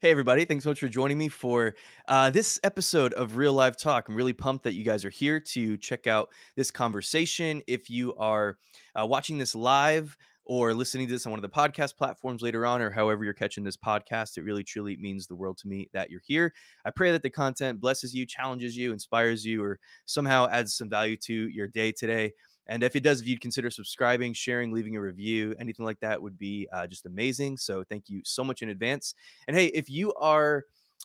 Hey, 0.00 0.10
everybody. 0.10 0.44
Thanks 0.44 0.64
so 0.64 0.70
much 0.70 0.80
for 0.80 0.88
joining 0.88 1.16
me 1.16 1.30
for 1.30 1.74
uh, 2.06 2.28
this 2.28 2.60
episode 2.62 3.14
of 3.14 3.38
Real 3.38 3.54
Live 3.54 3.78
Talk. 3.78 4.10
I'm 4.10 4.14
really 4.14 4.34
pumped 4.34 4.64
that 4.64 4.74
you 4.74 4.84
guys 4.84 5.06
are 5.06 5.10
here 5.10 5.40
to 5.40 5.78
check 5.78 6.06
out 6.06 6.28
this 6.54 6.70
conversation. 6.70 7.62
If 7.66 7.88
you 7.88 8.14
are 8.16 8.58
uh, 8.94 9.06
watching 9.06 9.38
this 9.38 9.54
live 9.54 10.14
or 10.44 10.74
listening 10.74 11.06
to 11.06 11.14
this 11.14 11.24
on 11.24 11.32
one 11.32 11.38
of 11.38 11.42
the 11.42 11.48
podcast 11.48 11.96
platforms 11.96 12.42
later 12.42 12.66
on, 12.66 12.82
or 12.82 12.90
however 12.90 13.24
you're 13.24 13.32
catching 13.32 13.64
this 13.64 13.78
podcast, 13.78 14.36
it 14.36 14.44
really 14.44 14.62
truly 14.62 14.98
means 14.98 15.26
the 15.26 15.34
world 15.34 15.56
to 15.58 15.66
me 15.66 15.88
that 15.94 16.10
you're 16.10 16.20
here. 16.26 16.52
I 16.84 16.90
pray 16.90 17.10
that 17.12 17.22
the 17.22 17.30
content 17.30 17.80
blesses 17.80 18.14
you, 18.14 18.26
challenges 18.26 18.76
you, 18.76 18.92
inspires 18.92 19.46
you, 19.46 19.64
or 19.64 19.80
somehow 20.04 20.46
adds 20.50 20.76
some 20.76 20.90
value 20.90 21.16
to 21.22 21.48
your 21.48 21.68
day 21.68 21.90
today. 21.90 22.34
And 22.68 22.82
if 22.82 22.96
it 22.96 23.00
does, 23.00 23.20
if 23.20 23.28
you'd 23.28 23.40
consider 23.40 23.70
subscribing, 23.70 24.32
sharing, 24.32 24.72
leaving 24.72 24.96
a 24.96 25.00
review, 25.00 25.54
anything 25.58 25.84
like 25.84 26.00
that 26.00 26.20
would 26.20 26.38
be 26.38 26.68
uh, 26.72 26.86
just 26.86 27.06
amazing. 27.06 27.56
So 27.56 27.84
thank 27.84 28.08
you 28.08 28.22
so 28.24 28.42
much 28.42 28.62
in 28.62 28.70
advance. 28.70 29.14
And 29.46 29.56
hey, 29.56 29.66
if 29.66 29.88
you 29.88 30.12
are 30.14 30.64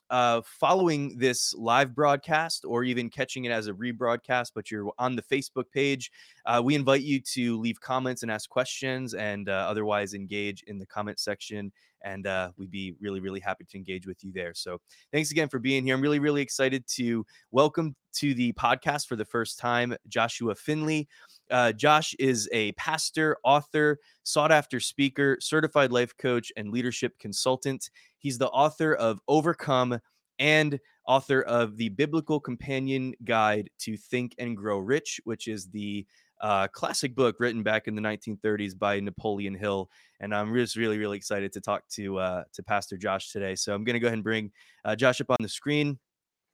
uh, 0.10 0.42
following 0.44 1.18
this 1.18 1.54
live 1.54 1.96
broadcast 1.96 2.66
or 2.66 2.84
even 2.84 3.10
catching 3.10 3.46
it 3.46 3.52
as 3.52 3.68
a 3.68 3.74
rebroadcast, 3.74 4.52
but 4.54 4.70
you're 4.70 4.92
on 5.00 5.16
the 5.16 5.22
Facebook 5.22 5.66
page, 5.74 6.12
uh, 6.46 6.62
we 6.64 6.76
invite 6.76 7.02
you 7.02 7.20
to 7.22 7.58
leave 7.60 7.80
comments 7.80 8.22
and 8.22 8.32
ask 8.32 8.50
questions 8.50 9.14
and 9.14 9.48
uh, 9.48 9.66
otherwise 9.70 10.14
engage 10.14 10.64
in 10.64 10.78
the 10.78 10.86
comment 10.86 11.20
section. 11.20 11.72
And 12.04 12.26
uh, 12.26 12.50
we'd 12.58 12.72
be 12.72 12.96
really, 13.00 13.20
really 13.20 13.40
happy 13.40 13.64
to 13.70 13.78
engage 13.78 14.08
with 14.08 14.24
you 14.24 14.32
there. 14.34 14.54
So 14.54 14.80
thanks 15.14 15.32
again 15.32 15.48
for 15.48 15.60
being 15.60 15.86
here. 15.86 15.96
I'm 15.96 16.02
really, 16.02 16.20
really 16.20 16.42
excited 16.42 16.84
to 16.96 17.26
welcome 17.52 17.96
to 18.16 18.34
the 18.34 18.52
podcast 18.54 19.08
for 19.08 19.16
the 19.16 19.24
first 19.24 19.60
time 19.60 19.96
Joshua 20.08 20.56
Finley. 20.56 21.08
Uh, 21.52 21.72
Josh 21.74 22.14
is 22.18 22.50
a 22.52 22.72
pastor, 22.74 23.38
author, 23.44 24.00
sought 24.24 24.52
after 24.52 24.80
speaker, 24.80 25.38
certified 25.40 25.92
life 25.92 26.16
coach, 26.18 26.52
and 26.56 26.72
leadership 26.72 27.18
consultant. 27.20 27.90
He's 28.18 28.38
the 28.38 28.50
author 28.50 28.94
of 28.96 29.20
Overcome 29.28 30.00
and 30.40 30.80
author 31.06 31.42
of 31.42 31.78
the 31.78 31.90
Biblical 31.90 32.40
Companion 32.40 33.14
Guide 33.26 33.70
to 33.80 33.98
Think 33.98 34.34
and 34.40 34.56
Grow 34.56 34.80
Rich, 34.80 35.20
which 35.26 35.48
is 35.48 35.68
the 35.68 36.06
uh, 36.42 36.68
classic 36.70 37.14
book 37.16 37.36
written 37.40 37.62
back 37.62 37.88
in 37.88 37.94
the 37.94 38.02
1930s 38.02 38.78
by 38.78 39.00
Napoleon 39.00 39.54
Hill. 39.54 39.90
And 40.20 40.34
I'm 40.34 40.52
just 40.56 40.76
really, 40.76 40.98
really 40.98 41.18
excited 41.18 41.52
to 41.54 41.62
talk 41.62 41.88
to 41.90 42.18
uh, 42.18 42.44
to 42.54 42.64
Pastor 42.64 42.98
Josh 42.98 43.32
today. 43.32 43.54
So 43.56 43.76
I'm 43.76 43.84
going 43.84 43.94
to 43.94 44.00
go 44.00 44.08
ahead 44.08 44.16
and 44.16 44.24
bring 44.24 44.52
uh, 44.86 44.96
Josh 44.96 45.22
up 45.22 45.30
on 45.30 45.38
the 45.42 45.50
screen. 45.50 46.00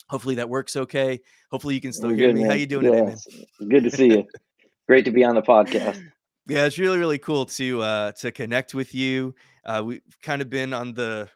Hopefully 0.10 0.36
that 0.36 0.50
works 0.50 0.76
okay. 0.76 1.20
Hopefully 1.52 1.76
you 1.76 1.82
can 1.82 1.94
still 1.94 2.10
hear 2.10 2.34
me. 2.34 2.42
man. 2.42 2.50
How 2.50 2.56
you 2.56 2.66
doing 2.66 2.86
Yes. 2.86 3.24
today, 3.26 3.46
man? 3.60 3.70
Good 3.70 3.84
to 3.84 3.92
see 3.92 4.08
you. 4.08 4.28
Great 4.88 5.06
to 5.06 5.12
be 5.12 5.24
on 5.24 5.36
the 5.36 5.42
podcast. 5.42 6.02
Yeah, 6.50 6.64
it's 6.66 6.80
really 6.80 6.98
really 6.98 7.18
cool 7.18 7.46
to 7.46 7.82
uh 7.82 8.12
to 8.14 8.32
connect 8.32 8.74
with 8.74 8.96
you. 8.96 9.36
Uh 9.66 9.84
we've 9.86 10.02
kind 10.22 10.42
of 10.42 10.50
been 10.50 10.72
on 10.74 10.94
the 10.94 11.28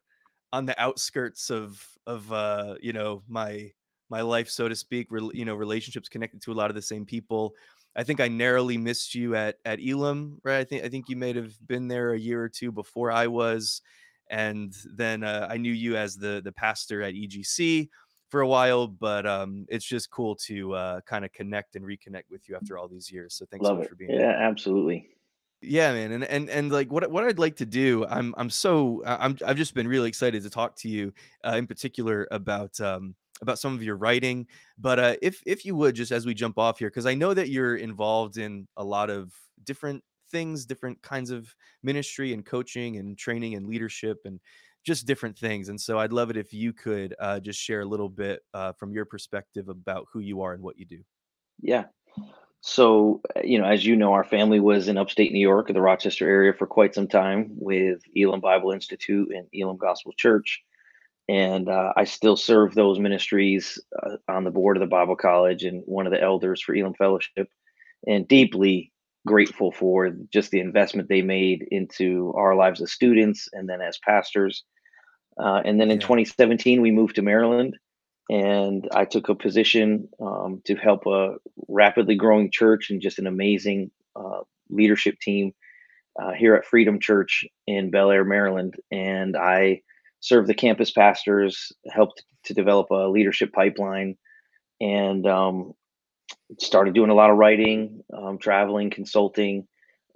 on 0.54 0.66
the 0.66 0.82
outskirts 0.82 1.50
of 1.50 1.86
of 2.08 2.32
uh 2.32 2.76
you 2.82 2.94
know 2.94 3.22
my 3.28 3.72
my 4.10 4.22
life 4.22 4.50
so 4.50 4.70
to 4.70 4.76
speak, 4.76 5.08
rel- 5.12 5.36
you 5.36 5.44
know, 5.44 5.56
relationships 5.56 6.08
connected 6.08 6.42
to 6.44 6.54
a 6.54 6.56
lot 6.56 6.70
of 6.72 6.76
the 6.76 6.82
same 6.82 7.06
people. 7.06 7.56
I 7.94 8.04
think 8.04 8.22
I 8.22 8.30
narrowly 8.30 8.78
missed 8.78 9.14
you 9.14 9.36
at 9.36 9.58
at 9.66 9.80
Elim, 9.82 10.40
right? 10.46 10.60
I 10.60 10.64
think 10.64 10.86
I 10.86 10.88
think 10.88 11.10
you 11.10 11.18
may 11.18 11.34
have 11.34 11.56
been 11.68 11.90
there 11.90 12.14
a 12.14 12.18
year 12.18 12.42
or 12.42 12.48
two 12.48 12.72
before 12.72 13.12
I 13.12 13.28
was 13.28 13.82
and 14.30 14.74
then 14.96 15.24
uh, 15.24 15.46
I 15.50 15.58
knew 15.58 15.74
you 15.74 15.98
as 15.98 16.16
the 16.16 16.42
the 16.44 16.54
pastor 16.54 17.04
at 17.04 17.14
EGC 17.14 17.90
for 18.32 18.42
a 18.42 18.48
while, 18.48 18.88
but 18.88 19.28
um, 19.28 19.66
it's 19.70 19.86
just 19.86 20.10
cool 20.10 20.36
to 20.38 20.74
uh, 20.74 21.02
kind 21.02 21.26
of 21.26 21.34
connect 21.34 21.76
and 21.76 21.86
reconnect 21.86 22.24
with 22.32 22.48
you 22.48 22.56
after 22.56 22.78
all 22.78 22.88
these 22.88 23.12
years. 23.12 23.36
So 23.36 23.46
thanks 23.46 23.68
so 23.68 23.76
much 23.76 23.86
it. 23.86 23.90
for 23.90 23.96
being 23.96 24.12
here. 24.12 24.22
Yeah, 24.22 24.50
absolutely. 24.50 25.10
Yeah, 25.62 25.94
man, 25.94 26.12
and 26.14 26.23
and 26.23 26.50
and 26.50 26.72
like 26.72 26.92
what 26.92 27.12
what 27.12 27.23
I'd 27.23 27.38
like 27.38 27.58
to 27.58 27.68
do, 27.68 28.04
I'm 28.10 28.34
I'm 28.36 28.50
so 28.50 29.04
I'm 29.06 29.38
I've 29.46 29.58
just 29.58 29.76
been 29.76 29.88
really 29.88 30.08
excited 30.08 30.42
to 30.42 30.50
talk 30.50 30.76
to 30.78 30.90
you 30.90 31.14
uh, 31.46 31.56
in 31.56 31.68
particular 31.68 32.28
about 32.32 32.80
um 32.80 33.14
about 33.44 33.60
some 33.60 33.76
of 33.76 33.84
your 33.84 33.96
writing. 33.96 34.48
But 34.80 34.98
uh, 34.98 35.16
if 35.22 35.44
if 35.45 35.64
you 35.64 35.76
would 35.76 35.94
just 35.94 36.12
as 36.12 36.26
we 36.26 36.34
jump 36.34 36.58
off 36.58 36.80
here, 36.80 36.90
because 36.90 37.06
I 37.06 37.14
know 37.14 37.36
that 37.36 37.50
you're 37.50 37.76
involved 37.76 38.38
in 38.38 38.67
a 38.76 38.84
lot 38.84 39.11
of 39.11 39.34
different 39.64 40.04
things, 40.32 40.66
different 40.66 41.00
kinds 41.04 41.30
of 41.30 41.54
ministry 41.84 42.34
and 42.34 42.44
coaching 42.44 42.98
and 42.98 43.16
training 43.17 43.54
and 43.55 43.67
leadership 43.67 44.22
and 44.26 44.39
just 44.83 45.05
different 45.05 45.37
things. 45.37 45.69
And 45.69 45.80
so 45.80 45.99
I'd 45.99 46.14
love 46.14 46.30
it 46.30 46.37
if 46.37 46.53
you 46.53 46.73
could 46.73 47.15
uh, 47.19 47.39
just 47.39 47.59
share 47.59 47.81
a 47.81 47.86
little 47.86 48.09
bit 48.09 48.42
uh, 48.53 48.73
from 48.73 48.93
your 48.93 49.05
perspective 49.05 49.69
about 49.69 50.08
who 50.11 50.19
you 50.19 50.42
are 50.42 50.53
and 50.53 50.64
what 50.64 50.77
you 50.77 50.86
do. 50.86 50.99
Yeah. 51.61 51.86
So, 52.61 53.21
uh, 53.36 53.42
you 53.43 53.59
know, 53.59 53.65
as 53.65 53.86
you 53.86 53.95
know, 53.95 54.14
our 54.14 54.23
family 54.23 54.59
was 54.59 54.87
in 54.87 54.97
upstate 54.97 55.31
New 55.31 55.39
York, 55.39 55.67
the 55.67 55.81
Rochester 55.81 56.30
area, 56.30 56.53
for 56.53 56.67
quite 56.67 56.93
some 56.93 57.08
time 57.08 57.49
with 57.52 58.02
Elim 58.15 58.39
Bible 58.39 58.71
Institute 58.71 59.31
and 59.33 59.47
Elim 59.53 59.77
Gospel 59.77 60.14
Church. 60.15 60.61
And 61.27 61.69
uh, 61.69 61.93
I 61.95 62.03
still 62.03 62.36
serve 62.36 62.73
those 62.73 62.99
ministries 62.99 63.80
uh, 64.03 64.17
on 64.27 64.43
the 64.43 64.52
board 64.52 64.77
of 64.77 64.81
the 64.81 64.87
Bible 64.87 65.15
College 65.15 65.63
and 65.63 65.81
one 65.86 66.05
of 66.05 66.11
the 66.11 66.21
elders 66.21 66.61
for 66.61 66.75
Elim 66.75 66.93
Fellowship, 66.93 67.48
and 68.08 68.27
deeply 68.27 68.92
grateful 69.27 69.71
for 69.71 70.11
just 70.33 70.52
the 70.52 70.59
investment 70.59 71.09
they 71.09 71.21
made 71.21 71.65
into 71.71 72.33
our 72.37 72.55
lives 72.55 72.82
as 72.82 72.92
students 72.92 73.48
and 73.54 73.70
then 73.70 73.82
as 73.82 73.99
pastors 74.05 74.64
Uh, 75.39 75.61
and 75.65 75.80
then 75.82 75.92
in 75.92 75.99
Yeah. 75.99 76.08
2017, 76.08 76.82
we 76.82 76.92
moved 76.92 77.15
to 77.15 77.21
Maryland, 77.21 77.77
and 78.30 78.87
I 78.93 79.05
took 79.05 79.30
a 79.30 79.36
position 79.36 80.10
um, 80.21 80.61
to 80.65 80.76
help 80.76 81.05
a 81.08 81.36
rapidly 81.70 82.15
growing 82.15 82.52
church 82.52 82.89
and 82.92 83.02
just 83.02 83.20
an 83.20 83.27
amazing 83.27 83.92
uh, 84.15 84.42
leadership 84.70 85.20
team 85.21 85.54
uh, 86.21 86.33
here 86.33 86.55
at 86.55 86.65
Freedom 86.65 86.99
Church 86.99 87.45
in 87.67 87.92
Bel 87.92 88.11
Air, 88.11 88.26
Maryland. 88.26 88.76
And 88.92 89.37
I 89.37 89.81
served 90.21 90.48
the 90.49 90.55
campus 90.55 90.92
pastors, 90.92 91.71
helped 91.92 92.23
to 92.45 92.54
develop 92.54 92.92
a 92.92 93.10
leadership 93.10 93.54
pipeline, 93.54 94.17
and 94.81 95.26
um, 95.27 95.73
started 96.59 96.93
doing 96.93 97.09
a 97.09 97.15
lot 97.15 97.30
of 97.30 97.37
writing, 97.37 98.03
um, 98.15 98.37
traveling, 98.37 98.89
consulting. 98.89 99.67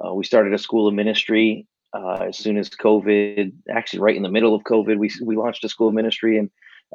Uh, 0.04 0.14
we 0.14 0.24
started 0.24 0.54
a 0.54 0.58
school 0.58 0.88
of 0.88 0.94
ministry 0.94 1.68
uh, 1.96 2.26
as 2.28 2.38
soon 2.38 2.58
as 2.58 2.70
COVID, 2.70 3.54
actually 3.70 4.00
right 4.00 4.16
in 4.16 4.24
the 4.24 4.30
middle 4.30 4.54
of 4.54 4.64
COVID, 4.64 4.98
we, 4.98 5.10
we 5.24 5.38
launched 5.38 5.64
a 5.64 5.70
school 5.70 5.88
of 5.88 5.94
ministry. 5.94 6.38
And 6.38 6.50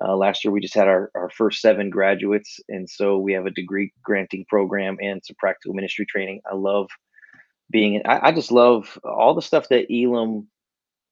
uh, 0.04 0.14
last 0.14 0.44
year 0.44 0.52
we 0.52 0.60
just 0.60 0.74
had 0.74 0.88
our, 0.88 1.10
our 1.14 1.30
first 1.30 1.62
seven 1.62 1.88
graduates. 1.88 2.60
And 2.68 2.88
so 2.88 3.18
we 3.18 3.32
have 3.32 3.46
a 3.46 3.50
degree 3.50 3.92
granting 4.02 4.44
program 4.48 4.98
and 5.00 5.22
some 5.24 5.36
practical 5.38 5.74
ministry 5.74 6.04
training. 6.06 6.42
I 6.50 6.54
love 6.54 6.88
being, 7.70 8.02
I, 8.04 8.28
I 8.28 8.32
just 8.32 8.52
love 8.52 8.98
all 9.02 9.34
the 9.34 9.42
stuff 9.42 9.68
that 9.70 9.90
Elim 9.90 10.48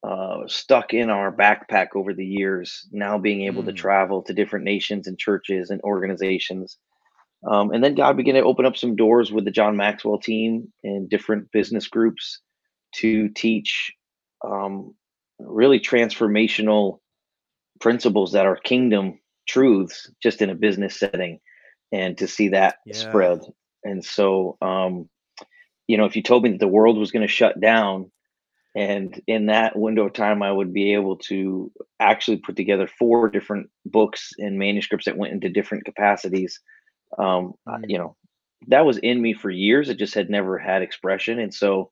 uh, 0.06 0.46
stuck 0.46 0.92
in 0.92 1.08
our 1.08 1.32
backpack 1.32 1.88
over 1.94 2.12
the 2.12 2.26
years, 2.26 2.86
now 2.92 3.16
being 3.16 3.42
able 3.42 3.64
to 3.64 3.72
Mm, 3.72 3.76
travel 3.76 4.22
to 4.22 4.34
different 4.34 4.64
nations 4.64 5.06
and 5.06 5.19
churches 5.19 5.70
and 5.70 5.80
organizations 5.80 6.76
um, 7.47 7.71
and 7.72 7.82
then 7.82 7.94
God 7.94 8.16
began 8.16 8.34
to 8.34 8.43
open 8.43 8.66
up 8.66 8.76
some 8.76 8.97
doors 8.97 9.31
with 9.31 9.44
the 9.44 9.50
John 9.50 9.76
Maxwell 9.76 10.19
team 10.19 10.72
and 10.82 11.09
different 11.09 11.50
business 11.53 11.87
groups 11.87 12.41
to 12.97 13.28
teach 13.31 13.93
um, 14.44 14.94
really 15.38 15.78
transformational 15.78 16.99
principles 17.81 18.32
that 18.32 18.47
are 18.47 18.56
kingdom 18.56 19.21
truths 19.47 20.10
just 20.22 20.43
in 20.43 20.50
a 20.50 20.54
business 20.54 20.99
setting 20.99 21.38
and 21.93 22.19
to 22.19 22.26
see 22.26 22.49
that 22.49 22.76
yeah. 22.84 22.97
spread. 22.97 23.41
And 23.84 24.05
so, 24.05 24.59
um, 24.60 25.09
you 25.87 25.97
know, 25.97 26.05
if 26.05 26.16
you 26.16 26.22
told 26.22 26.43
me 26.43 26.50
that 26.50 26.60
the 26.60 26.66
world 26.69 26.99
was 26.99 27.12
going 27.12 27.26
to 27.26 27.32
shut 27.32 27.60
down 27.60 28.10
and 28.75 29.20
in 29.26 29.47
that 29.47 29.76
window 29.76 30.06
of 30.06 30.12
time, 30.12 30.43
I 30.43 30.53
would 30.53 30.72
be 30.72 30.93
able 30.94 31.16
to 31.28 31.72
actually 31.99 32.37
put 32.37 32.55
together 32.56 32.87
four 32.87 33.28
different 33.28 33.70
books 33.87 34.32
and 34.38 34.59
manuscripts 34.59 35.06
that 35.06 35.16
went 35.16 35.32
into 35.32 35.49
different 35.49 35.84
capacities 35.84 36.60
um, 37.19 37.54
I- 37.66 37.78
you 37.86 37.98
Mm, 37.98 37.98
know, 37.98 38.16
that 38.69 38.84
was 38.84 38.98
in 38.98 39.20
me 39.20 39.34
for 39.34 39.50
years. 39.50 39.88
It 39.88 39.98
just 39.98 40.14
had 40.14 40.30
never 40.30 40.58
had 40.58 40.82
expression. 40.82 41.38
And 41.38 41.52
so, 41.54 41.91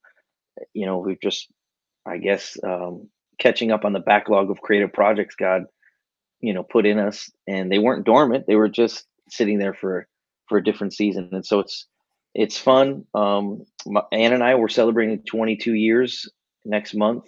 you 0.73 0.87
know, 0.87 0.99
we've 0.99 1.21
just, 1.21 1.51
I 2.07 2.19
guess, 2.19 2.57
um, 2.65 3.09
catching 3.39 3.71
up 3.73 3.85
on 3.85 3.93
the 3.93 4.01
backlog 4.01 4.51
of 4.51 4.61
creative 4.61 4.93
projects 4.93 5.35
God, 5.37 5.65
you 6.41 6.53
know, 6.55 6.63
put 6.63 6.87
in 6.87 6.99
us, 6.99 7.31
and 7.47 7.71
they 7.71 7.79
weren't 7.79 8.07
dormant. 8.07 8.47
They 8.47 8.57
were 8.57 8.69
just 8.69 9.07
sitting 9.31 9.59
there 9.59 9.75
for 9.75 10.07
for 10.49 10.59
a 10.59 10.65
different 10.65 10.95
season. 10.95 11.29
And 11.33 11.45
so 11.47 11.61
it's 11.61 11.87
it's 12.35 12.59
fun. 12.59 13.05
Um, 13.15 13.65
my, 13.87 14.03
Anna 14.13 14.35
and 14.37 14.45
I 14.45 14.55
were 14.55 14.69
celebrating 14.69 15.23
22 15.25 15.75
years 15.75 16.31
next 16.65 16.95
month, 16.95 17.27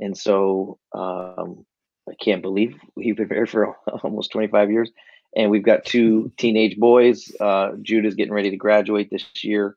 and 0.00 0.16
so 0.16 0.78
um, 0.94 1.64
I 2.08 2.14
can't 2.22 2.42
believe 2.42 2.76
we've 2.96 3.16
been 3.16 3.28
married 3.28 3.50
for 3.50 3.76
almost 4.04 4.32
25 4.32 4.70
years. 4.70 4.90
And 5.38 5.52
we've 5.52 5.64
got 5.64 5.84
two 5.84 6.32
teenage 6.36 6.76
boys. 6.76 7.30
Uh, 7.40 7.70
Judah's 7.80 8.16
getting 8.16 8.34
ready 8.34 8.50
to 8.50 8.56
graduate 8.56 9.08
this 9.08 9.24
year. 9.44 9.76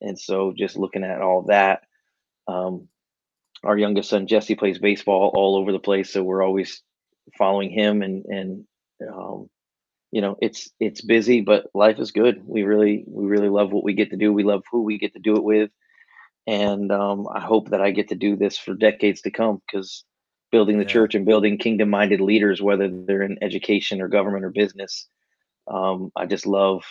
And 0.00 0.16
so 0.18 0.54
just 0.56 0.76
looking 0.76 1.02
at 1.02 1.20
all 1.20 1.42
that, 1.48 1.82
um, 2.46 2.86
our 3.64 3.76
youngest 3.76 4.08
son 4.08 4.28
Jesse 4.28 4.54
plays 4.54 4.78
baseball 4.78 5.32
all 5.34 5.56
over 5.56 5.72
the 5.72 5.80
place. 5.80 6.12
So 6.12 6.22
we're 6.22 6.44
always 6.44 6.80
following 7.36 7.70
him 7.70 8.02
and, 8.02 8.24
and, 8.24 8.64
um, 9.12 9.50
you 10.12 10.20
know, 10.20 10.36
it's, 10.40 10.70
it's 10.78 11.00
busy, 11.02 11.40
but 11.40 11.66
life 11.74 11.98
is 11.98 12.12
good. 12.12 12.40
We 12.46 12.62
really, 12.62 13.04
we 13.06 13.26
really 13.26 13.48
love 13.48 13.72
what 13.72 13.84
we 13.84 13.94
get 13.94 14.10
to 14.10 14.16
do. 14.16 14.32
We 14.32 14.44
love 14.44 14.62
who 14.70 14.84
we 14.84 14.98
get 14.98 15.12
to 15.14 15.20
do 15.20 15.34
it 15.36 15.42
with. 15.42 15.70
And 16.46 16.90
um, 16.92 17.26
I 17.32 17.40
hope 17.40 17.70
that 17.70 17.80
I 17.80 17.90
get 17.90 18.08
to 18.08 18.14
do 18.14 18.36
this 18.36 18.56
for 18.56 18.74
decades 18.74 19.22
to 19.22 19.30
come 19.32 19.60
because 19.66 20.04
building 20.52 20.78
the 20.78 20.84
Yeah. 20.84 20.86
church 20.86 21.14
and 21.14 21.26
building 21.26 21.58
kingdom 21.58 21.90
minded 21.90 22.20
leaders, 22.20 22.62
whether 22.62 22.88
they're 22.88 23.22
in 23.22 23.38
education 23.42 24.00
or 24.00 24.08
government 24.08 24.44
or 24.44 24.50
business. 24.50 25.08
Um, 25.68 26.12
I 26.16 26.26
just 26.26 26.46
love 26.46 26.84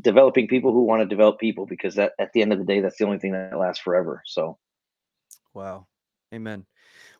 developing 0.00 0.48
people 0.48 0.72
who 0.72 0.84
want 0.84 1.02
to 1.02 1.06
develop 1.08 1.38
people 1.40 1.66
because 1.66 1.96
that 1.96 2.12
at 2.20 2.32
the 2.34 2.42
end 2.42 2.52
of 2.52 2.58
the 2.60 2.66
day, 2.66 2.80
that's 2.80 2.98
the 2.98 3.06
only 3.06 3.18
thing 3.18 3.32
that 3.32 3.58
lasts 3.58 3.82
forever. 3.82 4.22
So, 4.26 4.58
Wow. 5.54 5.86
Amen. 6.34 6.66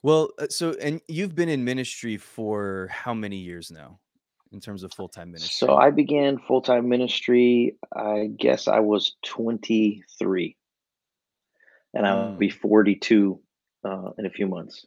Well, 0.02 0.30
uh, 0.38 0.48
so 0.50 0.74
and 0.74 1.02
you've 1.08 1.34
been 1.34 1.48
in 1.50 1.64
ministry 1.64 2.16
for 2.18 2.88
how 2.90 3.14
many 3.14 3.38
years 3.38 3.70
now 3.70 4.00
in 4.52 4.60
terms 4.60 4.82
of 4.84 4.92
full-time 4.92 5.32
ministry? 5.32 5.68
so? 5.68 5.76
I 5.76 5.90
began 5.90 6.38
full 6.38 6.62
time 6.62 6.88
ministry. 6.88 7.76
I 7.94 8.28
guess 8.36 8.68
I 8.68 8.80
was 8.80 9.16
23, 9.24 10.56
and 11.94 12.06
I'll 12.06 12.34
be 12.38 12.48
Mm, 12.48 12.50
42 12.50 13.40
uh, 13.84 14.10
in 14.18 14.26
a 14.26 14.30
few 14.30 14.46
months. 14.46 14.86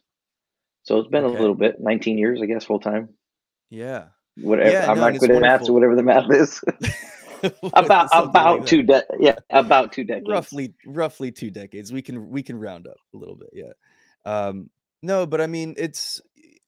So 0.82 0.98
it's 0.98 1.08
been 1.08 1.24
a 1.24 1.28
little 1.28 1.54
bit, 1.54 1.76
19 1.80 2.18
years, 2.18 2.40
I 2.42 2.46
guess, 2.46 2.64
full 2.64 2.80
time. 2.80 3.10
Yeah. 3.68 4.06
Whatever. 4.36 4.70
Yeah, 4.70 4.90
I'm 4.90 4.96
no, 4.96 5.10
not 5.10 5.20
good 5.20 5.30
at 5.30 5.40
math, 5.40 5.66
so 5.66 5.72
whatever 5.72 5.94
the 5.94 6.02
math 6.02 6.30
is. 6.30 6.62
about 7.72 8.10
Something 8.10 8.10
like 8.10 8.26
about 8.26 8.66
two 8.66 8.82
de- 8.82 9.04
yeah, 9.18 9.36
about 9.50 9.92
two 9.92 10.04
decades. 10.04 10.28
Roughly 10.28 10.74
roughly 10.86 11.32
2 11.32 11.50
decades. 11.50 11.92
We 11.92 12.02
can 12.02 12.28
we 12.30 12.42
can 12.42 12.58
round 12.58 12.86
up 12.86 12.98
a 13.14 13.16
little 13.16 13.36
bit, 13.36 13.50
yeah. 13.52 13.72
Um, 14.24 14.68
no, 15.02 15.26
but 15.26 15.40
I 15.40 15.46
mean, 15.46 15.74
it's 15.78 16.20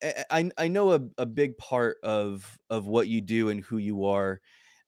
I 0.02 0.24
I 0.30 0.50
I 0.56 0.68
know 0.68 0.92
a 0.92 1.00
a 1.18 1.26
big 1.26 1.58
part 1.58 1.98
of 2.02 2.58
of 2.70 2.86
what 2.86 3.08
you 3.08 3.20
do 3.20 3.50
and 3.50 3.62
who 3.62 3.76
you 3.78 4.06
are, 4.06 4.40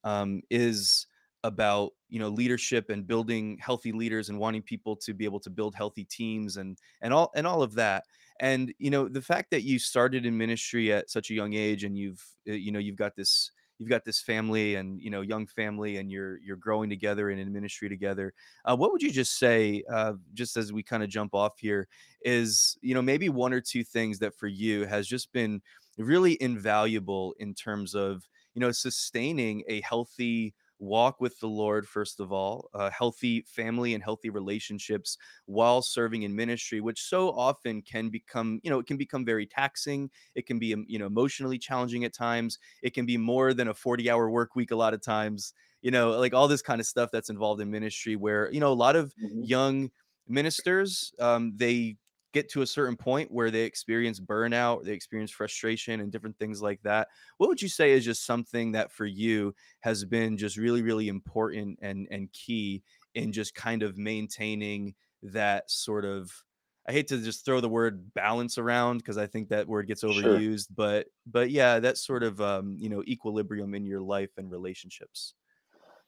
um, 0.05 0.43
is 0.51 1.07
about, 1.43 1.93
you 2.09 2.19
know, 2.19 2.31
leadership 2.31 2.89
and 2.89 3.07
building 3.07 3.59
healthy 3.61 3.93
leaders 3.93 4.31
and 4.31 4.39
wanting 4.39 4.63
people 4.63 4.97
to 4.97 5.13
be 5.13 5.27
able 5.27 5.41
to 5.41 5.51
build 5.51 5.75
healthy 5.75 6.05
teams 6.05 6.57
and 6.57 6.79
and 7.03 7.13
all 7.13 7.31
and 7.37 7.47
all 7.47 7.63
of 7.63 7.75
that. 7.75 8.05
And, 8.41 8.73
you 8.79 8.91
know, 8.91 9.09
the 9.09 9.23
fact 9.23 9.51
that 9.53 9.63
you 9.63 9.79
started 9.79 10.27
in 10.27 10.37
ministry 10.37 10.93
at 10.93 11.11
such 11.11 11.31
a 11.31 11.35
young 11.35 11.55
age 11.55 11.85
and 11.85 11.97
you've, 11.97 12.23
uh, 12.49 12.53
you 12.53 12.73
know, 12.73 12.79
you've 12.79 12.97
got 12.97 13.17
this 13.17 13.51
you've 13.79 13.89
got 13.89 14.05
this 14.05 14.21
family 14.21 14.77
and, 14.77 15.01
you 15.01 15.11
know, 15.11 15.21
young 15.21 15.47
family 15.47 15.97
and 15.97 16.11
you're 16.11 16.39
you're 16.39 16.57
growing 16.57 16.89
together 16.91 17.31
and 17.31 17.41
in 17.41 17.53
ministry 17.53 17.89
together. 17.89 18.33
Uh, 18.65 18.77
what 18.77 18.93
would 18.93 19.03
you 19.03 19.11
just 19.11 19.39
say, 19.39 19.83
uh, 19.93 20.15
just 20.33 20.57
as 20.57 20.73
we 20.73 20.83
kind 20.83 21.03
of 21.03 21.09
jump 21.09 21.35
off 21.35 21.59
here, 21.59 21.89
is 22.23 22.77
you 22.83 22.95
know 22.95 23.03
maybe 23.03 23.29
one 23.29 23.53
or 23.53 23.61
two 23.61 23.85
things 23.85 24.19
that 24.21 24.35
for 24.37 24.47
you 24.47 24.85
has 24.85 25.07
just 25.07 25.33
been 25.33 25.61
really 25.99 26.37
invaluable 26.41 27.35
in 27.39 27.55
terms 27.55 27.95
of 27.95 28.29
you 28.55 28.61
know 28.61 28.73
sustaining 28.73 29.63
a 29.69 29.81
healthy 29.83 30.55
walk 30.79 31.21
with 31.21 31.39
the 31.41 31.49
lord 31.49 31.87
first 31.89 32.21
of 32.21 32.33
all 32.33 32.69
uh, 32.75 32.91
healthy 32.91 33.43
family 33.43 33.95
and 33.95 34.03
healthy 34.03 34.29
relationships 34.31 35.17
while 35.47 35.83
serving 35.83 36.23
in 36.23 36.35
ministry 36.35 36.81
which 36.81 37.01
so 37.03 37.31
often 37.31 37.81
can 37.83 38.09
become 38.11 38.61
you 38.63 38.71
know 38.71 38.79
it 38.79 38.87
can 38.87 38.97
become 38.97 39.25
very 39.25 39.47
taxing 39.47 40.11
it 40.35 40.47
can 40.47 40.59
be 40.59 40.75
um, 40.75 40.85
you 40.89 40.99
know 40.99 41.07
emotionally 41.07 41.59
challenging 41.59 42.05
at 42.05 42.13
times 42.13 42.59
it 42.83 42.91
can 42.95 43.07
be 43.07 43.17
more 43.17 43.55
than 43.55 43.69
a 43.69 43.75
40 43.75 44.11
hour 44.11 44.31
work 44.31 44.55
week 44.57 44.71
a 44.71 44.77
lot 44.77 44.95
of 44.95 45.01
times 45.01 45.53
you 45.83 45.91
know 45.91 46.11
like 46.19 46.35
all 46.35 46.49
this 46.49 46.63
kind 46.63 46.81
of 46.81 46.87
stuff 46.87 47.11
that's 47.13 47.31
involved 47.31 47.61
in 47.61 47.71
ministry 47.71 48.17
where 48.17 48.51
you 48.53 48.61
know 48.61 48.73
a 48.73 48.75
lot 48.75 48.97
of 48.97 49.15
Mhm. 49.17 49.45
young 49.45 49.91
ministers 50.27 51.13
um, 51.19 51.53
they 51.57 51.97
get 52.35 52.51
to 52.51 52.63
a 52.63 52.67
certain 52.67 52.97
point 52.97 53.31
where 53.33 53.51
they 53.51 53.63
experience 53.65 54.21
burnout, 54.21 54.85
they 54.85 54.93
experience 54.93 55.31
frustration 55.31 56.01
and 56.01 56.13
different 56.13 56.39
things 56.39 56.61
like 56.61 56.83
that. 56.83 57.09
What 57.39 57.49
would 57.49 57.63
you 57.63 57.69
say 57.71 57.93
is 57.93 58.05
just 58.05 58.27
something 58.27 58.73
that 58.73 58.93
for 58.93 59.07
you 59.07 59.55
has 59.81 60.05
been 60.05 60.37
just 60.37 60.59
really, 60.59 60.83
really 60.83 61.09
important 61.09 61.79
and 61.83 62.07
and 62.11 62.33
key 62.33 62.83
in 63.15 63.33
just 63.33 63.55
kind 63.55 63.83
of 63.83 63.97
maintaining 63.97 64.95
that 65.23 65.71
sort 65.71 66.05
of 66.05 66.45
I 66.87 66.93
hate 66.93 67.09
to 67.09 67.19
just 67.23 67.47
throw 67.47 67.61
the 67.61 67.69
word 67.69 68.13
balance 68.13 68.59
around 68.59 68.99
because 68.99 69.17
I 69.17 69.27
think 69.27 69.49
that 69.49 69.67
word 69.67 69.87
gets 69.87 70.05
Sure. 70.07 70.45
overused, 70.45 70.69
but 70.75 71.09
but 71.27 71.51
yeah, 71.51 71.79
that 71.81 71.97
sort 71.97 72.23
of 72.23 72.41
um, 72.43 72.77
you 72.79 72.91
know, 72.91 73.03
equilibrium 73.09 73.75
in 73.75 73.87
your 73.87 74.03
life 74.03 74.37
and 74.37 74.51
relationships. 74.51 75.35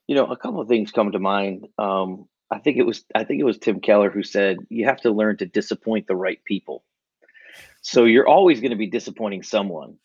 You 0.07 0.15
know, 0.15 0.25
a 0.27 0.37
couple 0.37 0.61
of 0.61 0.67
things 0.67 0.91
come 0.91 1.11
to 1.11 1.19
mind. 1.19 1.67
Um, 1.77 2.29
I 2.49 2.59
think 2.59 2.77
it 2.77 2.85
was 2.85 3.03
I 3.13 3.23
think 3.23 3.39
it 3.39 3.45
was 3.45 3.57
Tim 3.57 3.79
Keller 3.79 4.09
who 4.09 4.23
said 4.23 4.57
you 4.69 4.85
have 4.85 5.01
to 5.01 5.11
learn 5.11 5.37
to 5.37 5.45
disappoint 5.45 6.07
the 6.07 6.15
right 6.15 6.43
people. 6.45 6.83
So 7.81 8.05
you're 8.05 8.27
always 8.27 8.59
going 8.59 8.71
to 8.71 8.77
be 8.77 8.87
disappointing 8.87 9.43
someone. 9.43 9.97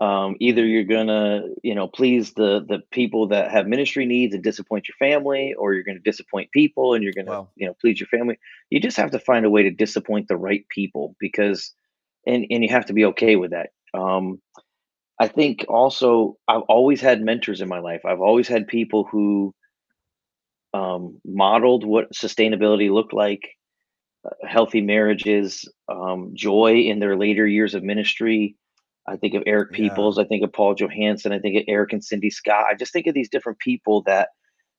Um, 0.00 0.34
either 0.40 0.66
you're 0.66 0.82
gonna, 0.82 1.42
you 1.62 1.76
know, 1.76 1.86
please 1.86 2.32
the 2.32 2.64
the 2.66 2.80
people 2.90 3.28
that 3.28 3.52
have 3.52 3.68
ministry 3.68 4.04
needs 4.04 4.34
and 4.34 4.42
disappoint 4.42 4.88
your 4.88 4.96
family, 4.96 5.54
or 5.54 5.74
you're 5.74 5.84
gonna 5.84 6.00
disappoint 6.00 6.50
people 6.50 6.94
and 6.94 7.04
you're 7.04 7.12
gonna, 7.12 7.30
wow. 7.30 7.48
you 7.54 7.68
know, 7.68 7.74
please 7.80 8.00
your 8.00 8.08
family. 8.08 8.36
You 8.68 8.80
just 8.80 8.96
have 8.96 9.12
to 9.12 9.20
find 9.20 9.46
a 9.46 9.50
way 9.50 9.62
to 9.62 9.70
disappoint 9.70 10.26
the 10.26 10.36
right 10.36 10.68
people 10.70 11.14
because, 11.20 11.72
and 12.26 12.44
and 12.50 12.64
you 12.64 12.68
have 12.70 12.86
to 12.86 12.92
be 12.92 13.04
okay 13.04 13.36
with 13.36 13.52
that. 13.52 13.70
Um, 13.94 14.40
I 15.20 15.28
think 15.28 15.66
also 15.68 16.36
I've 16.48 16.62
always 16.62 17.00
had 17.00 17.22
mentors 17.22 17.60
in 17.60 17.68
my 17.68 17.78
life. 17.78 18.04
I've 18.04 18.20
always 18.20 18.48
had 18.48 18.66
people 18.66 19.04
who 19.04 19.54
um, 20.96 21.20
modeled 21.26 21.84
what 21.84 22.12
sustainability 22.14 22.92
looked 22.92 23.14
like, 23.14 23.42
healthy 24.48 24.80
marriages, 24.82 25.68
um, 25.88 26.32
joy 26.34 26.82
in 26.86 27.00
their 27.00 27.16
later 27.16 27.46
years 27.46 27.74
of 27.74 27.82
ministry. 27.84 28.56
I 29.08 29.16
think 29.16 29.34
of 29.34 29.44
Eric 29.46 29.72
Yeah. 29.72 29.74
Peoples. 29.74 30.18
I 30.18 30.24
think 30.24 30.44
of 30.44 30.52
Paul 30.52 30.74
Johansson. 30.74 31.32
I 31.32 31.40
think 31.40 31.56
of 31.56 31.64
Eric 31.68 31.92
and 31.94 32.04
Cindy 32.04 32.30
Scott. 32.30 32.66
I 32.70 32.74
just 32.74 32.92
think 32.92 33.06
of 33.08 33.14
these 33.14 33.30
different 33.30 33.58
people 33.60 34.02
that 34.04 34.30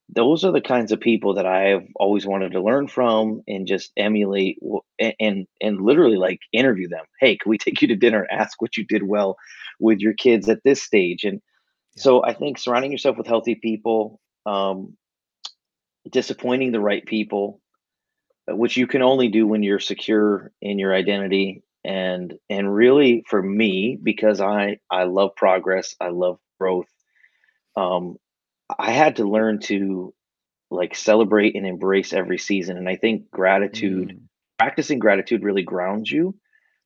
those 0.10 0.46
are 0.46 0.54
the 0.54 0.62
kinds 0.62 0.94
of 0.94 1.02
people 1.02 1.36
that 1.36 1.48
I 1.48 1.70
have 1.70 1.86
always 1.98 2.26
wanted 2.28 2.54
to 2.54 2.64
learn 2.64 2.88
from 2.88 3.42
and 3.48 3.68
just 3.68 3.92
emulate 3.98 4.60
w- 4.62 4.82
a- 5.02 5.16
and 5.22 5.48
and 5.62 5.82
literally 5.82 6.18
like 6.18 6.40
interview 6.54 6.90
them. 6.90 7.06
Hey, 7.20 7.38
can 7.38 7.50
we 7.50 7.60
take 7.60 7.82
you 7.84 7.90
to 7.90 7.98
dinner? 7.98 8.28
Ask 8.32 8.62
what 8.62 8.78
you 8.78 8.86
did 8.86 9.04
well 9.04 9.38
with 9.82 10.00
your 10.00 10.14
kids 10.14 10.50
at 10.50 10.64
this 10.66 10.84
stage. 10.84 11.26
And 11.26 11.42
Yeah. 11.96 12.04
so 12.04 12.24
I 12.26 12.34
think 12.34 12.60
surrounding 12.60 12.92
yourself 12.92 13.18
with 13.18 13.28
healthy 13.28 13.56
people, 13.56 14.22
um, 14.46 14.98
disappointing 16.10 16.72
the 16.72 16.80
right 16.80 17.06
people, 17.06 17.62
uh, 18.52 18.56
which 18.56 18.78
you 18.78 18.88
can 18.88 19.02
only 19.02 19.30
do 19.30 19.48
when 19.48 19.64
you're 19.64 19.80
secure 19.80 20.52
in 20.62 20.80
your 20.80 20.94
identity. 20.94 21.64
And 21.86 22.34
and 22.50 22.74
really 22.74 23.26
for 23.30 23.42
me 23.42 23.98
because 24.02 24.40
i 24.40 24.78
i 24.90 25.04
love 25.04 25.36
progress 25.36 25.96
i 26.00 26.08
love 26.10 26.40
growth 26.58 26.88
um 27.76 28.16
i 28.80 28.92
had 28.92 29.18
to 29.18 29.26
learn 29.30 29.60
to 29.60 30.14
like 30.72 30.96
celebrate 30.96 31.56
and 31.56 31.68
embrace 31.68 32.14
every 32.14 32.38
season. 32.38 32.78
And 32.78 32.88
i 32.88 32.96
think 32.96 33.30
gratitude 33.32 34.12
Mm, 34.12 34.20
practicing 34.58 35.00
gratitude 35.00 35.44
really 35.44 35.64
grounds 35.64 36.10
you 36.10 36.36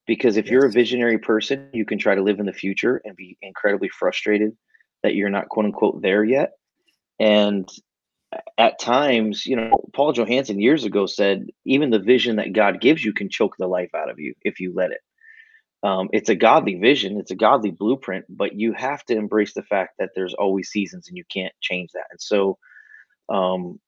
because 0.07 0.37
if 0.37 0.47
you're 0.49 0.65
a 0.65 0.71
visionary 0.71 1.19
person 1.19 1.69
you 1.73 1.85
can 1.85 1.99
try 1.99 2.15
to 2.15 2.23
live 2.23 2.39
in 2.39 2.47
the 2.47 2.53
future 2.53 3.01
and 3.05 3.15
be 3.15 3.37
incredibly 3.41 3.89
frustrated 3.89 4.57
that 5.03 5.15
you're 5.15 5.29
not 5.29 5.49
quote 5.49 5.65
unquote 5.65 6.01
there 6.01 6.23
yet. 6.23 6.53
And 7.19 7.69
at 8.57 8.79
times, 8.79 9.45
you 9.45 9.55
know, 9.55 9.89
Paul 9.93 10.13
Johansson 10.13 10.59
years 10.59 10.83
ago 10.83 11.05
said, 11.05 11.47
even 11.65 11.89
the 11.89 11.99
vision 11.99 12.37
that 12.37 12.53
God 12.53 12.81
gives 12.81 13.03
you 13.03 13.13
can 13.13 13.29
choke 13.29 13.55
the 13.57 13.67
life 13.67 13.93
out 13.95 14.09
of 14.09 14.19
you 14.19 14.33
if 14.43 14.59
you 14.59 14.73
let 14.75 14.91
it. 14.91 15.01
Um, 15.83 16.09
it's 16.11 16.29
a 16.29 16.35
godly 16.35 16.75
vision, 16.75 17.19
it's 17.19 17.31
a 17.31 17.35
godly 17.35 17.71
blueprint, 17.71 18.25
but 18.29 18.55
you 18.55 18.73
have 18.73 19.03
to 19.05 19.15
embrace 19.15 19.53
the 19.53 19.63
fact 19.63 19.95
that 19.99 20.09
there's 20.15 20.33
always 20.33 20.69
seasons 20.69 21.07
and 21.07 21.17
you 21.17 21.23
can't 21.31 21.53
change 21.61 21.91
that. 21.93 22.07
And 22.11 22.19
so, 22.21 22.57
um, 23.29 23.79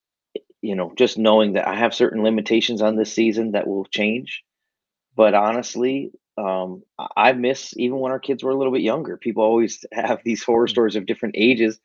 you 0.62 0.76
know, 0.76 0.94
just 0.98 1.18
knowing 1.18 1.54
that 1.54 1.68
I 1.68 1.76
have 1.76 1.94
certain 1.94 2.24
limitations 2.24 2.82
on 2.82 2.96
this 2.96 3.14
season 3.14 3.52
that 3.54 3.68
will 3.68 3.86
change. 3.86 4.44
But 5.16 5.34
honestly, 5.34 6.12
um, 6.38 6.84
I 7.18 7.34
miss 7.34 7.74
even 7.78 8.00
when 8.00 8.12
our 8.12 8.20
kids 8.20 8.44
were 8.44 8.52
a 8.52 8.56
little 8.58 8.74
bit 8.74 8.82
younger. 8.82 9.18
People 9.18 9.44
always 9.44 9.86
have 9.94 10.20
these 10.24 10.44
horror 10.44 10.68
Mm, 10.68 10.70
stories 10.70 10.96
of 10.96 11.06
different 11.06 11.36
ages. 11.38 11.80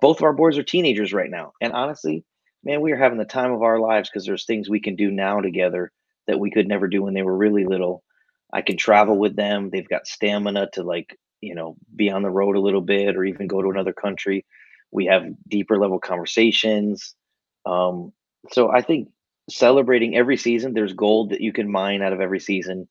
Both 0.00 0.18
of 0.18 0.22
our 0.24 0.32
boys 0.32 0.58
are 0.58 0.62
teenagers 0.62 1.12
right 1.12 1.30
now, 1.30 1.52
and 1.60 1.72
honestly, 1.72 2.24
man, 2.64 2.80
we 2.80 2.92
are 2.92 2.98
having 2.98 3.18
the 3.18 3.24
time 3.24 3.52
of 3.52 3.62
our 3.62 3.78
lives 3.78 4.10
because 4.10 4.26
there's 4.26 4.46
things 4.46 4.68
we 4.68 4.80
can 4.80 4.96
do 4.96 5.10
now 5.10 5.40
together 5.40 5.92
that 6.26 6.38
we 6.40 6.50
could 6.50 6.68
never 6.68 6.88
do 6.88 7.02
when 7.02 7.14
they 7.14 7.22
were 7.22 7.36
really 7.36 7.64
little. 7.64 8.02
I 8.52 8.62
can 8.62 8.76
travel 8.76 9.18
with 9.18 9.36
them. 9.36 9.70
They've 9.70 9.88
got 9.88 10.06
stamina 10.06 10.68
to 10.74 10.82
like 10.82 11.18
you 11.40 11.54
know 11.54 11.76
be 11.94 12.10
on 12.10 12.22
the 12.22 12.30
road 12.30 12.56
a 12.56 12.60
little 12.60 12.80
bit 12.80 13.16
or 13.16 13.24
even 13.24 13.46
go 13.46 13.62
to 13.62 13.70
another 13.70 13.92
country. 13.92 14.46
We 14.90 15.06
have 15.06 15.24
deeper 15.48 15.78
level 15.78 15.98
conversations. 15.98 17.14
Um, 17.66 18.12
so 18.52 18.70
I 18.70 18.80
think 18.82 19.08
celebrating 19.50 20.16
every 20.16 20.38
season, 20.38 20.72
there's 20.72 20.94
gold 20.94 21.30
that 21.30 21.42
you 21.42 21.52
can 21.52 21.70
mine 21.70 22.02
out 22.02 22.12
of 22.14 22.20
every 22.20 22.40
season 22.40 22.88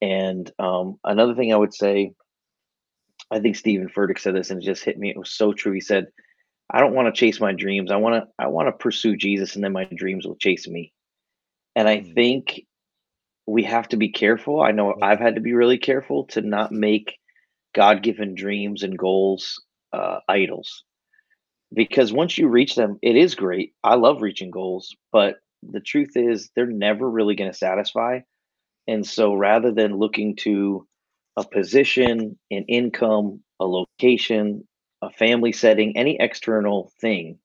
and 0.00 0.50
um, 0.58 0.98
another 1.04 1.34
thing 1.34 1.52
I 1.52 1.56
would 1.56 1.74
say, 1.74 2.12
I 3.30 3.40
think 3.40 3.56
Steven 3.56 3.88
Furtick 3.88 4.18
said 4.18 4.34
this 4.34 4.50
and 4.50 4.62
it 4.62 4.66
just 4.66 4.84
hit 4.84 4.98
me. 4.98 5.10
It 5.10 5.18
was 5.18 5.30
so 5.30 5.52
true. 5.52 5.72
He 5.72 5.80
said, 5.80 6.06
"I 6.70 6.80
don't 6.80 6.94
want 6.94 7.12
to 7.12 7.18
chase 7.18 7.40
my 7.40 7.52
dreams. 7.52 7.90
I 7.90 7.96
want 7.96 8.22
to. 8.24 8.28
I 8.38 8.46
want 8.48 8.68
to 8.68 8.72
pursue 8.72 9.16
Jesus, 9.16 9.54
and 9.54 9.64
then 9.64 9.72
my 9.72 9.84
dreams 9.84 10.26
will 10.26 10.36
chase 10.36 10.68
me." 10.68 10.92
And 11.74 11.88
I 11.88 11.98
Mm, 11.98 12.14
think 12.14 12.66
we 13.46 13.64
have 13.64 13.88
to 13.88 13.96
be 13.96 14.10
careful. 14.10 14.60
I 14.60 14.72
know 14.72 14.94
I've 15.02 15.20
had 15.20 15.34
to 15.36 15.40
be 15.40 15.52
really 15.54 15.78
careful 15.78 16.24
to 16.28 16.40
not 16.40 16.72
make 16.72 17.16
God-given 17.74 18.34
dreams 18.34 18.82
and 18.82 18.98
goals 18.98 19.62
uh, 19.92 20.20
idols, 20.28 20.84
because 21.72 22.12
once 22.12 22.38
you 22.38 22.48
reach 22.48 22.74
them, 22.74 22.98
it 23.02 23.16
is 23.16 23.34
great. 23.34 23.74
I 23.84 23.96
love 23.96 24.22
reaching 24.22 24.50
goals, 24.50 24.96
but 25.12 25.36
the 25.62 25.80
truth 25.80 26.16
is, 26.16 26.50
they're 26.54 26.66
never 26.66 27.10
really 27.10 27.34
going 27.34 27.50
to 27.50 27.56
satisfy. 27.56 28.20
And 28.88 29.06
so, 29.06 29.34
rather 29.34 29.72
than 29.72 29.98
looking 29.98 30.36
to 30.36 30.86
a 31.36 31.44
position, 31.44 32.38
an 32.50 32.64
income, 32.68 33.40
a 33.60 33.66
location, 33.66 34.66
a 35.02 35.10
family 35.10 35.52
setting, 35.52 35.96
any 35.96 36.16
external 36.18 36.92
thing, 37.00 37.38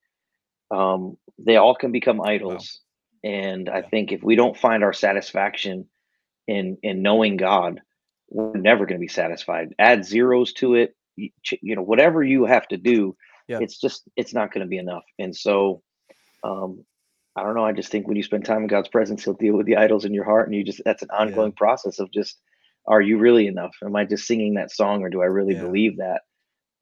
um, 0.71 1.17
they 1.37 1.57
all 1.57 1.75
can 1.75 1.91
become 1.91 2.17
Wow. 2.19 2.25
idols. 2.25 2.79
And 3.23 3.69
I 3.69 3.81
think 3.81 4.11
if 4.11 4.23
we 4.23 4.35
don't 4.35 4.57
find 4.57 4.83
our 4.83 4.93
satisfaction 4.93 5.87
in 6.47 6.77
in 6.81 7.01
knowing 7.01 7.37
God, 7.37 7.81
we're 8.29 8.57
never 8.57 8.85
going 8.85 8.99
to 8.99 9.05
be 9.05 9.07
satisfied. 9.09 9.75
Add 9.77 10.05
zeros 10.05 10.53
to 10.53 10.75
it, 10.75 10.95
you, 11.17 11.29
you 11.61 11.75
know, 11.75 11.83
whatever 11.83 12.23
you 12.23 12.45
have 12.45 12.67
to 12.69 12.77
do, 12.77 13.15
Yeah. 13.47 13.59
it's 13.59 13.77
just 13.79 14.07
it's 14.15 14.33
not 14.33 14.51
going 14.53 14.65
to 14.65 14.69
be 14.69 14.77
enough. 14.77 15.03
And 15.19 15.35
so, 15.35 15.83
um, 16.43 16.83
I 17.35 17.43
don't 17.43 17.55
know. 17.55 17.65
I 17.65 17.73
just 17.73 17.91
think 17.91 18.07
when 18.07 18.17
you 18.17 18.23
spend 18.23 18.45
time 18.45 18.61
in 18.63 18.67
God's 18.67 18.89
presence, 18.89 19.23
He'll 19.23 19.33
deal 19.35 19.55
with 19.55 19.65
the 19.67 19.77
idols 19.77 20.05
in 20.05 20.13
your 20.13 20.25
heart, 20.25 20.47
and 20.47 20.55
you 20.55 20.63
just 20.63 20.81
that's 20.85 21.03
an 21.03 21.09
Yeah. 21.11 21.19
ongoing 21.19 21.51
process 21.51 21.99
of 21.99 22.11
just, 22.11 22.39
are 22.87 23.01
you 23.01 23.17
really 23.19 23.47
enough? 23.47 23.75
Am 23.83 23.95
I 23.95 24.05
just 24.05 24.27
singing 24.27 24.55
that 24.55 24.71
song, 24.71 25.03
or 25.03 25.09
do 25.09 25.21
I 25.21 25.25
really 25.25 25.53
Yeah. 25.53 25.55
believe 25.55 25.97
that? 25.97 26.21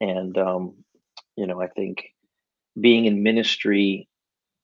And 0.00 0.36
um, 0.38 0.74
you 1.36 1.46
know, 1.46 1.60
I 1.60 1.68
think 1.68 2.04
being 2.80 3.06
in 3.06 3.22
ministry, 3.22 4.08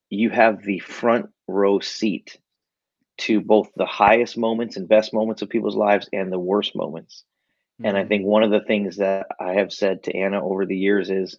you 0.09 0.29
have 0.29 0.63
the 0.63 0.79
front 0.79 1.27
row 1.47 1.79
seat 1.79 2.37
to 3.19 3.41
both 3.41 3.69
the 3.75 3.85
highest 3.85 4.37
moments 4.37 4.77
and 4.77 4.87
best 4.87 5.13
moments 5.13 5.41
of 5.41 5.49
people's 5.49 5.75
lives 5.75 6.09
and 6.13 6.31
the 6.31 6.39
worst 6.39 6.75
moments. 6.75 7.23
And 7.83 7.97
I 7.97 8.03
Mhm. 8.03 8.05
think 8.05 8.25
one 8.25 8.43
of 8.43 8.51
the 8.51 8.61
things 8.61 8.97
that 8.97 9.27
I 9.39 9.53
have 9.53 9.73
said 9.73 10.03
to 10.03 10.15
Anna 10.15 10.43
over 10.43 10.65
the 10.65 10.77
years 10.77 11.09
is 11.09 11.37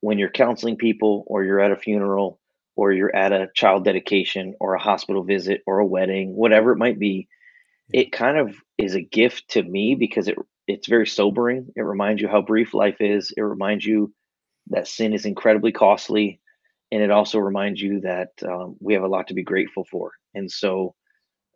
when 0.00 0.18
you're 0.18 0.30
counseling 0.30 0.76
people 0.76 1.24
or 1.26 1.44
you're 1.44 1.60
at 1.60 1.72
a 1.72 1.76
funeral 1.76 2.40
or 2.76 2.92
you're 2.92 3.14
at 3.14 3.32
a 3.32 3.48
child 3.54 3.84
dedication 3.84 4.54
or 4.60 4.74
a 4.74 4.80
hospital 4.82 5.24
visit 5.24 5.62
or 5.66 5.78
a 5.78 5.86
wedding, 5.86 6.34
whatever 6.34 6.72
it 6.72 6.78
might 6.78 6.98
be. 6.98 7.28
It 7.92 8.12
kind 8.12 8.38
of 8.38 8.54
is 8.78 8.94
a 8.94 9.00
gift 9.00 9.50
to 9.50 9.62
me 9.62 9.94
because 9.94 10.28
it 10.28 10.36
it's 10.66 10.88
very 10.88 11.06
sobering. 11.06 11.68
It 11.74 11.82
reminds 11.82 12.22
you 12.22 12.28
how 12.28 12.42
brief 12.42 12.74
life 12.74 13.00
is. 13.00 13.32
It 13.36 13.42
reminds 13.42 13.84
you 13.84 14.12
that 14.68 14.86
sin 14.86 15.12
is 15.12 15.26
incredibly 15.26 15.72
costly, 15.72 16.40
and 16.92 17.02
it 17.02 17.10
also 17.10 17.38
reminds 17.38 17.80
you 17.82 18.00
that 18.00 18.30
um, 18.46 18.76
we 18.80 18.94
have 18.94 19.02
a 19.02 19.08
lot 19.08 19.28
to 19.28 19.34
be 19.34 19.42
grateful 19.42 19.84
for. 19.84 20.12
And 20.34 20.50
so, 20.50 20.94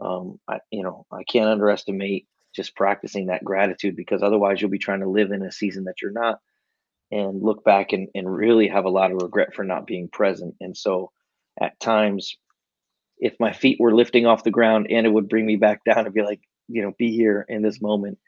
um, 0.00 0.40
I, 0.48 0.58
you 0.70 0.82
know, 0.82 1.06
I 1.12 1.22
can't 1.24 1.48
underestimate 1.48 2.26
just 2.54 2.74
practicing 2.76 3.26
that 3.26 3.44
gratitude 3.44 3.96
because 3.96 4.22
otherwise 4.22 4.60
you'll 4.60 4.70
be 4.70 4.78
trying 4.78 5.00
to 5.00 5.08
live 5.08 5.30
in 5.30 5.42
a 5.42 5.52
season 5.52 5.84
that 5.84 6.02
you're 6.02 6.10
not 6.10 6.38
and 7.10 7.42
look 7.42 7.64
back 7.64 7.92
and, 7.92 8.08
and 8.14 8.32
really 8.32 8.68
have 8.68 8.84
a 8.84 8.90
lot 8.90 9.12
of 9.12 9.22
regret 9.22 9.54
for 9.54 9.64
not 9.64 9.86
being 9.86 10.08
present. 10.08 10.54
And 10.60 10.76
so 10.76 11.10
at 11.60 11.78
times, 11.80 12.36
if 13.18 13.34
my 13.40 13.52
feet 13.52 13.78
were 13.80 13.94
lifting 13.94 14.26
off 14.26 14.44
the 14.44 14.50
ground, 14.50 14.88
Anna 14.90 15.10
would 15.10 15.28
bring 15.28 15.46
me 15.46 15.56
back 15.56 15.80
down 15.84 16.04
and 16.06 16.14
be 16.14 16.22
like, 16.22 16.40
you 16.68 16.82
know, 16.82 16.92
be 16.98 17.12
here 17.12 17.44
in 17.48 17.62
this 17.62 17.80
moment. 17.80 18.18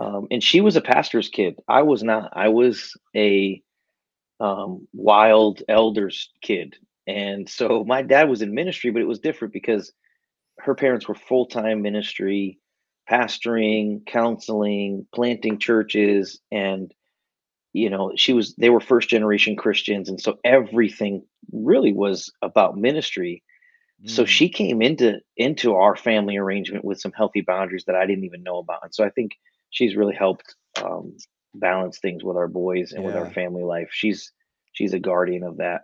Um, 0.00 0.26
and 0.30 0.42
she 0.42 0.60
was 0.60 0.76
a 0.76 0.80
pastor's 0.80 1.28
kid. 1.28 1.58
I 1.68 1.82
was 1.82 2.02
not. 2.02 2.30
I 2.32 2.48
was 2.48 2.96
a 3.14 3.62
um, 4.40 4.88
wild 4.92 5.62
elders 5.68 6.30
kid. 6.42 6.76
And 7.06 7.48
so 7.48 7.84
my 7.84 8.02
dad 8.02 8.28
was 8.28 8.42
in 8.42 8.54
ministry, 8.54 8.90
but 8.90 9.02
it 9.02 9.08
was 9.08 9.20
different 9.20 9.52
because 9.52 9.92
her 10.58 10.74
parents 10.74 11.08
were 11.08 11.14
full 11.14 11.46
time 11.46 11.82
ministry, 11.82 12.58
pastoring, 13.10 14.04
counseling, 14.06 15.06
planting 15.14 15.58
churches, 15.58 16.40
and 16.50 16.92
you 17.72 17.90
know 17.90 18.12
she 18.16 18.32
was 18.32 18.54
they 18.56 18.70
were 18.70 18.80
first 18.80 19.08
generation 19.08 19.56
Christians, 19.56 20.08
and 20.08 20.20
so 20.20 20.38
everything 20.44 21.24
really 21.52 21.92
was 21.92 22.32
about 22.42 22.76
ministry. 22.76 23.42
So 24.06 24.24
Mm. 24.24 24.28
she 24.28 24.48
came 24.48 24.82
into 24.82 25.20
into 25.36 25.74
our 25.74 25.94
family 25.94 26.36
arrangement 26.36 26.84
with 26.84 27.00
some 27.00 27.12
healthy 27.12 27.40
boundaries 27.40 27.84
that 27.86 27.94
I 27.94 28.06
didn't 28.06 28.24
even 28.24 28.42
know 28.42 28.58
about, 28.58 28.80
and 28.82 28.94
so 28.94 29.04
I 29.04 29.10
think 29.10 29.32
she's 29.70 29.94
really 29.96 30.14
helped 30.14 30.56
um, 30.82 31.16
balance 31.54 31.98
things 31.98 32.24
with 32.24 32.36
our 32.36 32.48
boys 32.48 32.92
and 32.92 33.04
with 33.04 33.14
our 33.14 33.30
family 33.30 33.62
life. 33.62 33.90
She's 33.92 34.32
she's 34.72 34.92
a 34.92 34.98
guardian 34.98 35.44
of 35.44 35.58
that. 35.58 35.82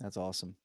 That's 0.00 0.16
awesome. 0.16 0.56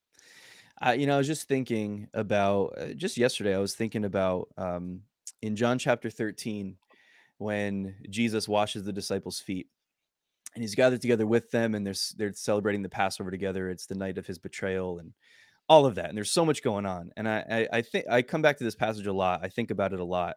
I, 0.79 0.93
you 0.93 1.07
know, 1.07 1.15
I 1.15 1.17
was 1.17 1.27
just 1.27 1.47
thinking 1.47 2.07
about 2.13 2.73
uh, 2.77 2.93
just 2.93 3.17
yesterday. 3.17 3.55
I 3.55 3.59
was 3.59 3.75
thinking 3.75 4.05
about 4.05 4.49
um, 4.57 5.01
in 5.41 5.55
John 5.55 5.77
chapter 5.77 6.09
thirteen 6.09 6.77
when 7.37 7.95
Jesus 8.09 8.47
washes 8.47 8.83
the 8.83 8.93
disciples' 8.93 9.39
feet, 9.39 9.67
and 10.53 10.63
he's 10.63 10.75
gathered 10.75 11.01
together 11.01 11.27
with 11.27 11.51
them, 11.51 11.75
and 11.75 11.85
they're 11.85 11.95
they're 12.17 12.33
celebrating 12.33 12.81
the 12.81 12.89
Passover 12.89 13.29
together. 13.29 13.69
It's 13.69 13.87
the 13.87 13.95
night 13.95 14.17
of 14.17 14.25
his 14.25 14.39
betrayal, 14.39 14.99
and 14.99 15.13
all 15.71 15.85
of 15.85 15.95
that. 15.95 16.09
And 16.09 16.17
there's 16.17 16.31
so 16.31 16.45
much 16.45 16.61
going 16.63 16.85
on. 16.85 17.11
And 17.15 17.29
I, 17.29 17.67
I, 17.71 17.77
I 17.77 17.81
think 17.81 18.05
I 18.09 18.21
come 18.21 18.41
back 18.41 18.57
to 18.57 18.65
this 18.65 18.75
passage 18.75 19.07
a 19.07 19.13
lot. 19.13 19.39
I 19.43 19.47
think 19.49 19.71
about 19.71 19.93
it 19.93 19.99
a 20.01 20.05
lot 20.05 20.35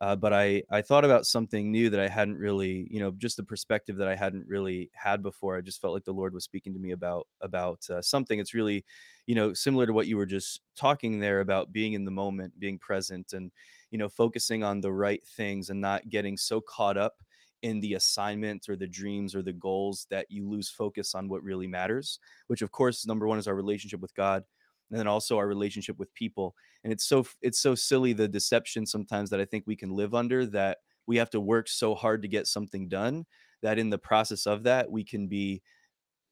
uh, 0.00 0.14
but 0.14 0.32
I 0.32 0.62
I 0.70 0.82
thought 0.82 1.04
about 1.04 1.26
something 1.26 1.72
new 1.72 1.90
that 1.90 1.98
I 2.00 2.08
hadn't 2.08 2.36
really, 2.36 2.86
you 2.90 3.00
know, 3.00 3.10
just 3.10 3.36
the 3.36 3.42
perspective 3.42 3.96
that 3.96 4.06
I 4.08 4.14
hadn't 4.14 4.46
really 4.46 4.90
had 4.94 5.22
before. 5.22 5.56
I 5.56 5.60
just 5.60 5.80
felt 5.80 5.92
like 5.92 6.04
the 6.04 6.12
Lord 6.12 6.34
was 6.34 6.44
speaking 6.44 6.72
to 6.74 6.78
me 6.78 6.92
about 6.92 7.26
about 7.40 7.88
uh, 7.90 8.00
something. 8.00 8.38
It's 8.38 8.54
really, 8.54 8.84
you 9.26 9.34
know, 9.34 9.52
similar 9.54 9.86
to 9.86 9.92
what 9.92 10.06
you 10.06 10.16
were 10.16 10.26
just 10.26 10.60
talking 10.76 11.18
there 11.18 11.40
about 11.40 11.72
being 11.72 11.94
in 11.94 12.04
the 12.04 12.12
moment, 12.12 12.60
being 12.60 12.78
present, 12.78 13.32
and 13.32 13.50
you 13.90 13.98
know, 13.98 14.08
focusing 14.08 14.62
on 14.62 14.80
the 14.80 14.92
right 14.92 15.26
things 15.26 15.70
and 15.70 15.80
not 15.80 16.08
getting 16.08 16.36
so 16.36 16.60
caught 16.60 16.96
up 16.96 17.14
in 17.62 17.80
the 17.80 17.94
assignments 17.94 18.68
or 18.68 18.76
the 18.76 18.86
dreams 18.86 19.34
or 19.34 19.42
the 19.42 19.52
goals 19.52 20.06
that 20.10 20.26
you 20.30 20.48
lose 20.48 20.70
focus 20.70 21.14
on 21.14 21.28
what 21.28 21.42
really 21.42 21.66
matters. 21.66 22.20
Which, 22.46 22.62
of 22.62 22.70
course, 22.70 23.06
number 23.06 23.26
one 23.26 23.38
is 23.38 23.48
our 23.48 23.54
relationship 23.56 24.00
with 24.00 24.14
God, 24.14 24.44
and 24.90 24.98
then 24.98 25.06
also 25.06 25.36
our 25.36 25.46
relationship 25.46 25.98
with 25.98 26.12
people 26.14 26.54
and 26.84 26.92
it's 26.92 27.04
so 27.04 27.26
it's 27.42 27.60
so 27.60 27.74
silly 27.74 28.12
the 28.12 28.28
deception 28.28 28.86
sometimes 28.86 29.30
that 29.30 29.40
I 29.40 29.44
think 29.44 29.64
we 29.66 29.76
can 29.76 29.90
live 29.90 30.14
under 30.14 30.46
that 30.46 30.78
we 31.06 31.16
have 31.16 31.30
to 31.30 31.40
work 31.40 31.68
so 31.68 31.94
hard 31.94 32.22
to 32.22 32.28
get 32.28 32.46
something 32.46 32.88
done 32.88 33.26
that 33.62 33.78
in 33.78 33.90
the 33.90 33.98
process 33.98 34.46
of 34.46 34.62
that 34.64 34.90
we 34.90 35.04
can 35.04 35.28
be 35.28 35.62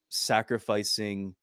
sacrificing 0.09 1.35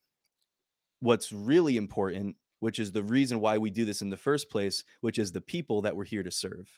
what's 1.00 1.32
really 1.32 1.78
important, 1.78 2.36
which 2.60 2.80
is 2.80 2.92
the 2.92 3.04
reason 3.04 3.40
why 3.40 3.58
we 3.58 3.70
do 3.70 3.86
this 3.86 4.02
in 4.02 4.10
the 4.10 4.18
first 4.18 4.50
place, 4.50 4.84
which 5.02 5.20
is 5.20 5.32
the 5.32 5.42
people 5.42 5.82
that 5.82 5.96
we're 5.96 6.06
here 6.06 6.24
to 6.24 6.32
serve. 6.32 6.70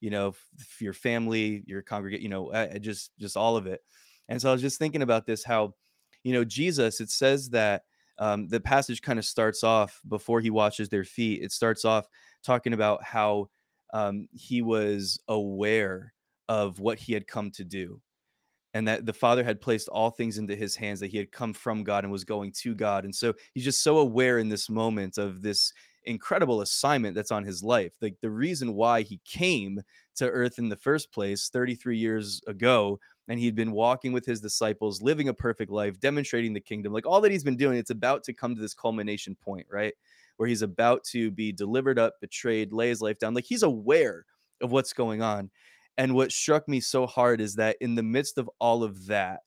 You 0.00 0.10
know, 0.10 0.34
your 0.78 0.92
family, 0.92 1.64
your 1.66 1.82
congregate, 1.82 2.20
you 2.20 2.28
know, 2.28 2.52
just 2.80 3.10
just 3.18 3.36
all 3.36 3.56
of 3.56 3.66
it. 3.66 3.80
And 4.28 4.40
so 4.40 4.50
I 4.50 4.52
was 4.52 4.62
just 4.62 4.78
thinking 4.78 5.02
about 5.02 5.26
this 5.26 5.42
how, 5.44 5.74
you 6.22 6.32
know, 6.32 6.44
Jesus, 6.44 7.00
it 7.00 7.10
says 7.10 7.50
that 7.50 7.82
um, 8.18 8.48
the 8.48 8.60
passage 8.60 9.02
kind 9.02 9.18
of 9.18 9.24
starts 9.24 9.62
off 9.62 10.00
before 10.08 10.40
he 10.40 10.50
washes 10.50 10.88
their 10.88 11.04
feet. 11.04 11.42
It 11.42 11.52
starts 11.52 11.84
off 11.84 12.06
talking 12.44 12.72
about 12.72 13.02
how 13.02 13.50
um, 13.92 14.28
he 14.32 14.62
was 14.62 15.20
aware 15.28 16.12
of 16.48 16.78
what 16.78 16.98
he 16.98 17.12
had 17.12 17.26
come 17.26 17.50
to 17.52 17.64
do 17.64 18.00
and 18.76 18.86
that 18.86 19.06
the 19.06 19.12
father 19.12 19.42
had 19.42 19.58
placed 19.58 19.88
all 19.88 20.10
things 20.10 20.36
into 20.36 20.54
his 20.54 20.76
hands 20.76 21.00
that 21.00 21.10
he 21.10 21.16
had 21.16 21.32
come 21.32 21.52
from 21.52 21.82
god 21.82 22.04
and 22.04 22.12
was 22.12 22.24
going 22.24 22.52
to 22.52 22.74
god 22.74 23.04
and 23.04 23.14
so 23.14 23.32
he's 23.54 23.64
just 23.64 23.82
so 23.82 23.98
aware 23.98 24.38
in 24.38 24.48
this 24.48 24.68
moment 24.68 25.18
of 25.18 25.42
this 25.42 25.72
incredible 26.04 26.60
assignment 26.60 27.14
that's 27.14 27.32
on 27.32 27.42
his 27.42 27.64
life 27.64 27.94
like 28.00 28.14
the 28.20 28.30
reason 28.30 28.74
why 28.74 29.02
he 29.02 29.20
came 29.24 29.80
to 30.14 30.28
earth 30.28 30.58
in 30.58 30.68
the 30.68 30.76
first 30.76 31.10
place 31.10 31.48
33 31.48 31.96
years 31.96 32.40
ago 32.46 32.98
and 33.28 33.38
he'd 33.38 33.54
been 33.54 33.72
walking 33.72 34.12
with 34.12 34.24
his 34.24 34.40
disciples 34.40 35.02
living 35.02 35.28
a 35.28 35.34
perfect 35.34 35.70
life 35.70 35.98
demonstrating 36.00 36.52
the 36.52 36.60
kingdom 36.60 36.92
like 36.92 37.06
all 37.06 37.20
that 37.20 37.32
he's 37.32 37.44
been 37.44 37.56
doing 37.56 37.78
it's 37.78 37.90
about 37.90 38.22
to 38.24 38.32
come 38.32 38.54
to 38.54 38.60
this 38.60 38.74
culmination 38.74 39.34
point 39.34 39.66
right 39.70 39.94
where 40.36 40.48
he's 40.48 40.62
about 40.62 41.02
to 41.04 41.30
be 41.30 41.52
delivered 41.52 41.98
up 41.98 42.14
betrayed 42.20 42.72
lay 42.72 42.88
his 42.88 43.00
life 43.00 43.18
down 43.18 43.34
like 43.34 43.44
he's 43.44 43.62
aware 43.62 44.24
of 44.60 44.70
what's 44.72 44.92
going 44.92 45.22
on 45.22 45.50
and 45.98 46.14
what 46.14 46.32
struck 46.32 46.68
me 46.68 46.80
so 46.80 47.06
hard 47.06 47.40
is 47.40 47.54
that 47.54 47.76
in 47.80 47.94
the 47.94 48.02
midst 48.02 48.38
of 48.38 48.50
all 48.60 48.82
of 48.82 49.06
that, 49.06 49.40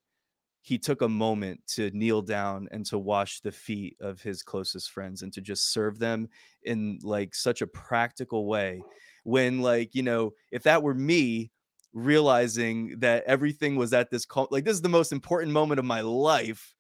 he 0.62 0.78
took 0.78 1.02
a 1.02 1.10
moment 1.10 1.62
to 1.68 1.90
kneel 1.92 2.22
down 2.22 2.68
and 2.72 2.86
to 2.88 2.98
wash 2.98 3.40
the 3.40 3.52
feet 3.52 3.96
of 4.02 4.22
his 4.22 4.44
closest 4.44 4.92
friends 4.92 5.22
and 5.22 5.32
to 5.34 5.42
just 5.42 5.72
serve 5.72 6.00
them 6.00 6.28
in 6.64 7.00
like 7.02 7.34
such 7.34 7.62
a 7.62 7.68
practical 7.68 8.46
way. 8.48 8.82
When, 9.24 9.62
like, 9.62 9.94
you 9.96 10.04
know, 10.04 10.34
if 10.52 10.64
that 10.64 10.82
were 10.82 10.94
me 10.94 11.52
realizing 11.94 13.00
that 13.00 13.24
everything 13.26 13.76
was 13.76 13.94
at 13.94 14.12
this, 14.12 14.26
cul- 14.26 14.48
like, 14.52 14.66
this 14.66 14.76
is 14.76 14.82
the 14.82 14.90
most 14.90 15.12
important 15.12 15.52
moment 15.52 15.80
of 15.80 15.86
my 15.86 16.02
life 16.02 16.74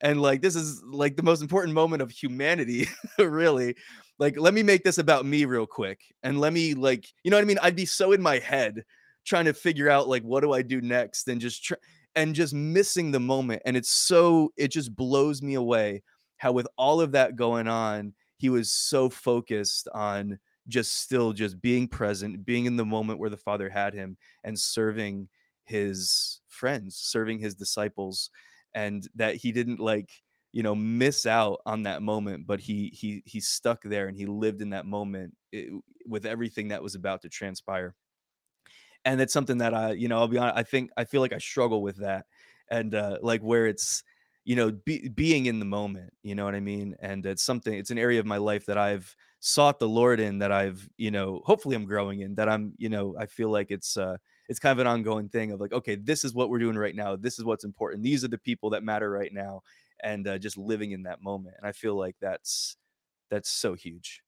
and 0.00 0.20
like 0.20 0.42
this 0.42 0.54
is 0.54 0.82
like 0.84 1.16
the 1.16 1.22
most 1.22 1.40
important 1.40 1.74
moment 1.74 2.02
of 2.02 2.10
humanity 2.10 2.86
really. 3.18 3.74
Like 4.18 4.38
let 4.38 4.54
me 4.54 4.62
make 4.62 4.84
this 4.84 4.98
about 4.98 5.26
me 5.26 5.44
real 5.44 5.66
quick 5.66 6.00
and 6.22 6.40
let 6.40 6.52
me 6.52 6.74
like 6.74 7.06
you 7.24 7.30
know 7.30 7.36
what 7.36 7.42
i 7.42 7.46
mean? 7.46 7.58
I'd 7.62 7.74
be 7.74 7.86
so 7.86 8.12
in 8.12 8.22
my 8.22 8.38
head 8.38 8.84
trying 9.24 9.46
to 9.46 9.54
figure 9.54 9.88
out 9.88 10.08
like 10.08 10.22
what 10.22 10.42
do 10.42 10.52
i 10.52 10.62
do 10.62 10.80
next 10.80 11.28
and 11.28 11.40
just 11.40 11.64
tr- 11.64 11.74
and 12.14 12.34
just 12.34 12.54
missing 12.54 13.10
the 13.10 13.20
moment 13.20 13.62
and 13.64 13.76
it's 13.76 13.90
so 13.90 14.52
it 14.56 14.68
just 14.68 14.94
blows 14.94 15.42
me 15.42 15.54
away 15.54 16.02
how 16.36 16.52
with 16.52 16.68
all 16.76 17.00
of 17.00 17.12
that 17.12 17.34
going 17.34 17.66
on 17.66 18.12
he 18.36 18.50
was 18.50 18.70
so 18.70 19.08
focused 19.08 19.88
on 19.94 20.38
just 20.68 20.94
still 20.94 21.32
just 21.32 21.60
being 21.60 21.86
present 21.88 22.44
being 22.44 22.64
in 22.66 22.76
the 22.76 22.84
moment 22.84 23.18
where 23.18 23.30
the 23.30 23.36
father 23.36 23.68
had 23.68 23.94
him 23.94 24.16
and 24.42 24.58
serving 24.58 25.28
his 25.64 26.40
friends 26.48 26.96
serving 26.96 27.38
his 27.38 27.54
disciples 27.54 28.30
and 28.74 29.08
that 29.14 29.36
he 29.36 29.52
didn't 29.52 29.80
like 29.80 30.22
you 30.52 30.62
know 30.62 30.74
miss 30.74 31.26
out 31.26 31.60
on 31.66 31.82
that 31.82 32.02
moment 32.02 32.46
but 32.46 32.60
he 32.60 32.88
he 32.94 33.22
he 33.26 33.40
stuck 33.40 33.82
there 33.82 34.08
and 34.08 34.16
he 34.16 34.26
lived 34.26 34.62
in 34.62 34.70
that 34.70 34.86
moment 34.86 35.34
i- 35.54 35.68
with 36.06 36.26
everything 36.26 36.68
that 36.68 36.82
was 36.82 36.94
about 36.94 37.22
to 37.22 37.28
transpire 37.28 37.94
and 39.04 39.20
it's 39.20 39.32
something 39.32 39.58
that 39.58 39.74
I, 39.74 39.92
you 39.92 40.08
know, 40.08 40.18
I'll 40.18 40.28
be 40.28 40.38
honest, 40.38 40.56
I 40.56 40.62
think 40.62 40.90
I 40.96 41.04
feel 41.04 41.20
like 41.20 41.32
I 41.32 41.38
struggle 41.38 41.82
with 41.82 41.96
that, 41.98 42.26
and 42.70 42.94
uh, 42.94 43.18
like 43.22 43.42
where 43.42 43.66
it's, 43.66 44.02
you 44.44 44.56
know, 44.56 44.70
be, 44.72 45.08
being 45.08 45.46
in 45.46 45.58
the 45.58 45.64
moment. 45.64 46.14
You 46.22 46.34
know 46.34 46.44
what 46.44 46.54
I 46.54 46.60
mean? 46.60 46.96
And 47.00 47.24
it's 47.26 47.42
something. 47.42 47.72
It's 47.74 47.90
an 47.90 47.98
area 47.98 48.20
of 48.20 48.26
my 48.26 48.38
life 48.38 48.66
that 48.66 48.78
I've 48.78 49.14
sought 49.44 49.78
the 49.78 49.88
Lord 49.88 50.20
in. 50.20 50.38
That 50.38 50.52
I've, 50.52 50.88
you 50.96 51.10
know, 51.10 51.42
hopefully 51.44 51.76
I'm 51.76 51.86
growing 51.86 52.20
in. 52.20 52.34
That 52.34 52.48
I'm, 52.48 52.72
you 52.78 52.88
know, 52.88 53.14
I 53.18 53.26
feel 53.26 53.50
like 53.50 53.70
it's. 53.70 53.96
uh 53.96 54.16
it's 54.46 54.58
kind 54.58 54.78
of 54.78 54.78
an 54.78 54.86
ongoing 54.86 55.30
thing 55.30 55.52
of 55.52 55.58
like, 55.58 55.72
okay, 55.72 55.94
this 55.94 56.22
is 56.22 56.34
what 56.34 56.50
we're 56.50 56.58
doing 56.58 56.76
right 56.76 56.94
now. 56.94 57.16
This 57.16 57.38
is 57.38 57.46
what's 57.46 57.64
important. 57.64 58.02
These 58.02 58.24
are 58.24 58.28
the 58.28 58.36
people 58.36 58.68
that 58.70 58.84
matter 58.84 59.10
right 59.10 59.32
now, 59.32 59.62
and 60.02 60.28
uh, 60.28 60.36
just 60.36 60.58
living 60.58 60.90
in 60.92 61.04
that 61.04 61.22
moment. 61.22 61.54
And 61.56 61.66
I 61.66 61.72
feel 61.72 61.96
like 61.96 62.14
that's 62.20 62.76
that's 63.30 63.48
so 63.48 63.72
huge. 63.72 64.20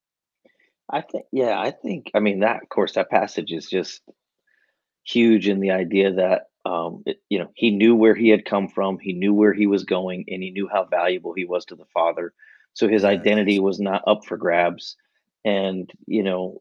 I 0.88 1.02
think, 1.02 1.26
yeah, 1.32 1.60
I 1.60 1.70
think, 1.70 2.10
I 2.14 2.20
mean, 2.20 2.40
that, 2.40 2.62
of 2.62 2.68
course, 2.70 2.94
that 2.94 3.10
passage 3.10 3.52
is 3.52 3.68
just 3.68 4.00
huge 5.04 5.48
in 5.48 5.60
the 5.60 5.72
idea 5.72 6.14
that, 6.14 6.44
um, 6.64 7.02
it, 7.04 7.20
you 7.28 7.38
know, 7.38 7.50
he 7.54 7.70
knew 7.70 7.94
where 7.94 8.14
he 8.14 8.30
had 8.30 8.46
come 8.46 8.68
from, 8.68 8.98
he 8.98 9.12
knew 9.12 9.34
where 9.34 9.52
he 9.52 9.66
was 9.66 9.84
going, 9.84 10.24
and 10.28 10.42
he 10.42 10.50
knew 10.50 10.66
how 10.66 10.84
valuable 10.84 11.34
he 11.34 11.44
was 11.44 11.66
to 11.66 11.76
the 11.76 11.84
Father. 11.92 12.32
So 12.72 12.88
his 12.88 13.04
identity 13.04 13.58
was 13.58 13.80
not 13.80 14.02
up 14.06 14.24
for 14.24 14.38
grabs. 14.38 14.96
And, 15.46 15.90
you 16.06 16.24
know, 16.24 16.60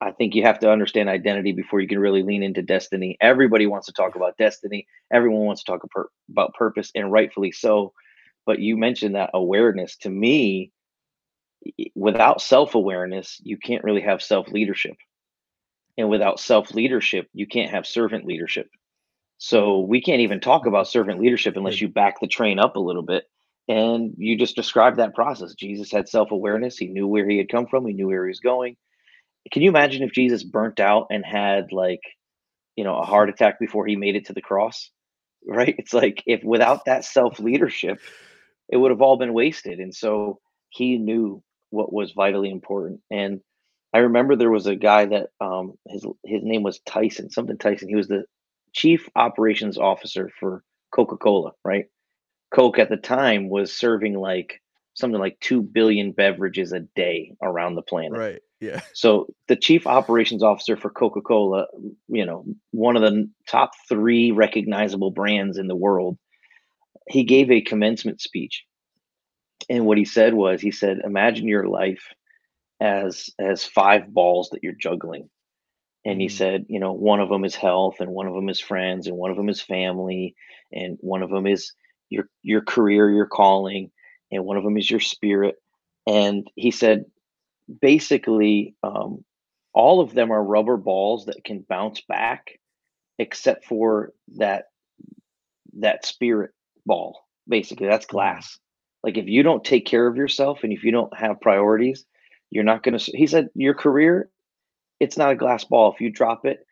I 0.00 0.10
think 0.10 0.34
you 0.34 0.42
have 0.42 0.58
to 0.60 0.70
understand 0.70 1.08
identity 1.08 1.52
before 1.52 1.80
you 1.80 1.88
can 1.88 2.00
really 2.00 2.22
lean 2.24 2.42
into 2.42 2.60
destiny. 2.60 3.16
Everybody 3.20 3.66
wants 3.66 3.86
to 3.86 3.92
talk 3.92 4.16
about 4.16 4.36
destiny. 4.36 4.86
Everyone 5.12 5.46
wants 5.46 5.62
to 5.62 5.72
talk 5.72 5.82
about 6.28 6.54
purpose, 6.54 6.90
and 6.94 7.12
rightfully 7.12 7.52
so. 7.52 7.94
But 8.46 8.58
you 8.58 8.76
mentioned 8.76 9.14
that 9.14 9.30
awareness. 9.32 9.96
To 9.98 10.10
me, 10.10 10.72
without 11.94 12.40
self 12.42 12.74
awareness, 12.74 13.40
you 13.44 13.56
can't 13.56 13.84
really 13.84 14.02
have 14.02 14.22
self 14.22 14.48
leadership. 14.48 14.96
And 15.96 16.10
without 16.10 16.40
self 16.40 16.74
leadership, 16.74 17.28
you 17.32 17.46
can't 17.46 17.70
have 17.70 17.86
servant 17.86 18.26
leadership. 18.26 18.68
So 19.38 19.80
we 19.80 20.02
can't 20.02 20.20
even 20.20 20.40
talk 20.40 20.66
about 20.66 20.88
servant 20.88 21.20
leadership 21.20 21.56
unless 21.56 21.80
you 21.80 21.88
back 21.88 22.20
the 22.20 22.26
train 22.26 22.58
up 22.58 22.76
a 22.76 22.80
little 22.80 23.02
bit. 23.02 23.24
And 23.70 24.14
you 24.16 24.36
just 24.36 24.56
described 24.56 24.96
that 24.96 25.14
process. 25.14 25.54
Jesus 25.54 25.92
had 25.92 26.08
self 26.08 26.32
awareness. 26.32 26.76
He 26.76 26.88
knew 26.88 27.06
where 27.06 27.28
he 27.28 27.38
had 27.38 27.48
come 27.48 27.68
from, 27.68 27.86
he 27.86 27.92
knew 27.92 28.08
where 28.08 28.24
he 28.24 28.30
was 28.30 28.40
going. 28.40 28.76
Can 29.52 29.62
you 29.62 29.68
imagine 29.68 30.02
if 30.02 30.12
Jesus 30.12 30.42
burnt 30.42 30.80
out 30.80 31.06
and 31.10 31.24
had 31.24 31.70
like, 31.70 32.00
you 32.74 32.82
know, 32.82 32.96
a 32.96 33.06
heart 33.06 33.30
attack 33.30 33.60
before 33.60 33.86
he 33.86 33.94
made 33.94 34.16
it 34.16 34.26
to 34.26 34.32
the 34.32 34.42
cross? 34.42 34.90
Right? 35.46 35.74
It's 35.78 35.94
like 35.94 36.22
if 36.26 36.44
without 36.44 36.84
that 36.84 37.02
self 37.02 37.38
leadership, 37.40 37.98
it 38.68 38.76
would 38.76 38.90
have 38.90 39.00
all 39.00 39.16
been 39.16 39.32
wasted. 39.32 39.78
And 39.78 39.94
so 39.94 40.38
he 40.68 40.98
knew 40.98 41.42
what 41.70 41.90
was 41.90 42.12
vitally 42.12 42.50
important. 42.50 43.00
And 43.10 43.40
I 43.94 44.00
remember 44.00 44.36
there 44.36 44.50
was 44.50 44.66
a 44.66 44.76
guy 44.76 45.06
that 45.06 45.28
um, 45.40 45.78
his 45.88 46.04
his 46.26 46.42
name 46.42 46.62
was 46.62 46.80
Tyson, 46.80 47.30
something 47.30 47.56
Tyson. 47.56 47.88
He 47.88 47.94
was 47.96 48.08
the 48.08 48.24
chief 48.74 49.08
operations 49.16 49.78
officer 49.78 50.30
for 50.38 50.62
Coca 50.94 51.16
Cola. 51.16 51.52
Right? 51.64 51.86
Coke 52.50 52.78
at 52.78 52.88
the 52.88 52.96
time 52.96 53.48
was 53.48 53.72
serving 53.72 54.14
like 54.14 54.60
something 54.94 55.20
like 55.20 55.38
two 55.40 55.62
billion 55.62 56.12
beverages 56.12 56.72
a 56.72 56.80
day 56.80 57.34
around 57.42 57.74
the 57.74 57.82
planet. 57.82 58.18
Right. 58.18 58.42
Yeah. 58.60 58.80
So 58.92 59.28
the 59.46 59.56
chief 59.56 59.86
operations 59.86 60.42
officer 60.42 60.76
for 60.76 60.90
Coca 60.90 61.20
Cola, 61.20 61.66
you 62.08 62.26
know, 62.26 62.44
one 62.72 62.96
of 62.96 63.02
the 63.02 63.30
top 63.46 63.70
three 63.88 64.32
recognizable 64.32 65.12
brands 65.12 65.58
in 65.58 65.68
the 65.68 65.76
world, 65.76 66.18
he 67.08 67.22
gave 67.24 67.50
a 67.50 67.60
commencement 67.60 68.20
speech 68.20 68.64
and 69.68 69.86
what 69.86 69.98
he 69.98 70.04
said 70.04 70.34
was, 70.34 70.60
he 70.60 70.70
said, 70.70 71.00
"Imagine 71.04 71.46
your 71.46 71.68
life 71.68 72.12
as 72.80 73.30
as 73.38 73.64
5 73.64 74.12
balls 74.12 74.50
that 74.50 74.62
you're 74.62 74.72
juggling." 74.72 75.30
And 76.04 76.20
he 76.20 76.28
Mhm. 76.28 76.32
said, 76.32 76.66
you 76.68 76.80
know, 76.80 76.92
one 76.92 77.20
of 77.20 77.28
them 77.28 77.44
is 77.44 77.54
health, 77.54 78.00
and 78.00 78.10
one 78.10 78.26
of 78.26 78.34
them 78.34 78.48
is 78.48 78.58
friends, 78.58 79.06
and 79.06 79.16
one 79.16 79.30
of 79.30 79.36
them 79.36 79.48
is 79.50 79.60
family, 79.60 80.34
and 80.72 80.96
one 81.00 81.22
of 81.22 81.30
them 81.30 81.46
is 81.46 81.74
your 82.10 82.28
your 82.42 82.62
career, 82.62 83.10
your 83.10 83.26
calling, 83.26 83.90
and 84.30 84.44
one 84.44 84.56
of 84.58 84.64
them 84.64 84.76
is 84.76 84.90
your 84.90 85.00
spirit. 85.00 85.56
And 86.06 86.50
he 86.56 86.70
said, 86.70 87.06
basically, 87.80 88.74
um, 88.82 89.24
all 89.72 90.00
of 90.00 90.14
them 90.14 90.30
are 90.32 90.42
rubber 90.42 90.76
balls 90.76 91.26
that 91.26 91.44
can 91.44 91.64
bounce 91.68 92.00
back, 92.02 92.58
except 93.18 93.64
for 93.64 94.12
that 94.36 94.66
that 95.78 96.04
spirit 96.06 96.52
ball. 96.86 97.20
Basically, 97.48 97.86
that's 97.86 98.06
Mm. 98.06 98.10
glass. 98.10 98.58
Like 99.02 99.16
if 99.16 99.26
you 99.28 99.42
don't 99.42 99.64
take 99.64 99.86
care 99.86 100.06
of 100.06 100.16
yourself 100.16 100.64
and 100.64 100.72
if 100.72 100.84
you 100.84 100.92
don't 100.92 101.16
have 101.16 101.40
priorities, 101.40 102.04
you're 102.50 102.64
not 102.64 102.82
going 102.82 102.98
to. 102.98 103.16
He 103.16 103.26
said, 103.26 103.48
your 103.54 103.74
career, 103.74 104.30
it's 105.00 105.16
not 105.16 105.32
a 105.32 105.36
glass 105.36 105.64
ball. 105.64 105.92
If 105.92 106.00
you 106.00 106.10
drop 106.10 106.44
it, 106.44 106.66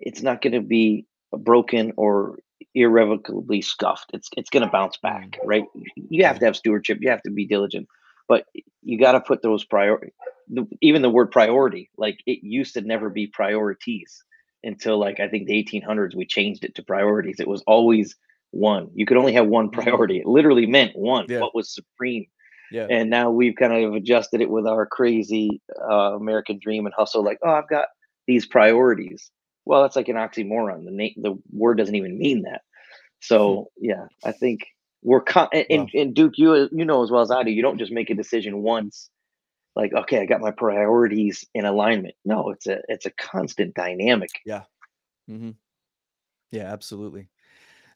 it's 0.00 0.22
not 0.22 0.42
going 0.42 0.54
to 0.54 0.60
be 0.60 1.06
broken 1.32 1.92
or 1.96 2.38
irrevocably 2.74 3.60
scuffed. 3.62 4.10
It's 4.12 4.28
it's 4.36 4.50
going 4.50 4.64
to 4.64 4.70
bounce 4.70 4.96
back, 4.96 5.38
right? 5.44 5.64
You 6.10 6.24
have 6.24 6.38
to 6.38 6.44
have 6.46 6.56
stewardship. 6.56 6.98
You 7.00 7.10
have 7.10 7.22
to 7.22 7.30
be 7.30 7.46
diligent, 7.46 7.88
but 8.28 8.46
you 8.82 8.98
got 8.98 9.12
to 9.12 9.20
put 9.20 9.42
those 9.42 9.64
priority. 9.64 10.12
Even 10.82 11.02
the 11.02 11.10
word 11.10 11.30
priority, 11.30 11.90
like 11.96 12.18
it 12.26 12.40
used 12.42 12.74
to 12.74 12.80
never 12.82 13.08
be 13.10 13.26
priorities 13.26 14.22
until 14.62 14.98
like 14.98 15.20
I 15.20 15.28
think 15.28 15.46
the 15.46 15.62
1800s. 15.64 16.14
We 16.14 16.26
changed 16.26 16.64
it 16.64 16.74
to 16.76 16.82
priorities. 16.82 17.40
It 17.40 17.48
was 17.48 17.62
always 17.66 18.14
one. 18.50 18.88
You 18.94 19.06
could 19.06 19.16
only 19.16 19.32
have 19.32 19.46
one 19.46 19.68
Mm. 19.70 19.72
priority. 19.72 20.18
It 20.18 20.26
literally 20.26 20.66
meant 20.66 20.96
one. 20.96 21.26
Yeah. 21.28 21.40
What 21.40 21.54
was 21.54 21.74
supreme 21.74 22.26
Yeah. 22.70 22.86
and 22.90 23.10
now 23.10 23.30
we've 23.30 23.56
kind 23.56 23.72
of 23.72 23.94
adjusted 23.94 24.40
it 24.40 24.50
with 24.50 24.66
our 24.66 24.86
crazy 24.86 25.60
uh, 25.90 26.14
American 26.16 26.58
dream 26.62 26.86
and 26.86 26.94
hustle. 26.94 27.24
Like, 27.24 27.38
oh, 27.42 27.50
I've 27.50 27.68
got 27.68 27.86
these 28.26 28.46
priorities. 28.46 29.30
Well, 29.64 29.82
that's 29.82 29.96
like 29.96 30.08
an 30.08 30.16
oxymoron. 30.16 30.84
The 30.84 30.90
na- 30.90 31.22
the 31.22 31.38
word 31.52 31.78
doesn't 31.78 31.94
even 31.94 32.18
mean 32.18 32.42
that. 32.42 32.62
So 33.20 33.70
yeah, 33.78 34.06
I 34.24 34.32
think 34.32 34.66
we're 35.02 35.22
con- 35.22 35.48
and, 35.52 35.66
Wow. 35.70 35.86
and 35.94 36.14
Duke, 36.14 36.34
you 36.36 36.68
you 36.72 36.84
know 36.84 37.02
as 37.02 37.10
well 37.10 37.22
as 37.22 37.30
I 37.30 37.42
do. 37.42 37.50
You 37.50 37.62
don't 37.62 37.78
just 37.78 37.92
make 37.92 38.10
a 38.10 38.14
decision 38.14 38.62
once. 38.62 39.10
Like, 39.76 39.92
okay, 39.92 40.20
I 40.20 40.26
got 40.26 40.40
my 40.40 40.52
priorities 40.52 41.44
in 41.54 41.64
alignment. 41.64 42.14
No, 42.24 42.50
it's 42.50 42.66
a 42.66 42.80
it's 42.88 43.06
a 43.06 43.10
constant 43.10 43.74
dynamic. 43.74 44.30
Yeah. 44.44 44.62
Mm-hmm. 45.28 45.50
Yeah, 46.52 46.72
absolutely. 46.72 47.30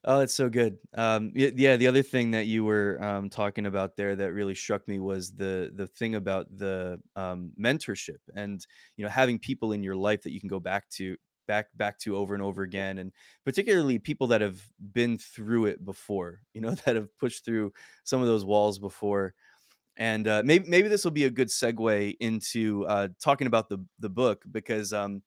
Oh, 0.05 0.21
it's 0.21 0.35
so 0.35 0.49
good. 0.49 0.79
Um, 0.95 1.33
yeah, 1.35 1.77
the 1.77 1.87
other 1.87 2.03
thing 2.03 2.31
that 2.31 2.47
you 2.47 2.65
were 2.65 3.03
um, 3.03 3.29
talking 3.29 3.67
about 3.67 3.97
there 3.97 4.15
that 4.17 4.33
really 4.33 4.55
struck 4.55 4.87
me 4.89 4.99
was 5.01 5.33
the 5.33 5.71
the 5.75 5.87
thing 5.87 6.15
about 6.15 6.47
the 6.57 7.01
um, 7.17 7.53
mentorship 7.61 8.19
and 8.35 8.65
you 8.97 9.05
know 9.05 9.11
having 9.11 9.39
people 9.39 9.73
in 9.73 9.83
your 9.83 9.97
life 9.97 10.23
that 10.23 10.33
you 10.33 10.41
can 10.41 10.49
go 10.49 10.61
back 10.61 10.89
to 10.91 11.17
back 11.49 11.67
back 11.77 11.99
to 12.01 12.17
over 12.17 12.35
and 12.35 12.43
over 12.43 12.63
again, 12.63 12.99
and 12.99 13.13
particularly 13.45 13.99
people 13.99 14.29
that 14.29 14.41
have 14.41 14.61
been 14.93 15.19
through 15.19 15.67
it 15.67 15.85
before, 15.85 16.43
you 16.55 16.61
know, 16.61 16.71
that 16.85 16.95
have 16.95 17.17
pushed 17.19 17.45
through 17.45 17.73
some 18.05 18.21
of 18.21 18.29
those 18.29 18.45
walls 18.45 18.79
before. 18.79 19.35
And 19.97 20.29
uh, 20.29 20.43
maybe 20.45 20.69
maybe 20.69 20.87
this 20.87 21.03
will 21.03 21.11
be 21.11 21.25
a 21.25 21.31
good 21.31 21.49
segue 21.49 22.17
into 22.21 22.87
uh, 22.87 23.09
talking 23.21 23.49
about 23.49 23.69
the 23.69 23.85
the 23.99 24.09
book 24.09 24.45
because 24.53 24.93
um, 24.93 25.23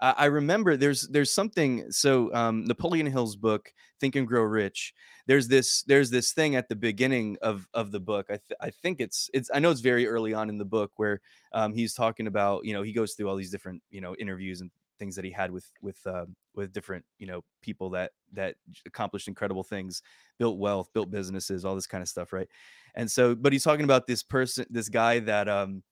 I, 0.00 0.14
I 0.18 0.24
remember 0.26 0.76
there's 0.76 1.02
there's 1.08 1.32
something. 1.32 1.90
So 1.90 2.32
um, 2.34 2.64
Napoleon 2.64 3.06
Hill's 3.06 3.36
book, 3.36 3.72
Think 4.00 4.16
and 4.16 4.26
Grow 4.26 4.42
Rich. 4.42 4.94
There's 5.26 5.48
this 5.48 5.82
there's 5.82 6.10
this 6.10 6.32
thing 6.32 6.56
at 6.56 6.68
the 6.68 6.76
beginning 6.76 7.36
of 7.42 7.66
of 7.74 7.92
the 7.92 8.00
book. 8.00 8.26
I 8.28 8.38
th- 8.48 8.58
I 8.60 8.70
think 8.70 9.00
it's 9.00 9.30
it's 9.32 9.50
I 9.54 9.58
know 9.58 9.70
it's 9.70 9.80
very 9.80 10.06
early 10.06 10.34
on 10.34 10.48
in 10.48 10.58
the 10.58 10.64
book 10.64 10.92
where 10.96 11.20
um, 11.52 11.72
he's 11.72 11.94
talking 11.94 12.26
about 12.26 12.64
you 12.64 12.72
know 12.74 12.82
he 12.82 12.92
goes 12.92 13.14
through 13.14 13.28
all 13.28 13.36
these 13.36 13.50
different 13.50 13.82
you 13.90 14.00
know 14.00 14.14
interviews 14.16 14.60
and 14.60 14.70
things 14.98 15.16
that 15.16 15.24
he 15.24 15.30
had 15.30 15.50
with 15.50 15.70
with 15.82 15.98
uh, 16.06 16.26
with 16.54 16.72
different 16.72 17.04
you 17.18 17.26
know 17.26 17.42
people 17.62 17.90
that 17.90 18.12
that 18.32 18.56
accomplished 18.86 19.28
incredible 19.28 19.62
things, 19.62 20.02
built 20.38 20.58
wealth, 20.58 20.90
built 20.92 21.10
businesses, 21.10 21.64
all 21.64 21.74
this 21.74 21.86
kind 21.86 22.02
of 22.02 22.08
stuff, 22.08 22.32
right? 22.32 22.48
And 22.94 23.10
so, 23.10 23.34
but 23.34 23.52
he's 23.52 23.64
talking 23.64 23.84
about 23.84 24.06
this 24.06 24.22
person, 24.22 24.66
this 24.70 24.88
guy 24.88 25.18
that 25.20 25.48
um, 25.48 25.82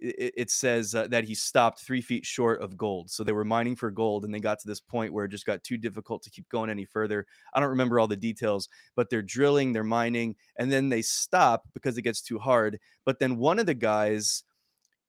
it, 0.00 0.50
says 0.50 0.94
uh, 0.94 1.06
that 1.08 1.24
he 1.24 1.34
stopped 1.34 1.80
three 1.80 2.00
feet 2.00 2.24
short 2.24 2.62
of 2.62 2.76
gold. 2.76 3.10
So 3.10 3.22
they 3.22 3.32
were 3.32 3.44
mining 3.44 3.76
for 3.76 3.90
gold, 3.90 4.24
and 4.24 4.34
they 4.34 4.40
got 4.40 4.58
to 4.60 4.66
this 4.66 4.80
point 4.80 5.12
where 5.12 5.26
it 5.26 5.30
just 5.30 5.46
got 5.46 5.62
too 5.62 5.76
difficult 5.76 6.22
to 6.22 6.30
keep 6.30 6.48
going 6.48 6.70
any 6.70 6.84
further. 6.84 7.26
I 7.54 7.60
don't 7.60 7.68
remember 7.68 8.00
all 8.00 8.08
the 8.08 8.16
details, 8.16 8.68
but 8.96 9.10
they're 9.10 9.22
drilling, 9.22 9.72
they're 9.72 9.84
mining, 9.84 10.36
and 10.56 10.72
then 10.72 10.88
they 10.88 11.02
stop 11.02 11.64
because 11.74 11.98
it 11.98 12.02
gets 12.02 12.22
too 12.22 12.38
hard. 12.38 12.78
But 13.04 13.18
then 13.18 13.36
one 13.36 13.58
of 13.58 13.66
the 13.66 13.74
guys 13.74 14.42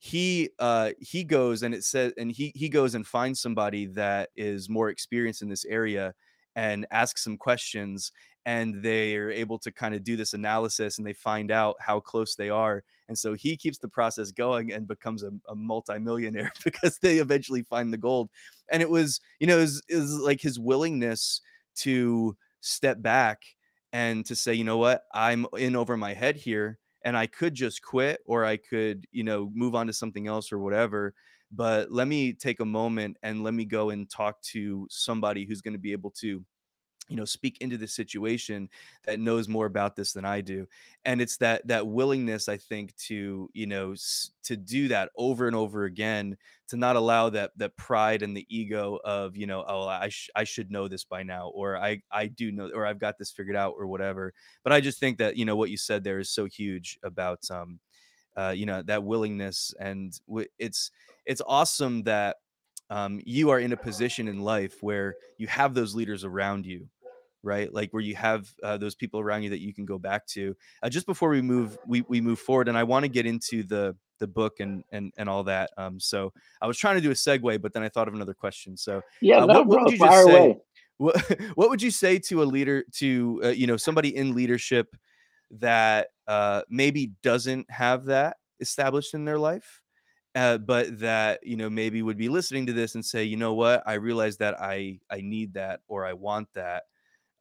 he 0.03 0.49
uh 0.57 0.89
he 0.99 1.23
goes 1.23 1.61
and 1.61 1.75
it 1.75 1.83
says 1.83 2.11
and 2.17 2.31
he 2.31 2.51
he 2.55 2.69
goes 2.69 2.95
and 2.95 3.05
finds 3.05 3.39
somebody 3.39 3.85
that 3.85 4.29
is 4.35 4.67
more 4.67 4.89
experienced 4.89 5.43
in 5.43 5.47
this 5.47 5.63
area 5.65 6.11
and 6.55 6.87
asks 6.89 7.23
some 7.23 7.37
questions 7.37 8.11
and 8.47 8.81
they 8.81 9.15
are 9.15 9.29
able 9.29 9.59
to 9.59 9.71
kind 9.71 9.93
of 9.93 10.03
do 10.03 10.15
this 10.15 10.33
analysis 10.33 10.97
and 10.97 11.05
they 11.05 11.13
find 11.13 11.51
out 11.51 11.75
how 11.79 11.99
close 11.99 12.33
they 12.33 12.49
are. 12.49 12.83
And 13.09 13.15
so 13.15 13.35
he 13.35 13.55
keeps 13.55 13.77
the 13.77 13.87
process 13.87 14.31
going 14.31 14.73
and 14.73 14.87
becomes 14.87 15.21
a, 15.21 15.29
a 15.47 15.53
multimillionaire 15.53 16.51
because 16.63 16.97
they 16.97 17.19
eventually 17.19 17.61
find 17.61 17.93
the 17.93 17.97
gold. 17.97 18.31
And 18.71 18.81
it 18.81 18.89
was 18.89 19.21
you 19.39 19.45
know 19.45 19.59
is 19.59 19.83
is 19.87 20.15
like 20.15 20.41
his 20.41 20.59
willingness 20.59 21.41
to 21.75 22.35
step 22.61 23.03
back 23.03 23.43
and 23.93 24.25
to 24.25 24.35
say 24.35 24.55
you 24.55 24.63
know 24.63 24.77
what? 24.77 25.03
I'm 25.13 25.45
in 25.59 25.75
over 25.75 25.95
my 25.95 26.15
head 26.15 26.37
here 26.37 26.79
and 27.03 27.17
I 27.17 27.27
could 27.27 27.53
just 27.53 27.81
quit 27.81 28.21
or 28.25 28.45
I 28.45 28.57
could, 28.57 29.05
you 29.11 29.23
know, 29.23 29.51
move 29.53 29.75
on 29.75 29.87
to 29.87 29.93
something 29.93 30.27
else 30.27 30.51
or 30.51 30.59
whatever. 30.59 31.13
but 31.51 31.91
let 31.91 32.07
me 32.07 32.33
take 32.33 32.59
a 32.61 32.65
moment 32.65 33.17
and 33.23 33.43
let 33.43 33.53
me 33.53 33.65
go 33.65 33.89
and 33.89 34.09
talk 34.09 34.41
to 34.41 34.87
somebody 34.89 35.45
who's 35.45 35.61
going 35.61 35.73
to 35.73 35.79
be 35.79 35.91
able 35.91 36.11
to 36.11 36.45
you 37.11 37.17
know 37.17 37.25
speak 37.25 37.57
into 37.61 37.77
the 37.77 37.87
situation 37.87 38.69
that 39.05 39.19
knows 39.19 39.47
more 39.47 39.65
about 39.65 39.95
this 39.95 40.13
than 40.13 40.25
i 40.25 40.41
do 40.41 40.67
and 41.05 41.21
it's 41.21 41.37
that 41.37 41.65
that 41.67 41.87
willingness 41.87 42.47
i 42.49 42.57
think 42.57 42.95
to 42.97 43.49
you 43.53 43.67
know 43.67 43.91
s- 43.93 44.31
to 44.43 44.55
do 44.57 44.87
that 44.87 45.11
over 45.15 45.47
and 45.47 45.55
over 45.55 45.85
again 45.85 46.37
to 46.67 46.77
not 46.77 46.95
allow 46.95 47.29
that 47.29 47.51
that 47.57 47.75
pride 47.77 48.21
and 48.21 48.35
the 48.35 48.45
ego 48.55 48.99
of 49.03 49.35
you 49.35 49.45
know 49.47 49.63
oh 49.67 49.87
i 49.87 50.09
sh- 50.09 50.29
i 50.35 50.43
should 50.43 50.71
know 50.71 50.87
this 50.87 51.03
by 51.03 51.23
now 51.23 51.49
or 51.49 51.77
i 51.77 52.01
i 52.11 52.27
do 52.27 52.51
know 52.51 52.69
or 52.73 52.85
i've 52.85 52.99
got 52.99 53.17
this 53.17 53.31
figured 53.31 53.55
out 53.55 53.75
or 53.77 53.87
whatever 53.87 54.33
but 54.63 54.73
i 54.73 54.79
just 54.81 54.99
think 54.99 55.17
that 55.17 55.35
you 55.37 55.45
know 55.45 55.55
what 55.55 55.69
you 55.69 55.77
said 55.77 56.03
there 56.03 56.19
is 56.19 56.29
so 56.29 56.45
huge 56.45 56.99
about 57.03 57.49
um 57.51 57.79
uh 58.37 58.53
you 58.55 58.65
know 58.65 58.81
that 58.81 59.03
willingness 59.03 59.73
and 59.79 60.19
w- 60.27 60.47
it's 60.59 60.91
it's 61.25 61.41
awesome 61.47 62.03
that 62.03 62.37
um, 62.89 63.21
you 63.25 63.49
are 63.51 63.59
in 63.59 63.71
a 63.71 63.77
position 63.77 64.27
in 64.27 64.41
life 64.41 64.83
where 64.83 65.17
you 65.37 65.47
have 65.47 65.73
those 65.73 65.95
leaders 65.95 66.23
around 66.25 66.65
you 66.65 66.89
right? 67.43 67.73
Like 67.73 67.91
where 67.91 68.01
you 68.01 68.15
have 68.15 68.53
uh, 68.63 68.77
those 68.77 68.95
people 68.95 69.19
around 69.19 69.43
you 69.43 69.49
that 69.51 69.61
you 69.61 69.73
can 69.73 69.85
go 69.85 69.97
back 69.97 70.25
to. 70.27 70.55
Uh, 70.83 70.89
just 70.89 71.05
before 71.05 71.29
we 71.29 71.41
move, 71.41 71.77
we 71.85 72.01
we 72.01 72.21
move 72.21 72.39
forward, 72.39 72.67
and 72.67 72.77
I 72.77 72.83
want 72.83 73.03
to 73.03 73.09
get 73.09 73.25
into 73.25 73.63
the 73.63 73.95
the 74.19 74.27
book 74.27 74.59
and 74.59 74.83
and 74.91 75.13
and 75.17 75.27
all 75.27 75.43
that. 75.43 75.71
Um, 75.77 75.99
so 75.99 76.33
I 76.61 76.67
was 76.67 76.77
trying 76.77 76.95
to 76.95 77.01
do 77.01 77.11
a 77.11 77.15
segue, 77.15 77.61
but 77.61 77.73
then 77.73 77.83
I 77.83 77.89
thought 77.89 78.07
of 78.07 78.13
another 78.13 78.33
question. 78.33 78.77
So, 78.77 79.01
Yeah, 79.21 79.39
uh, 79.39 79.47
no, 79.47 79.53
what 79.53 79.67
what 79.67 79.83
would 79.83 79.91
you 79.91 79.97
just 79.97 80.23
say? 80.23 80.33
away. 80.33 80.57
What 80.97 81.41
what 81.55 81.69
would 81.69 81.81
you 81.81 81.91
say 81.91 82.19
to 82.19 82.43
a 82.43 82.45
leader 82.45 82.85
to 82.97 83.41
uh, 83.43 83.47
you 83.49 83.67
know 83.67 83.77
somebody 83.77 84.15
in 84.15 84.33
leadership 84.33 84.95
that 85.51 86.09
uh, 86.27 86.61
maybe 86.69 87.13
doesn't 87.23 87.69
have 87.69 88.05
that 88.05 88.37
established 88.59 89.13
in 89.13 89.25
their 89.25 89.39
life? 89.39 89.81
Uh, 90.33 90.57
but 90.57 90.99
that 90.99 91.45
you 91.45 91.57
know 91.57 91.69
maybe 91.69 92.01
would 92.01 92.17
be 92.17 92.29
listening 92.29 92.65
to 92.67 92.71
this 92.73 92.95
and 92.95 93.03
say, 93.03 93.23
you 93.25 93.35
know 93.35 93.53
what, 93.53 93.83
I 93.85 93.95
realize 93.95 94.37
that 94.37 94.61
I 94.61 94.99
I 95.09 95.19
need 95.21 95.55
that 95.55 95.81
or 95.89 96.05
I 96.05 96.13
want 96.13 96.47
that 96.53 96.83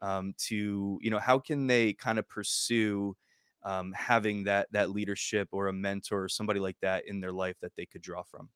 um, 0.03 0.35
to 0.39 0.99
you 1.01 1.11
know 1.11 1.19
how 1.19 1.39
can 1.39 1.67
they 1.67 1.93
kind 1.93 2.19
of 2.19 2.29
pursue 2.29 3.17
um, 3.63 3.93
having 3.93 4.45
that 4.45 4.69
that 4.73 4.91
leadership 4.91 5.49
or 5.53 5.69
a 5.69 5.73
mentor 5.73 6.25
or 6.25 6.29
somebody 6.29 6.61
like 6.61 6.77
that 6.81 7.07
in 7.07 7.21
their 7.21 7.33
life 7.33 7.57
that 7.61 7.73
they 7.77 7.87
could 7.87 8.03
draw 8.03 8.23
from 8.23 8.49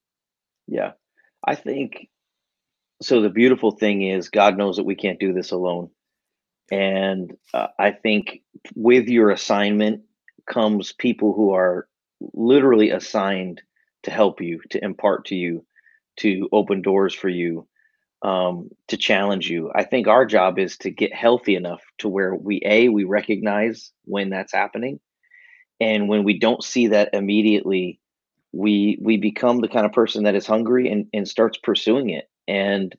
Yeah. 0.67 0.93
I 1.43 1.55
think 1.55 2.09
so 3.01 3.21
the 3.21 3.29
beautiful 3.29 3.71
thing 3.71 4.03
is 4.03 4.29
God 4.29 4.57
knows 4.57 4.77
that 4.77 4.85
we 4.85 4.95
can't 4.95 5.19
do 5.19 5.33
this 5.33 5.51
alone. 5.51 5.89
And 6.71 7.35
uh, 7.53 7.67
I 7.77 7.91
think 7.91 8.41
with 8.73 9.07
your 9.07 9.29
assignment 9.29 10.01
comes 10.47 10.93
people 10.93 11.33
who 11.33 11.51
are 11.51 11.87
literally 12.33 12.89
assigned 12.91 13.61
to 14.03 14.11
help 14.11 14.41
you, 14.41 14.61
to 14.71 14.83
impart 14.83 15.25
to 15.25 15.35
you, 15.35 15.65
to 16.17 16.49
open 16.51 16.81
doors 16.81 17.13
for 17.13 17.29
you, 17.29 17.67
um, 18.25 18.69
to 18.87 18.97
challenge 18.97 19.47
you. 19.51 19.71
I 19.75 19.83
think 19.83 20.07
our 20.07 20.25
job 20.25 20.57
is 20.57 20.77
to 20.79 20.89
get 20.89 21.13
healthy 21.13 21.55
enough 21.55 21.83
to 21.99 22.09
where 22.09 22.33
we 22.33 22.59
a 22.65 22.89
we 22.89 23.03
recognize 23.03 23.91
when 24.05 24.31
that's 24.31 24.51
happening, 24.51 24.99
and 25.79 26.09
when 26.09 26.23
we 26.23 26.39
don't 26.39 26.63
see 26.63 26.87
that 26.87 27.11
immediately, 27.13 27.99
we 28.51 28.97
we 28.99 29.17
become 29.17 29.61
the 29.61 29.67
kind 29.67 29.85
of 29.85 29.93
person 29.93 30.23
that 30.23 30.33
is 30.33 30.47
hungry 30.47 30.89
and, 30.89 31.05
and 31.13 31.27
starts 31.27 31.59
pursuing 31.59 32.09
it. 32.09 32.27
And 32.47 32.95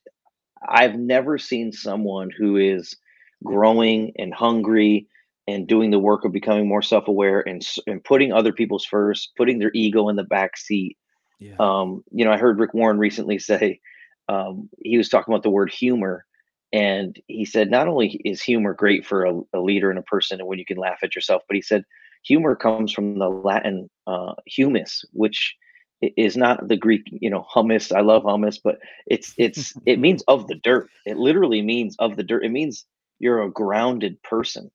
I've 0.66 0.94
never 0.94 1.38
seen 1.38 1.72
someone 1.72 2.30
who 2.30 2.56
is 2.56 2.94
growing 3.42 4.12
and 4.16 4.32
hungry 4.32 5.08
and 5.48 5.66
doing 5.66 5.90
the 5.90 5.98
work 5.98 6.24
of 6.24 6.30
becoming 6.30 6.68
more 6.68 6.82
self-aware 6.82 7.40
and 7.40 7.66
and 7.88 8.04
putting 8.04 8.32
other 8.32 8.52
people's 8.52 8.84
first, 8.84 9.32
putting 9.36 9.58
their 9.58 9.72
ego 9.74 10.08
in 10.08 10.14
the 10.14 10.22
back 10.22 10.56
seat. 10.56 10.96
yeah 11.40 11.56
Um, 11.58 12.04
you 12.12 12.24
know, 12.24 12.30
I 12.30 12.36
heard 12.36 12.60
Rick 12.60 12.74
Warren 12.74 12.98
recently 13.00 13.38
say 13.50 13.80
um, 14.28 14.68
he 14.82 14.96
was 14.96 15.08
talking 15.08 15.32
about 15.32 15.42
the 15.42 15.50
word 15.50 15.70
humor, 15.70 16.24
and 16.72 17.20
he 17.28 17.44
said 17.44 17.70
not 17.70 17.88
only 17.88 18.20
is 18.24 18.42
humor 18.42 18.74
great 18.74 19.06
for 19.06 19.24
a, 19.24 19.40
a 19.54 19.60
leader 19.60 19.90
and 19.90 19.98
a 19.98 20.02
person, 20.02 20.40
and 20.40 20.48
when 20.48 20.58
you 20.58 20.64
can 20.64 20.78
laugh 20.78 20.98
at 21.02 21.14
yourself, 21.14 21.42
but 21.48 21.54
he 21.54 21.62
said 21.62 21.84
humor 22.24 22.56
comes 22.56 22.92
from 22.92 23.18
the 23.18 23.28
Latin 23.28 23.88
uh, 24.06 24.34
humus, 24.46 25.04
which 25.12 25.54
is 26.16 26.36
not 26.36 26.68
the 26.68 26.76
Greek, 26.76 27.02
you 27.10 27.30
know, 27.30 27.46
hummus. 27.54 27.94
I 27.94 28.00
love 28.00 28.24
hummus, 28.24 28.58
but 28.62 28.78
it's 29.06 29.32
it's 29.38 29.74
it 29.86 29.98
means 29.98 30.22
of 30.28 30.46
the 30.48 30.56
dirt. 30.56 30.90
It 31.04 31.16
literally 31.16 31.62
means 31.62 31.96
of 31.98 32.16
the 32.16 32.22
dirt. 32.22 32.44
It 32.44 32.50
means 32.50 32.84
you're 33.18 33.42
a 33.42 33.50
grounded 33.50 34.22
person. 34.22 34.70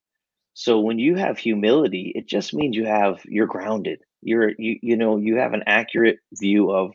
So 0.54 0.80
when 0.80 0.98
you 0.98 1.16
have 1.16 1.38
humility, 1.38 2.12
it 2.14 2.26
just 2.26 2.52
means 2.52 2.76
you 2.76 2.86
have 2.86 3.20
you're 3.24 3.46
grounded. 3.46 4.00
You're 4.22 4.52
you 4.58 4.78
you 4.82 4.96
know 4.96 5.16
you 5.16 5.36
have 5.36 5.54
an 5.54 5.62
accurate 5.66 6.18
view 6.34 6.70
of 6.70 6.92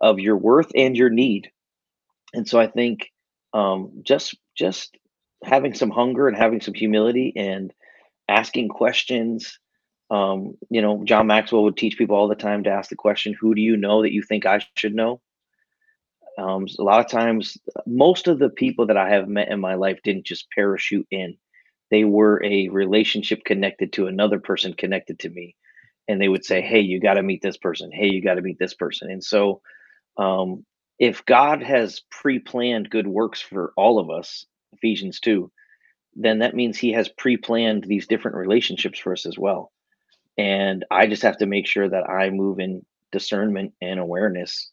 of 0.00 0.18
your 0.18 0.36
worth 0.36 0.70
and 0.74 0.96
your 0.96 1.10
need. 1.10 1.50
And 2.36 2.46
so 2.46 2.60
I 2.60 2.68
think 2.68 3.10
um, 3.54 4.02
just 4.02 4.36
just 4.56 4.96
having 5.42 5.74
some 5.74 5.90
hunger 5.90 6.28
and 6.28 6.36
having 6.36 6.60
some 6.60 6.74
humility 6.74 7.32
and 7.34 7.72
asking 8.28 8.68
questions. 8.68 9.58
Um, 10.10 10.54
you 10.70 10.82
know, 10.82 11.02
John 11.04 11.26
Maxwell 11.26 11.64
would 11.64 11.76
teach 11.76 11.98
people 11.98 12.14
all 12.14 12.28
the 12.28 12.36
time 12.36 12.62
to 12.64 12.70
ask 12.70 12.90
the 12.90 12.96
question, 12.96 13.34
"Who 13.40 13.54
do 13.54 13.62
you 13.62 13.76
know 13.76 14.02
that 14.02 14.12
you 14.12 14.22
think 14.22 14.46
I 14.46 14.60
should 14.76 14.94
know?" 14.94 15.20
Um, 16.38 16.66
a 16.78 16.82
lot 16.82 17.04
of 17.04 17.10
times, 17.10 17.56
most 17.86 18.28
of 18.28 18.38
the 18.38 18.50
people 18.50 18.86
that 18.86 18.98
I 18.98 19.08
have 19.10 19.28
met 19.28 19.48
in 19.48 19.58
my 19.58 19.74
life 19.74 20.00
didn't 20.04 20.26
just 20.26 20.50
parachute 20.54 21.06
in. 21.10 21.36
They 21.90 22.04
were 22.04 22.44
a 22.44 22.68
relationship 22.68 23.44
connected 23.44 23.94
to 23.94 24.06
another 24.06 24.38
person 24.38 24.74
connected 24.74 25.18
to 25.20 25.30
me. 25.30 25.56
And 26.08 26.20
they 26.20 26.28
would 26.28 26.44
say, 26.44 26.60
Hey, 26.60 26.80
you 26.80 27.00
got 27.00 27.14
to 27.14 27.22
meet 27.22 27.40
this 27.42 27.56
person. 27.56 27.90
Hey, 27.92 28.08
you 28.08 28.22
got 28.22 28.34
to 28.34 28.42
meet 28.42 28.58
this 28.58 28.74
person. 28.74 29.10
And 29.10 29.24
so, 29.24 29.62
um, 30.18 30.64
if 30.98 31.24
God 31.26 31.62
has 31.62 32.02
pre 32.10 32.38
planned 32.38 32.90
good 32.90 33.06
works 33.06 33.40
for 33.40 33.72
all 33.76 33.98
of 33.98 34.10
us, 34.10 34.46
Ephesians 34.72 35.20
2, 35.20 35.50
then 36.14 36.38
that 36.38 36.54
means 36.54 36.78
he 36.78 36.92
has 36.92 37.08
pre 37.08 37.36
planned 37.36 37.84
these 37.84 38.06
different 38.06 38.36
relationships 38.36 38.98
for 38.98 39.12
us 39.12 39.26
as 39.26 39.38
well. 39.38 39.72
And 40.38 40.84
I 40.90 41.06
just 41.06 41.22
have 41.22 41.38
to 41.38 41.46
make 41.46 41.66
sure 41.66 41.88
that 41.88 42.08
I 42.08 42.30
move 42.30 42.58
in 42.60 42.84
discernment 43.12 43.72
and 43.80 43.98
awareness 43.98 44.70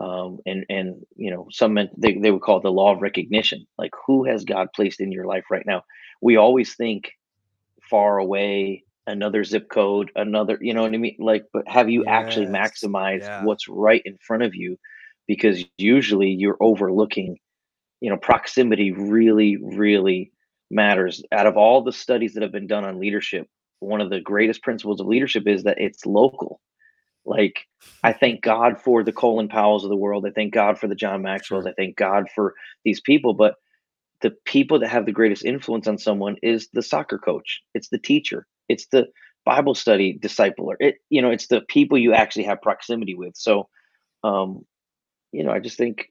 um, 0.00 0.38
and 0.46 0.64
and 0.68 1.04
you 1.16 1.30
know 1.30 1.48
some 1.50 1.74
men, 1.74 1.90
they, 1.96 2.14
they 2.14 2.30
would 2.30 2.42
call 2.42 2.58
it 2.58 2.62
the 2.62 2.70
law 2.70 2.94
of 2.94 3.02
recognition. 3.02 3.66
Like 3.76 3.90
who 4.06 4.24
has 4.24 4.44
god 4.44 4.68
placed 4.74 5.00
in 5.00 5.12
your 5.12 5.26
life 5.26 5.44
right 5.50 5.66
now? 5.66 5.82
We 6.20 6.36
always 6.36 6.74
think 6.74 7.10
far 7.90 8.18
away 8.18 8.84
another 9.06 9.42
zip 9.42 9.70
code 9.70 10.10
another 10.16 10.58
you 10.60 10.74
know 10.74 10.82
what 10.82 10.92
i 10.92 10.98
mean? 10.98 11.16
Like 11.18 11.46
but 11.52 11.66
have 11.66 11.88
you 11.88 12.04
actually 12.04 12.46
maximized 12.46 13.22
yeah. 13.22 13.44
what's 13.44 13.66
right 13.66 14.02
in 14.04 14.18
front 14.18 14.42
of 14.42 14.54
you 14.54 14.78
because 15.28 15.64
usually 15.78 16.30
you're 16.30 16.56
overlooking 16.60 17.38
you 18.00 18.10
know 18.10 18.16
proximity 18.16 18.92
really 18.92 19.56
really 19.62 20.32
matters 20.70 21.22
out 21.32 21.46
of 21.46 21.56
all 21.56 21.82
the 21.82 21.92
studies 21.92 22.34
that 22.34 22.42
have 22.42 22.52
been 22.52 22.66
done 22.66 22.84
on 22.84 22.98
leadership 22.98 23.46
one 23.80 24.00
of 24.00 24.10
the 24.10 24.20
greatest 24.20 24.62
principles 24.62 25.00
of 25.00 25.06
leadership 25.06 25.46
is 25.46 25.62
that 25.62 25.78
it's 25.78 26.04
local 26.04 26.60
like, 27.28 27.66
I 28.02 28.12
thank 28.12 28.40
God 28.40 28.80
for 28.80 29.04
the 29.04 29.12
Colin 29.12 29.48
Powells 29.48 29.84
of 29.84 29.90
the 29.90 29.96
world. 29.96 30.24
I 30.26 30.30
thank 30.30 30.54
God 30.54 30.78
for 30.78 30.88
the 30.88 30.94
John 30.94 31.22
Maxwells. 31.22 31.66
I 31.66 31.72
thank 31.72 31.96
God 31.96 32.26
for 32.34 32.54
these 32.84 33.00
people. 33.00 33.34
But 33.34 33.54
the 34.22 34.32
people 34.46 34.80
that 34.80 34.88
have 34.88 35.06
the 35.06 35.12
greatest 35.12 35.44
influence 35.44 35.86
on 35.86 35.98
someone 35.98 36.36
is 36.42 36.68
the 36.72 36.82
soccer 36.82 37.18
coach. 37.18 37.60
It's 37.74 37.90
the 37.90 37.98
teacher. 37.98 38.46
It's 38.68 38.86
the 38.90 39.06
Bible 39.44 39.74
study 39.74 40.18
discipler. 40.20 40.74
It, 40.80 40.96
you 41.10 41.20
know, 41.22 41.30
it's 41.30 41.48
the 41.48 41.60
people 41.68 41.98
you 41.98 42.14
actually 42.14 42.44
have 42.44 42.62
proximity 42.62 43.14
with. 43.14 43.36
So, 43.36 43.68
um, 44.24 44.64
you 45.32 45.44
know, 45.44 45.50
I 45.50 45.58
just 45.58 45.78
think 45.78 46.10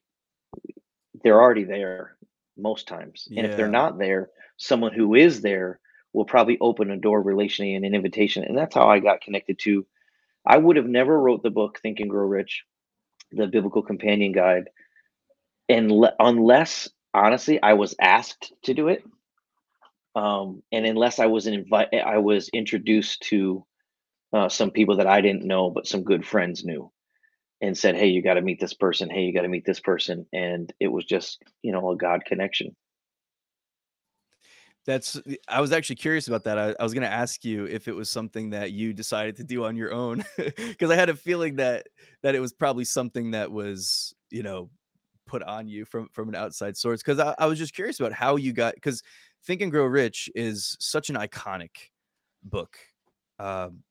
they're 1.23 1.41
already 1.41 1.63
there 1.63 2.17
most 2.58 2.88
times. 2.88 3.27
And 3.36 3.45
if 3.45 3.56
they're 3.56 3.67
not 3.67 3.97
there, 3.97 4.30
someone 4.58 4.93
who 4.93 5.15
is 5.15 5.41
there 5.41 5.80
will 6.13 6.25
probably 6.25 6.58
open 6.60 6.91
a 6.91 6.97
door 6.97 7.23
relationally 7.23 7.75
and 7.75 7.86
an 7.86 7.95
invitation. 7.95 8.43
And 8.43 8.58
that's 8.58 8.75
how 8.75 8.88
I 8.88 8.99
got 8.99 9.21
connected 9.21 9.60
to. 9.60 9.86
I 10.45 10.58
would 10.58 10.77
have 10.77 10.88
never 10.88 11.19
wrote 11.19 11.43
the 11.43 11.49
book 11.49 11.80
Think 11.80 11.99
and 11.99 12.10
Grow 12.10 12.25
Rich 12.25 12.63
the 13.32 13.47
biblical 13.47 13.82
companion 13.82 14.32
guide 14.32 14.69
and 15.69 15.91
unless 16.19 16.89
honestly 17.13 17.62
i 17.62 17.73
was 17.73 17.95
asked 17.99 18.53
to 18.63 18.73
do 18.73 18.88
it 18.88 19.03
um, 20.15 20.63
and 20.71 20.86
unless 20.86 21.19
i 21.19 21.25
was 21.25 21.47
invite 21.47 21.93
i 21.93 22.17
was 22.17 22.49
introduced 22.49 23.21
to 23.23 23.65
uh, 24.34 24.49
some 24.49 24.71
people 24.71 24.97
that 24.97 25.08
i 25.08 25.21
didn't 25.21 25.45
know 25.45 25.69
but 25.69 25.88
some 25.88 26.03
good 26.03 26.25
friends 26.25 26.63
knew 26.63 26.91
and 27.62 27.78
said 27.78 27.96
hey 27.96 28.08
you 28.08 28.22
got 28.22 28.36
to 28.36 28.41
meet 28.41 28.60
this 28.60 28.74
person. 28.74 29.10
Hey 29.10 29.24
you 29.24 29.34
got 29.34 29.41
to 29.41 29.48
meet 29.48 29.65
this 29.65 29.80
person. 29.80 30.26
And 30.34 30.72
it 30.80 30.88
was 30.88 31.06
just 31.06 31.43
you 31.62 31.72
know 31.72 31.91
a 31.91 31.98
god 31.98 32.26
connection. 32.26 32.76
That's 34.86 35.20
i 35.50 35.60
was 35.60 35.74
actually 35.74 35.98
curious 35.98 36.28
about 36.28 36.46
that. 36.46 36.58
I, 36.58 36.76
I 36.80 36.84
was 36.84 36.93
going 36.93 37.04
to 37.04 37.12
ask 37.12 37.43
you 37.43 37.65
if 37.65 37.88
it 37.88 37.96
was 37.96 38.10
something 38.10 38.52
that 38.52 38.72
you 38.72 38.93
decided 38.93 39.36
to 39.38 39.43
do 39.43 39.65
on 39.65 39.76
your 39.76 39.93
own 39.93 40.24
because 40.38 40.89
i 40.89 40.96
had 40.96 41.10
a 41.10 41.15
feeling 41.15 41.58
that 41.58 41.88
that 42.24 42.36
it 42.36 42.39
was 42.39 42.54
probably 42.54 42.86
something 42.86 43.32
that 43.32 43.52
was 43.52 44.13
you 44.32 44.43
know 44.43 44.70
put 45.28 45.43
on 45.43 45.67
you 45.67 45.86
from 45.86 46.08
from 46.13 46.30
an 46.30 46.36
outside 46.36 46.76
source 46.76 47.04
because 47.04 47.20
I, 47.20 47.36
I 47.38 47.46
was 47.46 47.60
just 47.60 47.76
curious 47.76 48.00
about 48.00 48.13
how 48.13 48.38
you 48.38 48.54
got 48.54 48.76
because 48.76 49.04
think 49.46 49.62
and 49.62 49.72
grow 49.72 49.86
rich 49.86 50.30
is 50.34 50.76
such 50.80 51.10
an 51.10 51.15
iconic 51.15 51.89
book 52.43 52.78
um 53.39 53.84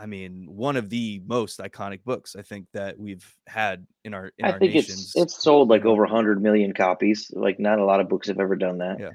I 0.00 0.06
mean, 0.06 0.46
one 0.48 0.76
of 0.76 0.88
the 0.88 1.20
most 1.26 1.58
iconic 1.58 2.02
books 2.04 2.34
I 2.34 2.40
think 2.42 2.66
that 2.72 2.98
we've 2.98 3.26
had 3.46 3.86
in 4.04 4.14
our 4.14 4.32
in 4.38 4.46
I 4.46 4.52
our 4.52 4.58
think 4.58 4.74
it's 4.74 4.88
nation's, 4.88 5.12
it's 5.14 5.42
sold 5.42 5.68
like 5.68 5.84
over 5.84 6.02
100 6.02 6.42
million 6.42 6.72
copies. 6.72 7.30
Like 7.34 7.60
not 7.60 7.78
a 7.78 7.84
lot 7.84 8.00
of 8.00 8.08
books 8.08 8.28
have 8.28 8.40
ever 8.40 8.56
done 8.56 8.78
that. 8.78 8.98
Yeah. 8.98 9.10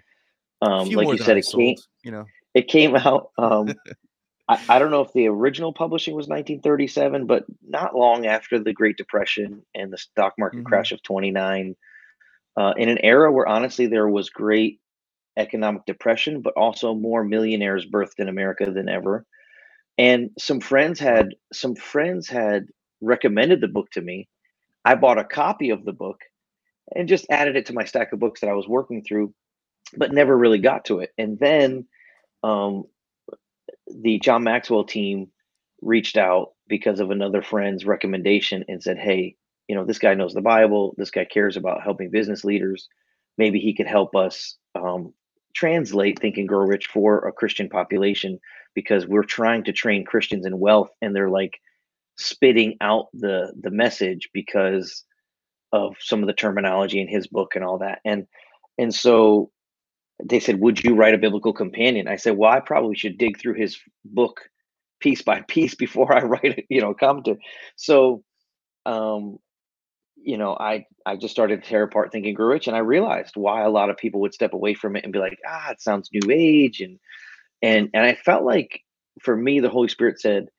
Um, 0.61 0.87
like 0.89 1.07
you 1.07 1.17
said, 1.17 1.37
it 1.37 1.47
came 1.51 1.75
you 2.03 2.11
know? 2.11 2.25
it 2.53 2.67
came 2.67 2.95
out. 2.95 3.31
Um, 3.37 3.73
I, 4.47 4.61
I 4.69 4.79
don't 4.79 4.91
know 4.91 5.01
if 5.01 5.11
the 5.13 5.27
original 5.27 5.73
publishing 5.73 6.13
was 6.13 6.27
1937, 6.27 7.25
but 7.25 7.45
not 7.67 7.95
long 7.95 8.27
after 8.27 8.59
the 8.59 8.73
Great 8.73 8.95
Depression 8.95 9.63
and 9.73 9.91
the 9.91 9.97
stock 9.97 10.35
market 10.37 10.59
Mhm. 10.59 10.65
crash 10.65 10.91
of 10.91 11.01
29, 11.01 11.75
uh, 12.57 12.73
in 12.77 12.89
an 12.89 12.99
era 13.03 13.31
where 13.31 13.47
honestly 13.47 13.87
there 13.87 14.07
was 14.07 14.29
great 14.29 14.79
economic 15.35 15.85
depression, 15.85 16.41
but 16.41 16.53
also 16.53 16.93
more 16.93 17.23
millionaires 17.23 17.87
birthed 17.87 18.19
in 18.19 18.29
America 18.29 18.69
than 18.71 18.87
ever. 18.87 19.25
And 19.97 20.31
some 20.37 20.59
friends 20.59 20.99
had 20.99 21.35
some 21.53 21.75
friends 21.75 22.27
had 22.27 22.67
recommended 23.01 23.61
the 23.61 23.67
book 23.67 23.89
to 23.91 24.01
me. 24.01 24.27
I 24.83 24.95
bought 24.95 25.19
a 25.19 25.23
copy 25.23 25.69
of 25.69 25.85
the 25.85 25.93
book 25.93 26.21
and 26.93 27.07
just 27.07 27.25
added 27.29 27.55
it 27.55 27.67
to 27.67 27.73
my 27.73 27.85
stack 27.85 28.11
of 28.13 28.19
books 28.19 28.41
that 28.41 28.49
I 28.49 28.53
was 28.53 28.67
working 28.67 29.03
through, 29.03 29.33
but 29.97 30.13
never 30.13 30.37
really 30.37 30.59
got 30.59 30.85
to 30.85 30.99
it. 30.99 31.11
And 31.17 31.39
then 31.39 31.87
um, 32.43 32.83
the 33.87 34.19
John 34.19 34.43
Maxwell 34.43 34.83
team 34.83 35.31
reached 35.81 36.17
out 36.17 36.53
because 36.67 36.99
of 36.99 37.11
another 37.11 37.41
friend's 37.41 37.85
recommendation 37.85 38.65
and 38.67 38.83
said, 38.83 38.97
"Hey, 38.97 39.37
you 39.67 39.75
know, 39.75 39.85
this 39.85 39.99
guy 39.99 40.13
knows 40.13 40.33
the 40.33 40.41
Bible. 40.41 40.93
This 40.97 41.11
guy 41.11 41.25
cares 41.25 41.57
about 41.57 41.83
helping 41.83 42.11
business 42.11 42.43
leaders. 42.43 42.87
Maybe 43.37 43.59
he 43.59 43.73
could 43.73 43.87
help 43.87 44.15
us 44.15 44.57
um, 44.75 45.13
translate 45.53 46.19
Think 46.19 46.37
and 46.37 46.47
Grow 46.47 46.65
Rich 46.65 46.87
for 46.87 47.27
a 47.27 47.31
Christian 47.31 47.69
population 47.69 48.39
because 48.75 49.07
we're 49.07 49.23
trying 49.23 49.63
to 49.65 49.73
train 49.73 50.05
Christians 50.05 50.45
in 50.45 50.59
wealth, 50.59 50.89
and 51.01 51.15
they're 51.15 51.29
like 51.29 51.59
spitting 52.17 52.77
out 52.81 53.07
the 53.13 53.53
the 53.59 53.71
message 53.71 54.29
because 54.33 55.03
of 55.73 55.95
some 55.99 56.21
of 56.21 56.27
the 56.27 56.33
terminology 56.33 57.01
in 57.01 57.07
his 57.07 57.27
book 57.27 57.55
and 57.55 57.63
all 57.63 57.79
that." 57.79 57.99
And 58.05 58.27
and 58.77 58.93
so 58.93 59.51
they 60.23 60.39
said, 60.39 60.59
"Would 60.59 60.83
you 60.83 60.95
write 60.95 61.13
a 61.13 61.19
biblical 61.19 61.53
companion?" 61.53 62.07
I 62.07 62.15
said, 62.17 62.37
"Well, 62.37 62.51
I 62.51 62.59
probably 62.59 62.95
should 62.95 63.17
dig 63.17 63.39
through 63.39 63.55
his 63.55 63.79
book 64.05 64.41
piece 64.99 65.21
by 65.21 65.41
piece 65.47 65.75
before 65.75 66.13
I 66.15 66.21
write 66.23 66.59
it, 66.59 66.65
you 66.69 66.81
know, 66.81 66.93
commentary." 66.93 67.39
So, 67.75 68.23
um, 68.85 69.37
you 70.17 70.37
know, 70.37 70.55
I 70.59 70.85
I 71.05 71.17
just 71.17 71.33
started 71.33 71.63
to 71.63 71.69
tear 71.69 71.83
apart 71.83 72.11
Think 72.11 72.25
and 72.25 72.35
Grow 72.35 72.47
Rich, 72.47 72.67
and 72.67 72.75
I 72.75 72.79
realized 72.79 73.35
why 73.35 73.63
a 73.63 73.69
lot 73.69 73.89
of 73.89 73.97
people 73.97 74.21
would 74.21 74.33
step 74.33 74.53
away 74.53 74.73
from 74.73 74.95
it 74.95 75.03
and 75.03 75.13
be 75.13 75.19
like, 75.19 75.37
"Ah, 75.47 75.71
it 75.71 75.81
sounds 75.81 76.09
new 76.13 76.31
age," 76.31 76.81
and 76.81 76.99
and 77.61 77.89
and 77.93 78.05
I 78.05 78.15
felt 78.15 78.43
like 78.43 78.81
for 79.21 79.35
me, 79.35 79.59
the 79.59 79.69
Holy 79.69 79.87
Spirit 79.87 80.19
said, 80.19 80.49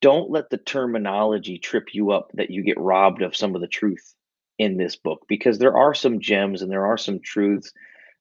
"Don't 0.00 0.30
let 0.30 0.50
the 0.50 0.58
terminology 0.58 1.58
trip 1.58 1.94
you 1.94 2.10
up 2.10 2.30
that 2.34 2.50
you 2.50 2.62
get 2.62 2.78
robbed 2.78 3.22
of 3.22 3.36
some 3.36 3.54
of 3.54 3.60
the 3.60 3.68
truth 3.68 4.14
in 4.58 4.76
this 4.76 4.96
book 4.96 5.22
because 5.28 5.58
there 5.58 5.76
are 5.76 5.94
some 5.94 6.20
gems 6.20 6.62
and 6.62 6.70
there 6.70 6.86
are 6.86 6.98
some 6.98 7.20
truths 7.24 7.72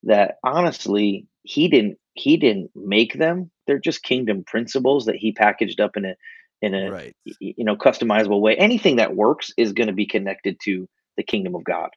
that 0.04 0.36
honestly 0.44 1.28
he 1.44 1.68
didn't 1.68 1.98
he 2.14 2.38
didn't 2.38 2.72
make 2.76 3.14
them. 3.14 3.52
They're 3.68 3.80
just 3.80 4.04
kingdom 4.04 4.44
principles 4.46 5.06
that 5.06 5.16
he 5.16 5.32
packaged 5.32 5.80
up 5.82 5.98
in 5.98 6.06
a 6.06 6.16
in 6.62 6.74
a 6.74 6.92
Right. 6.92 7.16
you 7.40 7.64
know 7.66 7.76
customizable 7.76 8.42
way. 8.42 8.56
Anything 8.56 8.98
that 8.98 9.16
works 9.16 9.52
is 9.58 9.74
going 9.74 9.88
to 9.88 9.94
be 9.94 10.06
connected 10.06 10.58
to 10.66 10.88
the 11.18 11.24
kingdom 11.24 11.56
of 11.56 11.64
God. 11.64 11.90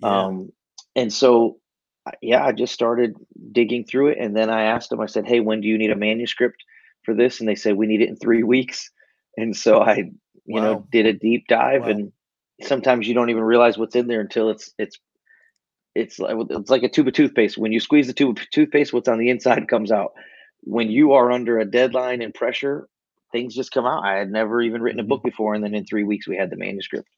Yeah. 0.00 0.26
Um, 0.26 0.50
and 0.96 1.12
so 1.12 1.59
yeah, 2.22 2.44
I 2.44 2.52
just 2.52 2.72
started 2.74 3.14
digging 3.52 3.84
through 3.84 4.08
it, 4.08 4.18
and 4.18 4.36
then 4.36 4.50
I 4.50 4.62
asked 4.64 4.90
them. 4.90 5.00
I 5.00 5.06
said, 5.06 5.26
"Hey, 5.26 5.40
when 5.40 5.60
do 5.60 5.68
you 5.68 5.78
need 5.78 5.90
a 5.90 5.96
manuscript 5.96 6.62
for 7.04 7.14
this?" 7.14 7.40
And 7.40 7.48
they 7.48 7.54
said, 7.54 7.76
"We 7.76 7.86
need 7.86 8.02
it 8.02 8.08
in 8.08 8.16
three 8.16 8.42
weeks." 8.54 8.90
And 9.36 9.56
so 9.56 9.80
I, 9.80 10.10
you 10.44 10.60
know, 10.60 10.86
did 10.90 11.06
a 11.06 11.12
deep 11.12 11.46
dive, 11.48 11.82
Wow. 11.82 11.88
and 11.88 12.12
sometimes 12.62 13.08
you 13.08 13.14
don't 13.14 13.30
even 13.30 13.42
realize 13.42 13.78
what's 13.78 13.96
in 13.96 14.06
there 14.06 14.20
until 14.20 14.50
it's 14.50 14.72
it's 14.78 14.98
it's 15.94 16.18
like 16.18 16.36
it's 16.50 16.70
like 16.70 16.82
a 16.82 16.88
tube 16.88 17.08
of 17.08 17.14
toothpaste. 17.14 17.58
When 17.58 17.72
you 17.72 17.80
squeeze 17.80 18.06
the 18.06 18.12
tube 18.12 18.38
of 18.38 18.50
toothpaste, 18.50 18.92
what's 18.92 19.08
on 19.08 19.18
the 19.18 19.30
inside 19.30 19.68
comes 19.68 19.90
out. 19.90 20.12
When 20.62 20.90
you 20.90 21.12
are 21.12 21.32
under 21.32 21.58
a 21.58 21.64
deadline 21.64 22.22
and 22.22 22.34
pressure, 22.34 22.88
things 23.32 23.54
just 23.54 23.72
come 23.72 23.86
out. 23.86 24.04
I 24.04 24.18
had 24.18 24.30
never 24.30 24.60
even 24.60 24.82
written 24.82 25.00
a 25.00 25.04
Mhm. 25.04 25.08
book 25.08 25.22
before, 25.22 25.54
and 25.54 25.64
then 25.64 25.74
in 25.74 25.84
three 25.84 26.04
weeks 26.04 26.28
we 26.28 26.36
had 26.36 26.50
the 26.50 26.56
manuscript. 26.56 27.08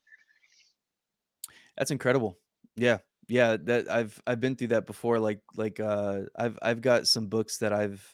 That's 1.76 1.90
incredible. 1.90 2.38
Yeah. 2.76 2.98
Yeah, 3.29 3.57
that 3.65 3.91
I've 3.91 4.21
I've 4.27 4.41
been 4.41 4.57
through 4.57 4.69
that 4.69 4.87
before, 4.87 5.19
like 5.21 5.41
like, 5.57 5.79
uh, 5.81 6.23
I've 6.37 6.59
I've 6.61 6.81
got 6.81 7.07
some 7.07 7.29
books 7.29 7.59
that 7.59 7.73
I've 7.73 8.05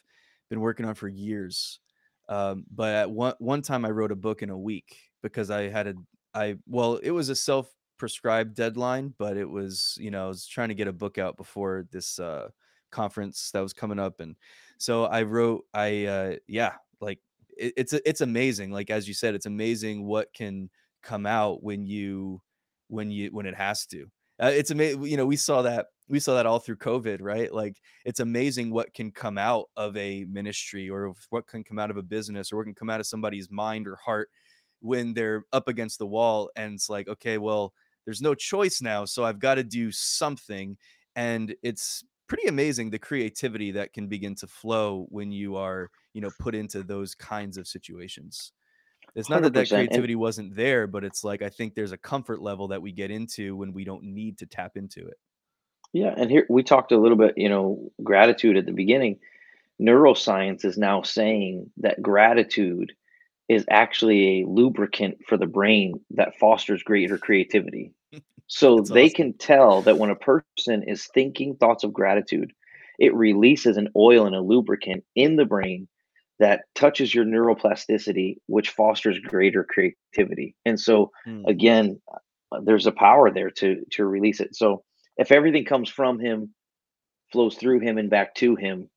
been 0.49 0.59
working 0.61 0.85
on 0.85 0.95
for 0.95 1.07
years, 1.07 1.79
um, 2.29 2.65
but 2.71 2.93
at 2.95 3.11
one 3.11 3.33
one 3.39 3.61
time 3.61 3.85
I 3.85 3.89
wrote 3.89 4.11
a 4.11 4.15
book 4.15 4.41
in 4.43 4.49
a 4.51 4.57
week 4.57 4.95
because 5.23 5.49
I 5.49 5.63
had 5.69 5.87
a 5.87 5.95
I 6.33 6.57
well, 6.67 6.97
it 6.97 7.11
was 7.11 7.29
a 7.29 7.35
self-prescribed 7.35 8.55
deadline, 8.55 9.13
but 9.17 9.35
it 9.35 9.49
was, 9.49 9.97
you 9.99 10.11
know, 10.11 10.25
I 10.25 10.27
was 10.27 10.45
trying 10.47 10.69
to 10.69 10.75
get 10.75 10.87
a 10.87 10.93
book 10.93 11.17
out 11.17 11.37
before 11.37 11.87
this, 11.91 12.19
uh, 12.19 12.49
conference 12.91 13.49
that 13.51 13.61
was 13.61 13.73
coming 13.73 13.99
up, 13.99 14.19
and 14.19 14.35
so 14.77 15.05
I 15.05 15.23
wrote 15.23 15.65
I, 15.73 16.05
uh 16.05 16.35
yeah, 16.47 16.75
like, 17.01 17.19
it 17.57 17.73
it's 17.77 17.93
it's 17.93 18.21
amazing, 18.21 18.71
like, 18.71 18.89
as 18.91 19.07
you 19.07 19.13
said, 19.15 19.33
it's 19.35 19.45
amazing 19.47 20.05
what 20.05 20.33
can 20.33 20.69
come 21.01 21.25
out 21.25 21.63
when 21.63 21.85
you 21.87 22.41
when 22.89 23.09
you 23.11 23.29
when 23.31 23.45
it 23.47 23.55
has 23.55 23.85
to. 23.87 24.09
Uh, 24.41 24.51
it's 24.53 24.71
amazing, 24.71 25.05
you 25.05 25.17
know, 25.17 25.25
we 25.25 25.35
saw 25.35 25.61
that 25.61 25.87
we 26.07 26.19
saw 26.19 26.35
that 26.35 26.45
all 26.45 26.59
through 26.59 26.77
COVID, 26.77 27.19
right? 27.21 27.53
Like, 27.53 27.79
it's 28.03 28.19
amazing 28.19 28.71
what 28.71 28.93
can 28.93 29.11
come 29.11 29.37
out 29.37 29.65
of 29.77 29.95
a 29.95 30.25
ministry 30.25 30.89
or 30.89 31.13
what 31.29 31.45
can 31.45 31.63
come 31.63 31.77
out 31.77 31.91
of 31.91 31.97
a 31.97 32.01
business 32.03 32.51
or 32.51 32.57
what 32.57 32.63
can 32.65 32.73
come 32.73 32.89
out 32.89 32.99
of 32.99 33.05
somebody's 33.05 33.51
mind 33.51 33.87
or 33.87 33.95
heart 33.97 34.29
when 34.79 35.13
they're 35.13 35.43
up 35.53 35.67
against 35.67 35.99
the 35.99 36.07
wall 36.07 36.49
and 36.55 36.73
it's 36.73 36.89
like, 36.89 37.07
okay, 37.07 37.37
well, 37.37 37.73
there's 38.05 38.21
no 38.21 38.33
choice 38.33 38.81
now, 38.81 39.05
so 39.05 39.23
I've 39.23 39.39
got 39.39 39.55
to 39.55 39.63
do 39.63 39.91
something. 39.91 40.77
And 41.15 41.53
it's 41.61 42.03
pretty 42.27 42.47
amazing 42.47 42.89
the 42.89 42.99
creativity 42.99 43.71
that 43.71 43.93
can 43.93 44.07
begin 44.07 44.35
to 44.35 44.47
flow 44.47 45.05
when 45.09 45.31
you 45.31 45.57
are, 45.57 45.89
you 46.13 46.21
know, 46.21 46.31
put 46.39 46.55
into 46.55 46.81
those 46.81 47.13
kinds 47.13 47.57
of 47.57 47.67
situations. 47.67 48.51
It's 49.15 49.29
not 49.29 49.41
that 49.43 49.53
that 49.53 49.67
100%. 49.67 49.71
And 49.71 49.89
creativity 49.89 50.15
wasn't 50.15 50.55
there, 50.55 50.87
but 50.87 51.03
it's 51.03 51.23
like 51.23 51.41
I 51.41 51.49
think 51.49 51.75
there's 51.75 51.91
a 51.91 51.97
comfort 51.97 52.41
level 52.41 52.67
that 52.69 52.81
we 52.81 52.91
get 52.91 53.11
into 53.11 53.55
when 53.55 53.73
we 53.73 53.83
don't 53.83 54.03
need 54.03 54.37
to 54.39 54.45
tap 54.45 54.77
into 54.77 55.07
it. 55.07 55.17
yeah, 55.93 56.13
and 56.15 56.29
here 56.29 56.45
we 56.49 56.63
talked 56.63 56.91
a 56.91 56.97
little 56.97 57.17
bit, 57.17 57.33
you 57.37 57.49
know, 57.49 57.91
gratitude 58.03 58.57
at 58.57 58.65
the 58.65 58.71
beginning. 58.71 59.19
Neuroscience 59.81 60.65
is 60.65 60.77
now 60.77 61.01
saying 61.01 61.71
that 61.77 62.01
gratitude 62.01 62.93
is 63.47 63.65
actually 63.69 64.41
a 64.41 64.47
lubricant 64.47 65.17
for 65.27 65.37
the 65.37 65.47
brain 65.47 65.99
that 66.11 66.37
fosters 66.39 66.83
greater 66.83 67.17
creativity. 67.17 67.93
So 68.51 68.77
That's 68.77 68.89
they 68.89 69.05
awesome. 69.05 69.15
can 69.15 69.33
tell 69.33 69.83
that 69.83 69.99
when 69.99 70.09
a 70.09 70.15
person 70.15 70.81
is 70.81 71.05
thinking 71.13 71.55
thoughts 71.55 71.83
of 71.83 71.93
gratitude, 71.93 72.51
it 72.97 73.13
releases 73.13 73.77
an 73.77 73.89
oil 73.95 74.25
and 74.25 74.35
a 74.35 74.41
lubricant 74.41 75.03
in 75.15 75.35
the 75.35 75.45
brain 75.45 75.87
that 76.39 76.61
touches 76.75 77.13
your 77.13 77.25
neuroplasticity, 77.25 78.37
which 78.47 78.69
fosters 78.69 79.19
greater 79.19 79.65
creativity. 79.65 80.55
And 80.65 80.79
so, 80.79 81.11
Mm, 81.27 81.45
again, 81.47 82.01
uh, 82.51 82.61
there's 82.63 82.87
a 82.87 82.91
power 82.91 83.31
there 83.31 83.49
to 83.51 83.85
to 83.91 84.05
release 84.05 84.39
it. 84.39 84.55
So 84.55 84.83
if 85.17 85.31
everything 85.31 85.65
comes 85.65 85.89
from 85.89 86.19
him, 86.19 86.53
flows 87.31 87.55
through 87.55 87.79
him, 87.81 87.97
and 87.97 88.09
back 88.09 88.35
to 88.35 88.55
him, 88.55 88.89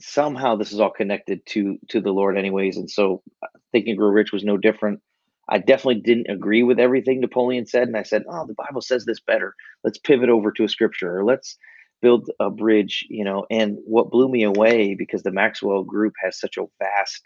somehow 0.00 0.56
this 0.56 0.72
is 0.72 0.80
all 0.80 0.90
connected 0.90 1.44
to 1.46 1.78
to 1.88 2.00
the 2.00 2.12
Lord, 2.12 2.38
anyways. 2.38 2.76
And 2.76 2.90
so, 2.90 3.22
thinking 3.42 3.60
Think 3.72 3.86
and 3.88 3.98
Grow 3.98 4.08
Rich 4.08 4.32
was 4.32 4.44
no 4.44 4.56
different. 4.56 5.00
I 5.48 5.58
definitely 5.58 6.00
didn't 6.02 6.30
agree 6.30 6.62
with 6.62 6.78
everything 6.78 7.20
Napoleon 7.20 7.66
said, 7.66 7.88
and 7.88 7.96
I 7.96 8.02
said, 8.04 8.24
"Oh, 8.28 8.46
the 8.46 8.54
Bible 8.54 8.80
says 8.80 9.04
this 9.04 9.20
better. 9.20 9.54
Let's 9.84 9.98
pivot 9.98 10.28
over 10.30 10.52
to 10.52 10.64
a 10.64 10.68
scripture, 10.68 11.18
or 11.18 11.24
let's 11.24 11.58
build 12.02 12.30
a 12.40 12.50
bridge." 12.50 13.06
You 13.08 13.24
know, 13.24 13.46
and 13.50 13.78
what 13.84 14.10
blew 14.10 14.28
me 14.28 14.44
away 14.44 14.94
because 14.94 15.22
the 15.22 15.32
Maxwell 15.32 15.84
Group 15.84 16.14
has 16.22 16.38
such 16.38 16.58
a 16.58 16.66
vast 16.78 17.22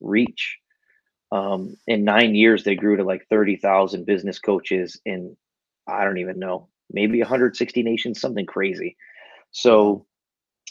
reach. 0.00 0.58
Um, 1.32 1.76
in 1.86 2.04
nine 2.04 2.34
years, 2.34 2.64
they 2.64 2.76
grew 2.76 2.96
to 2.96 3.04
like 3.04 3.26
thirty 3.30 3.56
thousand 3.56 4.06
business 4.06 4.38
coaches 4.38 5.00
in 5.04 5.36
I 5.86 6.04
don't 6.04 6.18
even 6.18 6.38
know, 6.38 6.68
maybe 6.90 7.20
160 7.20 7.82
nations, 7.82 8.20
something 8.20 8.46
crazy. 8.46 8.96
So 9.52 10.06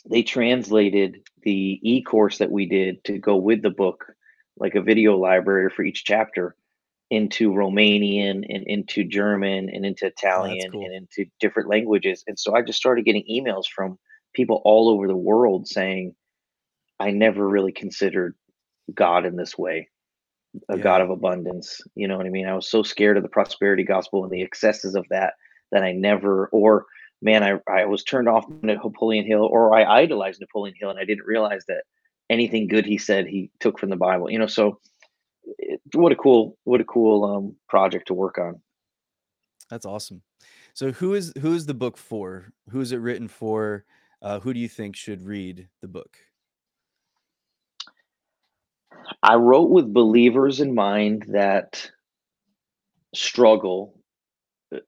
they 0.10 0.24
translated 0.24 1.22
the 1.44 1.80
e-course 1.84 2.38
that 2.40 2.52
we 2.52 2.66
did 2.66 3.04
to 3.06 3.18
go 3.18 3.38
with 3.38 3.62
the 3.62 3.70
book, 3.70 4.06
like 4.58 4.76
a 4.76 4.82
video 4.82 5.18
library 5.18 5.70
for 5.70 5.84
each 5.84 6.04
chapter, 6.04 6.56
into 7.16 7.52
Romanian 7.52 8.44
and 8.50 8.64
into 8.68 9.06
German 9.06 9.70
and 9.70 9.86
into 9.86 10.06
Oh, 10.06 10.10
Italian 10.10 10.72
cool. 10.72 10.86
and 10.86 10.94
into 10.94 11.30
different 11.40 11.70
languages. 11.70 12.24
And 12.28 12.38
so 12.38 12.54
I 12.54 12.62
just 12.62 12.78
started 12.78 13.06
getting 13.06 13.24
emails 13.32 13.66
from 13.74 13.98
people 14.34 14.62
all 14.66 14.90
over 14.90 15.08
the 15.08 15.16
world 15.16 15.66
saying, 15.66 16.14
I 17.00 17.12
never 17.12 17.48
really 17.48 17.72
considered 17.72 18.36
God 18.94 19.26
in 19.26 19.38
this 19.38 19.58
way, 19.58 19.88
a 20.68 20.78
God 20.78 21.02
of 21.02 21.10
abundance. 21.10 21.82
You 21.96 22.08
know 22.10 22.18
what 22.18 22.26
I 22.26 22.30
mean? 22.30 22.48
I 22.48 22.54
was 22.56 22.70
so 22.70 22.84
scared 22.84 23.16
of 23.18 23.24
the 23.24 23.30
prosperity 23.30 23.84
gospel 23.84 24.24
and 24.24 24.32
the 24.32 24.42
excesses 24.44 24.96
of 24.96 25.06
that 25.10 25.36
that 25.72 25.84
I 25.84 25.94
never, 25.94 26.48
or 26.48 26.86
man, 27.22 27.44
I, 27.44 27.60
I 27.72 27.86
was 27.86 28.04
turned 28.04 28.28
off 28.28 28.46
Napoleon 28.62 29.26
Hill, 29.26 29.48
or 29.50 29.74
I 29.74 30.02
idolized 30.02 30.42
Napoleon 30.42 30.76
Hill 30.78 30.90
and 30.90 31.00
I 31.00 31.06
didn't 31.06 31.26
realize 31.26 31.64
that 31.68 31.84
anything 32.30 32.68
good 32.68 32.86
he 32.86 32.98
said 32.98 33.26
he 33.26 33.52
took 33.60 33.80
from 33.80 33.90
the 33.90 33.96
Bible. 33.96 34.30
You 34.30 34.40
know, 34.40 34.48
so 34.48 34.80
it, 35.58 35.82
what 35.94 36.12
a 36.12 36.16
cool 36.16 36.58
what 36.64 36.82
a 36.82 36.86
cool 36.86 37.24
um, 37.24 37.56
project 37.68 38.08
to 38.08 38.14
work 38.14 38.38
on. 38.38 38.62
That's 39.70 39.86
awesome. 39.86 40.22
So 40.74 40.92
who 40.92 41.14
is 41.14 41.34
who 41.40 41.54
is 41.54 41.66
the 41.66 41.74
book 41.74 41.98
for? 41.98 42.52
Who 42.70 42.82
is 42.82 42.92
it 42.92 42.98
written 42.98 43.28
for? 43.28 43.86
Uh, 44.22 44.40
who 44.40 44.54
do 44.54 44.60
you 44.60 44.68
think 44.68 44.96
should 44.96 45.22
read 45.22 45.68
the 45.82 45.88
book? 45.88 46.18
I 49.22 49.36
wrote 49.36 49.70
with 49.70 49.94
believers 49.94 50.60
in 50.60 50.74
mind 50.74 51.26
that 51.30 51.90
struggle. 53.14 54.00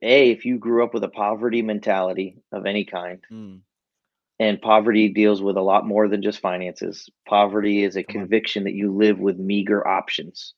A, 0.02 0.32
if 0.32 0.44
you 0.44 0.58
grew 0.58 0.84
up 0.84 0.94
with 0.94 1.04
a 1.04 1.10
poverty 1.10 1.62
mentality 1.62 2.38
of 2.52 2.66
any 2.66 2.84
kind, 2.84 3.20
Mm, 3.32 3.62
and 4.40 4.62
poverty 4.62 5.10
deals 5.10 5.42
with 5.42 5.58
a 5.58 5.62
lot 5.62 5.86
more 5.86 6.08
than 6.08 6.22
just 6.22 6.40
finances. 6.40 7.10
Poverty 7.28 7.84
is 7.84 7.96
a 7.96 8.04
come 8.04 8.18
on, 8.18 8.22
conviction 8.22 8.64
that 8.66 8.74
you 8.74 8.96
live 8.96 9.20
with 9.20 9.38
meager 9.38 9.86
options. 9.88 10.54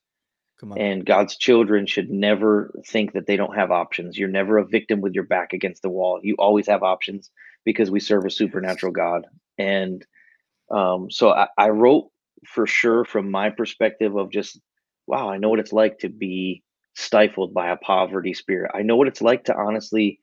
come 0.60 0.74
on. 0.74 0.80
And 0.80 1.06
God's 1.06 1.38
children 1.38 1.86
should 1.86 2.10
never 2.10 2.74
think 2.86 3.14
that 3.14 3.26
they 3.26 3.38
don't 3.38 3.56
have 3.56 3.72
options. 3.72 4.18
You're 4.18 4.28
never 4.30 4.58
a 4.58 4.66
victim 4.66 5.02
with 5.02 5.14
your 5.14 5.24
back 5.24 5.54
against 5.54 5.82
the 5.82 5.90
wall. 5.90 6.20
You 6.22 6.36
always 6.38 6.68
have 6.68 6.84
options 6.84 7.32
because 7.64 7.90
we 7.90 8.00
serve 8.00 8.26
a 8.26 8.30
supernatural 8.30 8.92
God. 8.92 9.26
And 9.58 10.06
um, 10.70 11.10
so 11.10 11.30
I, 11.30 11.48
I 11.58 11.70
wrote 11.70 12.10
for 12.48 12.68
sure 12.68 13.06
from 13.06 13.32
my 13.32 13.50
perspective 13.50 14.16
of 14.16 14.32
just, 14.32 14.60
wow, 15.08 15.30
I 15.30 15.38
know 15.38 15.50
what 15.50 15.60
it's 15.60 15.74
like 15.74 16.00
to 16.00 16.10
be 16.10 16.64
stifled 16.96 17.54
by 17.54 17.70
a 17.70 17.78
poverty 17.78 18.34
spirit. 18.34 18.72
I 18.74 18.82
know 18.82 18.98
what 18.98 19.08
it's 19.08 19.22
like 19.22 19.46
to 19.46 19.56
honestly 19.56 20.20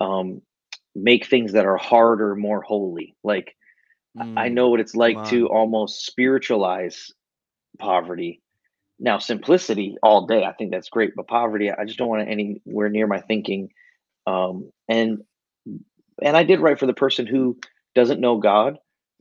um, 0.00 0.42
make 0.94 1.26
things 1.26 1.52
that 1.52 1.66
are 1.66 1.76
harder 1.76 2.34
more 2.36 2.62
holy. 2.62 3.16
Like 3.24 3.54
I 4.36 4.48
Mm, 4.48 4.48
know 4.48 4.68
what 4.68 4.80
it's 4.80 4.94
like 4.94 5.22
to 5.24 5.48
almost 5.48 6.06
spiritualize 6.06 7.12
poverty. 7.78 8.40
Now, 8.98 9.18
simplicity 9.18 9.96
all 10.02 10.26
day, 10.26 10.44
I 10.44 10.52
think 10.52 10.70
that's 10.70 10.88
great, 10.90 11.14
but 11.16 11.28
poverty, 11.28 11.70
I 11.70 11.84
just 11.84 11.98
don't 11.98 12.08
want 12.08 12.22
it 12.22 12.30
anywhere 12.32 12.88
near 12.88 13.06
my 13.06 13.20
thinking. 13.20 13.70
Um, 14.26 14.70
and 14.88 15.22
and 16.22 16.36
I 16.36 16.44
did 16.44 16.60
write 16.60 16.78
for 16.78 16.86
the 16.86 16.94
person 16.94 17.26
who 17.26 17.58
doesn't 17.94 18.20
know 18.20 18.38
God, 18.38 18.78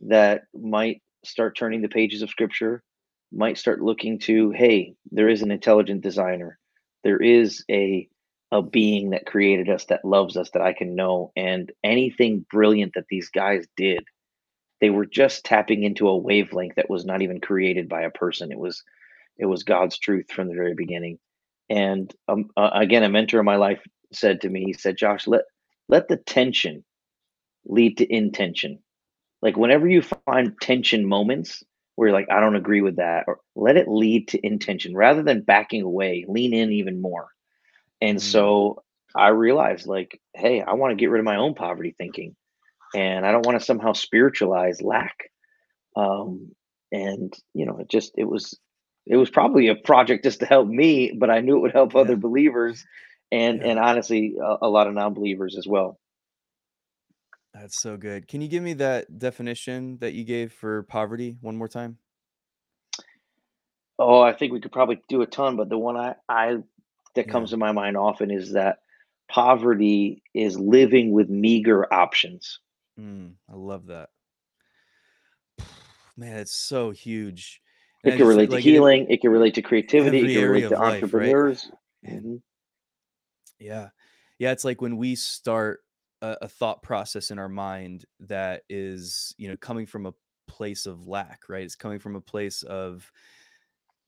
that 0.08 0.44
might 0.54 1.02
start 1.26 1.58
turning 1.58 1.82
the 1.82 1.90
pages 1.90 2.22
of 2.22 2.30
Scripture, 2.30 2.84
might 3.32 3.58
start 3.58 3.82
looking 3.82 4.20
to, 4.20 4.52
hey, 4.52 4.96
there 5.12 5.30
is 5.30 5.42
an 5.42 5.52
intelligent 5.52 6.02
designer, 6.02 6.60
there 7.04 7.22
is 7.22 7.64
a 7.70 8.08
a 8.54 8.62
being 8.64 9.12
that 9.12 9.28
created 9.28 9.70
us, 9.70 9.86
that 9.88 10.06
loves 10.06 10.38
us, 10.38 10.52
that 10.52 10.64
I 10.64 10.74
can 10.74 10.96
know, 10.96 11.34
and 11.36 11.72
anything 11.84 12.46
brilliant 12.52 12.94
that 12.96 13.08
these 13.10 13.30
guys 13.30 13.68
did 13.78 14.06
they 14.82 14.90
were 14.90 15.06
just 15.06 15.46
tapping 15.46 15.84
into 15.84 16.10
a 16.10 16.18
wavelength 16.18 16.76
that 16.76 16.90
was 16.90 17.06
not 17.06 17.22
even 17.22 17.40
created 17.40 17.88
by 17.88 18.02
a 18.02 18.12
person. 18.12 18.52
It 18.52 18.60
was 18.60 18.84
it 19.38 19.46
was 19.46 19.64
God's 19.64 19.98
truth 19.98 20.32
from 20.32 20.50
the 20.50 20.56
very 20.56 20.76
beginning. 20.76 21.20
And 21.70 22.14
um, 22.28 22.50
uh, 22.58 22.72
again, 22.74 23.04
a 23.04 23.10
mentor 23.10 23.40
in 23.40 23.46
my 23.46 23.56
life 23.56 23.82
said 24.12 24.42
to 24.42 24.50
me, 24.50 24.66
he 24.66 24.74
said, 24.74 24.98
"Josh, 24.98 25.26
let 25.26 25.44
let 25.88 26.10
the 26.10 26.18
tension 26.18 26.84
lead 27.66 27.98
to 28.00 28.14
intention. 28.14 28.80
Like 29.42 29.56
whenever 29.58 29.88
you 29.88 30.02
find 30.02 30.54
tension 30.62 31.08
moments 31.08 31.64
where 31.96 32.10
you're 32.10 32.18
like, 32.18 32.30
I 32.30 32.42
don't 32.42 32.58
agree 32.58 32.82
with 32.82 32.98
that, 32.98 33.26
or 33.28 33.40
let 33.56 33.78
it 33.78 33.88
lead 33.88 34.28
to 34.30 34.46
intention 34.46 34.96
rather 34.96 35.24
than 35.24 35.44
backing 35.44 35.84
away. 35.84 36.26
Lean 36.28 36.54
in 36.54 36.74
even 36.74 37.02
more." 37.02 37.30
And 38.04 38.20
Mm, 38.20 38.22
so 38.22 38.84
I 39.16 39.30
realized, 39.30 39.88
like, 39.88 40.20
hey, 40.36 40.62
I 40.62 40.74
want 40.74 40.92
to 40.92 40.96
get 40.96 41.10
rid 41.12 41.20
of 41.20 41.26
my 41.26 41.38
own 41.38 41.56
poverty 41.56 41.96
thinking, 41.98 42.36
and 42.96 43.26
I 43.26 43.32
don't 43.32 43.46
want 43.46 43.60
to 43.60 43.66
somehow 43.66 43.94
spiritualize 43.94 44.82
lack 44.82 45.16
um, 45.96 46.56
and 46.92 47.34
you 47.54 47.66
know 47.66 47.78
it 47.80 47.90
just 47.90 48.14
it 48.18 48.26
was 48.26 48.58
it 49.06 49.18
was 49.18 49.30
probably 49.30 49.68
a 49.68 49.76
project 49.76 50.24
just 50.24 50.40
to 50.42 50.46
help 50.46 50.68
me 50.68 51.12
but 51.18 51.30
i 51.30 51.40
knew 51.42 51.58
it 51.58 51.62
would 51.62 51.74
help 51.74 51.96
other 51.96 52.16
believers 52.16 52.86
and 53.32 53.62
yeah. 53.62 53.72
and 53.72 53.80
honestly 53.80 54.36
a, 54.42 54.58
a 54.64 54.70
lot 54.70 54.88
of 54.88 54.94
non-believers 54.94 55.58
as 55.58 55.68
well 55.68 56.00
That's 57.54 57.78
so 57.80 57.98
good. 57.98 58.28
Can 58.28 58.42
you 58.42 58.48
give 58.48 58.64
me 58.64 58.74
that 58.74 59.20
definition 59.20 59.98
that 60.00 60.14
you 60.14 60.24
gave 60.24 60.54
for 60.54 60.84
poverty 60.84 61.38
one 61.42 61.56
more 61.56 61.68
time? 61.68 61.98
oh 64.00 64.22
i 64.22 64.34
think 64.34 64.52
we 64.52 64.60
could 64.60 64.72
probably 64.72 65.02
do 65.10 65.22
a 65.22 65.28
ton 65.28 65.56
but 65.56 65.70
the 65.70 65.78
one 65.78 65.98
i 65.98 66.16
i 66.30 66.58
that 67.16 67.28
Yeah. 67.28 67.32
comes 67.32 67.52
to 67.52 67.58
my 67.58 67.72
mind 67.72 67.98
often 67.98 68.32
is 68.32 68.52
that 68.54 68.80
poverty 69.30 70.22
is 70.34 70.60
living 70.60 71.12
with 71.12 71.30
meager 71.30 71.92
options 71.94 72.60
Mm, 73.00 73.34
I 73.50 73.56
love 73.56 73.88
that. 73.88 74.10
Man, 76.18 76.38
it's 76.38 76.54
so 76.54 76.92
huge. 76.92 77.62
And 78.04 78.14
it 78.14 78.18
can 78.18 78.26
just 78.26 78.30
relate 78.30 78.46
to 78.48 78.52
like 78.54 78.66
it 78.66 78.70
healing 78.70 79.08
it 79.10 79.22
can 79.22 79.32
relate 79.32 79.56
to 79.56 79.62
creativity 79.62 80.26
it 80.26 80.34
can 80.34 80.50
relate 80.50 80.70
to 80.70 80.70
life, 80.72 80.82
right? 80.82 80.94
entrepreneurs 80.94 81.72
Man. 82.04 82.22
Mhm. 82.22 82.42
Yeah. 83.60 83.90
Yeah, 84.40 84.52
it's 84.52 84.66
like 84.66 84.82
when 84.82 84.98
we 84.98 85.16
start 85.16 85.82
a, 86.22 86.38
a 86.42 86.48
thought 86.48 86.84
process 86.84 87.32
in 87.32 87.40
our 87.40 87.50
mind 87.50 88.06
that 88.20 88.64
is, 88.70 89.34
you 89.38 89.48
know, 89.48 89.56
coming 89.58 89.86
from 89.86 90.06
a 90.06 90.14
place 90.48 90.86
of 90.86 91.08
lack, 91.08 91.44
right? 91.48 91.64
It's 91.64 91.76
coming 91.76 92.00
from 92.00 92.16
a 92.16 92.22
place 92.22 92.64
of 92.64 93.10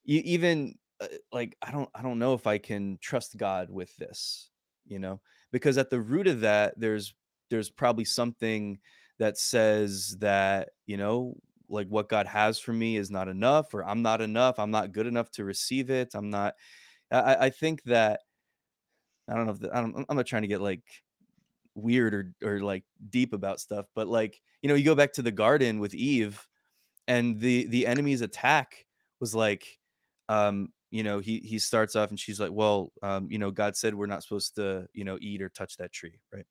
even 0.06 0.78
uh, 1.02 1.08
like 1.32 1.56
I 1.62 1.72
don't 1.72 1.90
I 1.96 2.02
don't 2.02 2.20
know 2.20 2.34
if 2.34 2.48
I 2.48 2.58
can 2.58 2.98
trust 3.02 3.38
God 3.38 3.70
with 3.70 3.96
this, 3.98 4.50
you 4.88 5.00
know? 5.00 5.22
Because 5.52 5.78
at 5.78 5.90
the 5.90 6.00
root 6.00 6.28
of 6.28 6.42
that 6.42 6.74
there's 6.78 7.14
there's 7.50 7.70
probably 7.70 8.06
something 8.06 8.80
that 9.20 9.38
says 9.38 10.18
that, 10.20 10.70
you 10.88 10.98
know, 10.98 11.36
like 11.70 11.88
what 11.88 12.10
God 12.10 12.28
has 12.28 12.60
for 12.60 12.74
me 12.74 12.98
is 12.98 13.10
not 13.12 13.28
enough 13.28 13.74
or 13.74 13.86
I'm 13.86 14.02
not 14.02 14.22
enough, 14.22 14.60
I'm 14.60 14.72
not 14.72 14.92
good 14.92 15.08
enough 15.08 15.32
to 15.32 15.46
receive 15.46 15.90
it. 15.90 16.16
I'm 16.16 16.30
not 16.30 16.56
I, 17.12 17.36
I 17.46 17.50
think 17.50 17.84
that 17.84 18.22
I 19.30 19.36
don't 19.36 19.46
know 19.46 19.54
if 19.54 19.60
the, 19.60 19.76
I 19.76 19.82
don't, 19.82 20.06
I'm 20.08 20.18
not 20.18 20.26
trying 20.26 20.44
to 20.44 20.48
get 20.48 20.62
like 20.62 20.84
weird 21.76 22.14
or 22.14 22.34
or 22.44 22.60
like 22.60 22.84
deep 23.10 23.34
about 23.34 23.60
stuff, 23.60 23.86
but 23.96 24.08
like 24.08 24.40
you 24.62 24.70
know, 24.70 24.76
you 24.76 24.86
go 24.86 24.96
back 24.96 25.14
to 25.14 25.22
the 25.22 25.32
garden 25.32 25.80
with 25.80 25.94
Eve, 25.94 26.46
and 27.08 27.40
the 27.40 27.68
the 27.68 27.88
enemy's 27.88 28.22
attack 28.22 28.86
was 29.20 29.36
like, 29.36 29.80
um, 30.30 30.70
you 30.92 31.04
know, 31.04 31.20
he 31.20 31.40
he 31.40 31.60
starts 31.60 31.96
off 31.96 32.10
and 32.10 32.20
she's 32.20 32.40
like, 32.40 32.52
well, 32.52 32.92
um, 33.04 33.28
you 33.32 33.38
know, 33.40 33.52
God 33.52 33.76
said 33.76 33.96
we're 33.96 34.06
not 34.08 34.24
supposed 34.24 34.56
to, 34.56 34.88
you 34.94 35.04
know, 35.04 35.18
eat 35.22 35.42
or 35.42 35.50
touch 35.50 35.78
that 35.78 35.92
tree, 35.92 36.20
right? 36.34 36.46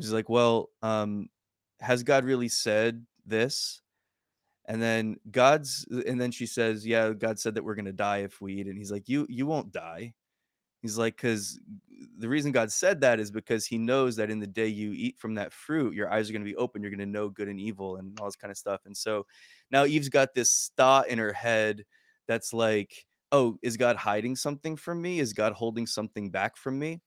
She's 0.00 0.12
like, 0.12 0.28
well, 0.28 0.70
um, 0.82 1.28
has 1.80 2.02
God 2.02 2.24
really 2.24 2.48
said 2.48 3.06
this? 3.26 3.82
And 4.66 4.82
then 4.82 5.16
God's, 5.30 5.86
and 6.06 6.20
then 6.20 6.30
she 6.30 6.46
says, 6.46 6.86
yeah, 6.86 7.12
God 7.12 7.38
said 7.38 7.54
that 7.56 7.64
we're 7.64 7.74
gonna 7.74 7.92
die 7.92 8.18
if 8.18 8.40
we 8.40 8.54
eat, 8.54 8.66
and 8.68 8.78
he's 8.78 8.92
like, 8.92 9.08
you 9.08 9.26
you 9.30 9.46
won't 9.46 9.72
die 9.72 10.14
He's 10.82 10.98
like, 10.98 11.16
"'Cause 11.16 11.60
the 12.18 12.28
reason 12.28 12.52
God 12.52 12.72
said 12.72 13.00
that 13.02 13.20
is 13.20 13.30
because 13.30 13.66
he 13.66 13.78
knows 13.78 14.16
that 14.16 14.30
in 14.30 14.40
the 14.40 14.46
day 14.46 14.66
you 14.66 14.92
eat 14.92 15.18
from 15.18 15.34
that 15.34 15.52
fruit, 15.52 15.94
your 15.94 16.12
eyes 16.12 16.28
are 16.28 16.32
gonna 16.32 16.44
be 16.44 16.56
open, 16.56 16.82
you're 16.82 16.90
gonna 16.90 17.06
know 17.06 17.28
good 17.28 17.48
and 17.48 17.60
evil 17.60 17.96
and 17.96 18.18
all 18.20 18.26
this 18.26 18.36
kind 18.36 18.50
of 18.50 18.58
stuff." 18.58 18.82
And 18.86 18.96
so 18.96 19.26
now 19.70 19.84
Eve's 19.84 20.08
got 20.08 20.34
this 20.34 20.72
thought 20.76 21.08
in 21.08 21.18
her 21.18 21.32
head 21.32 21.84
that's 22.26 22.52
like, 22.52 23.06
"Oh, 23.32 23.58
is 23.62 23.76
God 23.78 23.96
hiding 23.96 24.36
something 24.36 24.76
from 24.76 25.02
me? 25.02 25.20
Is 25.20 25.32
God 25.34 25.54
holding 25.54 25.86
something 25.86 26.30
back 26.30 26.56
from 26.56 26.78
me?" 26.78 27.02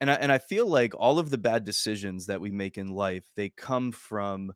And 0.00 0.10
I 0.10 0.14
and 0.16 0.32
I 0.32 0.38
feel 0.38 0.66
like 0.68 0.94
all 0.96 1.18
of 1.18 1.30
the 1.30 1.38
bad 1.38 1.64
decisions 1.64 2.26
that 2.26 2.40
we 2.40 2.50
make 2.52 2.78
in 2.78 2.88
life, 2.88 3.24
they 3.36 3.50
come 3.50 3.92
from 3.92 4.52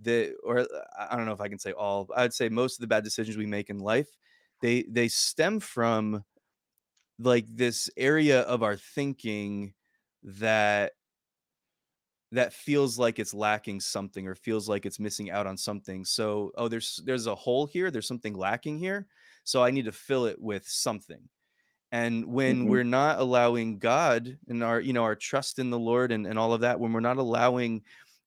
the 0.00 0.34
or 0.44 0.66
I 0.98 1.16
don't 1.16 1.26
know 1.26 1.32
if 1.32 1.40
I 1.40 1.48
can 1.48 1.58
say 1.58 1.72
all, 1.72 2.08
I'd 2.16 2.34
say 2.34 2.48
most 2.48 2.76
of 2.78 2.82
the 2.82 2.86
bad 2.88 3.04
decisions 3.04 3.36
we 3.36 3.46
make 3.46 3.70
in 3.70 3.78
life, 3.80 4.08
they 4.62 4.84
they 4.90 5.08
stem 5.08 5.60
from 5.60 6.24
like 7.18 7.46
this 7.48 7.90
area 7.96 8.42
of 8.42 8.62
our 8.62 8.76
thinking 8.76 9.74
that 10.22 10.92
that 12.32 12.52
feels 12.52 12.98
like 12.98 13.18
it's 13.18 13.32
lacking 13.32 13.80
something 13.80 14.26
or 14.26 14.34
feels 14.34 14.68
like 14.68 14.84
it's 14.84 15.00
missing 15.00 15.30
out 15.30 15.46
on 15.46 15.56
something. 15.56 16.04
So, 16.04 16.52
oh, 16.56 16.68
there's 16.68 17.00
there's 17.04 17.26
a 17.26 17.34
hole 17.34 17.66
here, 17.66 17.90
there's 17.90 18.06
something 18.06 18.34
lacking 18.34 18.78
here, 18.78 19.06
so 19.48 19.62
I 19.64 19.70
need 19.70 19.86
to 19.86 19.92
fill 19.92 20.26
it 20.26 20.40
with 20.40 20.68
something. 20.68 21.28
And 21.90 22.26
when 22.26 22.66
Mhm. 22.66 22.68
we're 22.68 22.84
not 22.84 23.18
allowing 23.18 23.78
God 23.78 24.38
and 24.48 24.62
our, 24.62 24.80
you 24.80 24.92
know, 24.92 25.04
our 25.04 25.16
trust 25.16 25.58
in 25.58 25.70
the 25.70 25.78
Lord 25.78 26.12
and, 26.12 26.26
and 26.26 26.38
all 26.38 26.52
of 26.52 26.60
that, 26.60 26.80
when 26.80 26.92
we're 26.92 27.00
not 27.00 27.16
allowing 27.16 27.82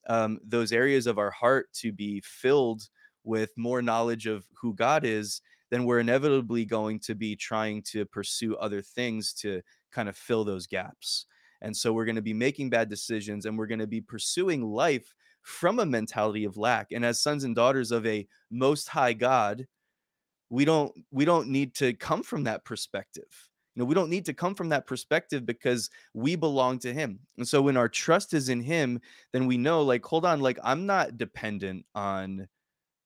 um, 0.08 0.40
those 0.44 0.72
areas 0.72 1.06
of 1.08 1.20
our 1.20 1.32
heart 1.32 1.72
to 1.74 1.92
be 1.92 2.22
filled 2.22 2.90
with 3.24 3.56
more 3.58 3.82
knowledge 3.82 4.26
of 4.26 4.48
who 4.60 4.74
God 4.74 5.06
is, 5.06 5.42
then 5.70 5.86
we're 5.86 6.00
inevitably 6.00 6.66
going 6.66 7.00
to 7.02 7.16
be 7.16 7.36
trying 7.36 7.84
to 7.84 8.06
pursue 8.06 8.56
other 8.58 8.82
things 8.82 9.32
to 9.34 9.62
kind 9.92 10.10
of 10.10 10.18
fill 10.18 10.44
those 10.44 10.66
gaps. 10.68 11.28
And 11.62 11.78
so 11.78 11.94
we're 11.94 12.06
going 12.06 12.16
to 12.16 12.22
be 12.24 12.34
making 12.34 12.72
bad 12.72 12.90
decisions 12.90 13.46
and 13.46 13.58
we're 13.58 13.68
going 13.68 13.80
to 13.80 13.88
be 13.88 14.02
pursuing 14.02 14.64
life 14.64 15.14
from 15.44 15.80
a 15.80 15.86
mentality 15.86 16.46
of 16.46 16.58
lack. 16.58 16.92
And 16.92 17.06
as 17.06 17.22
sons 17.22 17.44
and 17.44 17.56
daughters 17.56 17.92
of 17.92 18.06
a 18.08 18.28
most 18.50 18.90
high 18.90 19.14
God, 19.14 19.68
we 20.52 20.64
don't 20.66 20.94
we 21.10 21.26
don't 21.26 21.48
need 21.48 21.74
to 21.74 21.94
come 21.94 22.22
from 22.22 22.44
that 22.44 22.64
perspective 22.64 23.50
you 23.74 23.80
know 23.80 23.86
we 23.86 23.96
don't 23.96 24.10
need 24.10 24.26
to 24.26 24.34
come 24.34 24.54
from 24.54 24.70
that 24.70 24.86
perspective 24.86 25.46
because 25.46 25.90
we 26.14 26.36
belong 26.36 26.78
to 26.78 26.94
him 26.94 27.20
and 27.38 27.48
so 27.48 27.62
when 27.62 27.78
our 27.78 27.90
trust 27.90 28.36
is 28.36 28.50
in 28.50 28.62
him 28.62 29.00
then 29.34 29.48
we 29.48 29.58
know 29.58 29.82
like 29.82 30.06
hold 30.06 30.26
on 30.26 30.40
like 30.40 30.60
i'm 30.64 30.86
not 30.86 31.18
dependent 31.18 31.84
on 31.96 32.48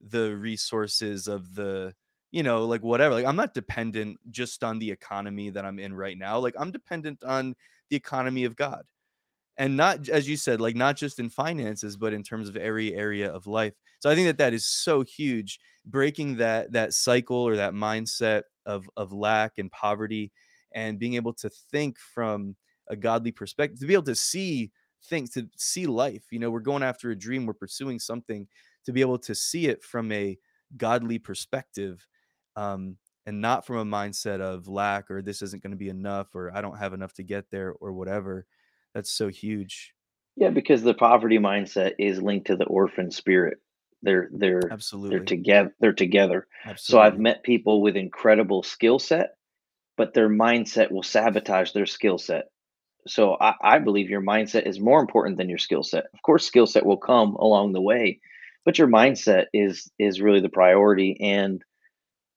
the 0.10 0.36
resources 0.36 1.28
of 1.28 1.56
the 1.56 1.94
you 2.36 2.44
know, 2.44 2.66
like 2.66 2.84
whatever. 2.84 3.16
Like 3.16 3.26
I'm 3.26 3.38
not 3.38 3.54
dependent 3.54 4.18
just 4.30 4.62
on 4.62 4.78
the 4.78 4.92
economy 4.92 5.52
that 5.52 5.64
I'm 5.64 5.80
in 5.80 5.94
right 5.94 6.18
now. 6.18 6.38
Like 6.38 6.56
I'm 6.60 6.70
dependent 6.70 7.24
on 7.24 7.56
the 7.90 7.96
economy 7.96 8.44
of 8.44 8.58
God. 8.58 8.84
And 9.58 9.78
not 9.78 10.10
as 10.10 10.28
you 10.28 10.38
said, 10.38 10.60
like 10.60 10.76
not 10.76 10.98
just 10.98 11.20
in 11.20 11.30
finances, 11.30 11.96
but 11.96 12.14
in 12.14 12.24
terms 12.24 12.50
of 12.50 12.58
every 12.58 12.94
area 12.94 13.32
of 13.32 13.48
life. 13.48 13.74
So 14.00 14.10
I 14.10 14.16
think 14.16 14.28
that 14.28 14.38
that 14.40 14.54
is 14.54 14.66
so 14.66 15.02
huge, 15.02 15.60
breaking 15.86 16.38
that 16.38 16.74
that 16.74 16.94
cycle 16.94 17.38
or 17.38 17.56
that 17.56 17.74
mindset 17.74 18.44
of 18.66 18.90
of 18.98 19.14
lack 19.14 19.54
and 19.58 19.72
poverty 19.72 20.32
and 20.74 21.00
being 21.00 21.16
able 21.16 21.34
to 21.34 21.50
think 21.72 21.98
from 21.98 22.56
a 22.90 22.96
godly 22.96 23.32
perspective, 23.32 23.80
to 23.80 23.88
be 23.88 23.94
able 23.94 24.04
to 24.04 24.16
see 24.16 24.72
things, 25.06 25.32
to 25.32 25.48
see 25.58 25.88
life. 25.88 26.24
You 26.32 26.40
know, 26.40 26.52
we're 26.52 26.60
going 26.60 26.84
after 26.84 27.12
a 27.12 27.16
dream, 27.18 27.46
we're 27.46 27.54
pursuing 27.54 28.00
something, 28.00 28.48
to 28.86 28.92
be 28.92 29.02
able 29.02 29.20
to 29.20 29.34
see 29.34 29.68
it 29.68 29.84
from 29.84 30.12
a 30.12 30.38
godly 30.78 31.20
perspective 31.20 32.06
um, 32.56 32.98
and 33.26 33.42
not 33.42 33.66
from 33.66 33.78
a 33.78 33.86
mindset 33.86 34.42
of 34.42 34.68
lack 34.68 35.10
or 35.10 35.22
this 35.22 35.42
isn't 35.42 35.64
going 35.64 35.72
to 35.72 35.78
be 35.78 35.90
enough 35.90 36.36
or 36.36 36.56
I 36.56 36.62
don't 36.62 36.78
have 36.78 36.94
enough 36.94 37.14
to 37.14 37.24
get 37.24 37.50
there 37.50 37.74
or 37.80 37.94
whatever. 37.94 38.46
That's 38.96 39.12
so 39.12 39.28
huge. 39.28 39.94
Yeah, 40.38 40.50
because 40.50 40.82
the 40.82 40.94
poverty 40.94 41.38
mindset 41.38 41.94
is 42.00 42.22
linked 42.22 42.48
to 42.48 42.56
the 42.56 42.66
orphan 42.66 43.12
spirit. 43.12 43.58
They're 44.02 44.30
they're 44.32 44.62
absolutely 44.72 45.18
they're 45.18 45.26
together 45.26 45.76
they're 45.80 45.94
together. 45.94 46.48
So 46.78 47.00
I've 47.00 47.20
met 47.20 47.44
people 47.44 47.82
with 47.82 47.96
incredible 47.96 48.64
skill 48.64 49.00
set, 49.00 49.36
but 49.98 50.14
their 50.14 50.30
mindset 50.30 50.92
will 50.92 51.04
sabotage 51.04 51.74
their 51.74 51.86
skill 51.86 52.18
set. 52.18 52.46
So 53.08 53.38
I, 53.40 53.54
I 53.62 53.80
believe 53.80 54.10
your 54.10 54.22
mindset 54.22 54.66
is 54.66 54.80
more 54.80 55.00
important 55.00 55.38
than 55.38 55.50
your 55.50 55.58
skill 55.58 55.84
set. 55.84 56.06
Of 56.14 56.22
course, 56.22 56.46
skill 56.46 56.66
set 56.66 56.86
will 56.86 56.98
come 56.98 57.36
along 57.36 57.74
the 57.74 57.82
way, 57.82 58.20
but 58.64 58.78
your 58.78 58.88
mindset 58.88 59.46
is 59.54 59.92
is 60.00 60.22
really 60.22 60.42
the 60.42 60.50
priority. 60.50 61.18
And 61.20 61.64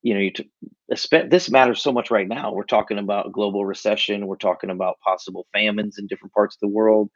you 0.03 0.13
know, 0.15 0.21
you 0.21 0.31
t- 0.31 0.51
this 1.29 1.51
matters 1.51 1.81
so 1.83 1.91
much 1.93 2.11
right 2.11 2.27
now. 2.27 2.53
We're 2.53 2.63
talking 2.65 2.99
about 2.99 3.31
global 3.33 3.65
recession. 3.65 4.27
We're 4.27 4.37
talking 4.37 4.71
about 4.71 4.99
possible 5.01 5.47
famines 5.53 5.97
in 5.99 6.07
different 6.07 6.33
parts 6.33 6.55
of 6.55 6.61
the 6.61 6.73
world 6.75 7.07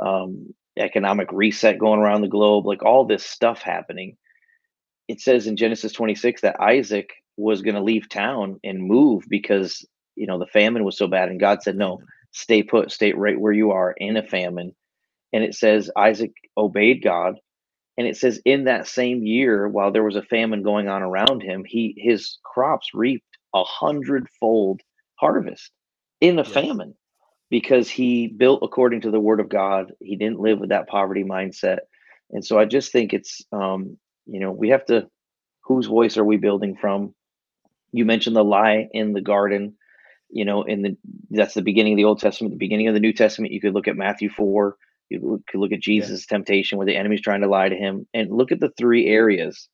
um, 0.00 0.54
economic 0.78 1.28
reset 1.32 1.78
going 1.78 2.00
around 2.00 2.20
the 2.22 2.28
globe, 2.28 2.66
like 2.66 2.82
all 2.84 3.06
this 3.06 3.24
stuff 3.24 3.62
happening. 3.62 4.16
It 5.08 5.20
says 5.20 5.46
in 5.48 5.56
Genesis 5.56 5.92
26 5.92 6.42
that 6.42 6.60
Isaac 6.60 7.10
was 7.36 7.62
going 7.62 7.76
to 7.76 7.82
leave 7.82 8.08
town 8.08 8.60
and 8.64 8.82
move 8.82 9.24
because, 9.28 9.86
you 10.16 10.26
know, 10.26 10.38
the 10.38 10.46
famine 10.46 10.84
was 10.84 10.98
so 10.98 11.08
bad. 11.08 11.30
And 11.30 11.40
God 11.40 11.62
said, 11.62 11.76
no, 11.76 12.00
stay 12.32 12.62
put, 12.62 12.92
stay 12.92 13.12
right 13.12 13.40
where 13.40 13.52
you 13.52 13.72
are 13.72 13.94
in 13.96 14.16
a 14.16 14.22
famine. 14.22 14.72
And 15.32 15.44
it 15.44 15.54
says 15.54 15.90
Isaac 15.96 16.32
obeyed 16.56 17.02
God. 17.04 17.36
And 17.98 18.06
it 18.06 18.16
says 18.16 18.40
in 18.44 18.64
that 18.64 18.88
same 18.88 19.24
year, 19.24 19.68
while 19.68 19.92
there 19.92 20.04
was 20.04 20.16
a 20.16 20.22
famine 20.22 20.62
going 20.62 20.88
on 20.88 21.02
around 21.02 21.42
him, 21.42 21.64
he 21.66 21.94
his 21.98 22.38
crops 22.44 22.90
reaped 22.94 23.26
a 23.54 23.64
hundredfold 23.64 24.80
harvest 25.16 25.70
in 26.20 26.38
a 26.38 26.44
Yes. 26.44 26.44
famine 26.44 26.94
because 27.50 27.88
he 27.90 28.28
built 28.28 28.60
according 28.62 29.02
to 29.02 29.10
the 29.10 29.20
word 29.20 29.40
of 29.40 29.48
God. 29.48 29.92
He 30.00 30.16
didn't 30.16 30.40
live 30.40 30.58
with 30.60 30.70
that 30.70 30.88
poverty 30.88 31.24
mindset. 31.24 31.78
And 32.30 32.44
so 32.44 32.58
I 32.58 32.64
just 32.64 32.92
think 32.92 33.12
it's 33.12 33.42
um, 33.52 33.98
you 34.26 34.40
know, 34.40 34.52
we 34.52 34.70
have 34.70 34.86
to 34.86 35.08
whose 35.64 35.86
voice 35.86 36.16
are 36.16 36.24
we 36.24 36.36
building 36.36 36.76
from? 36.76 37.14
You 37.92 38.04
mentioned 38.04 38.36
the 38.36 38.44
lie 38.44 38.88
in 38.92 39.12
the 39.14 39.22
garden, 39.22 39.76
you 40.30 40.44
know, 40.44 40.62
in 40.64 40.82
the 40.82 40.96
that's 41.30 41.54
the 41.54 41.62
beginning 41.62 41.94
of 41.94 41.98
the 41.98 42.04
Old 42.04 42.20
Testament, 42.20 42.52
the 42.54 42.58
beginning 42.58 42.88
of 42.88 42.94
the 42.94 43.00
New 43.00 43.12
Testament. 43.14 43.52
You 43.52 43.60
could 43.60 43.74
look 43.74 43.88
at 43.88 43.96
Matthew 43.96 44.30
4, 44.30 44.76
you 45.10 45.20
look- 45.20 45.46
could 45.46 45.60
look 45.60 45.72
at 45.72 45.86
Yeah. 45.86 46.02
Jesus' 46.02 46.26
temptation 46.26 46.78
where 46.78 46.86
the 46.86 46.96
enemy's 46.96 47.20
trying 47.20 47.42
to 47.42 47.48
lie 47.48 47.68
to 47.68 47.76
him, 47.76 48.06
and 48.14 48.30
look 48.30 48.52
at 48.52 48.60
the 48.60 48.70
three 48.70 49.06
areas, 49.06 49.68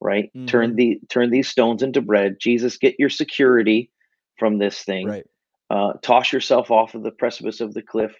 right? 0.00 0.30
Turn 0.46 0.70
hmm 0.70 0.76
the 0.76 1.00
turn 1.08 1.30
these 1.30 1.48
stones 1.48 1.82
into 1.82 2.00
bread. 2.02 2.36
Jesus, 2.40 2.78
get 2.78 2.96
your 2.98 3.10
security 3.10 3.90
from 4.38 4.58
this 4.58 4.82
thing. 4.84 5.06
Right. 5.06 5.26
Uh, 5.68 5.94
toss 6.02 6.32
yourself 6.32 6.70
off 6.70 6.94
of 6.94 7.02
the 7.02 7.10
precipice 7.10 7.60
of 7.60 7.74
the 7.74 7.82
cliff 7.82 8.14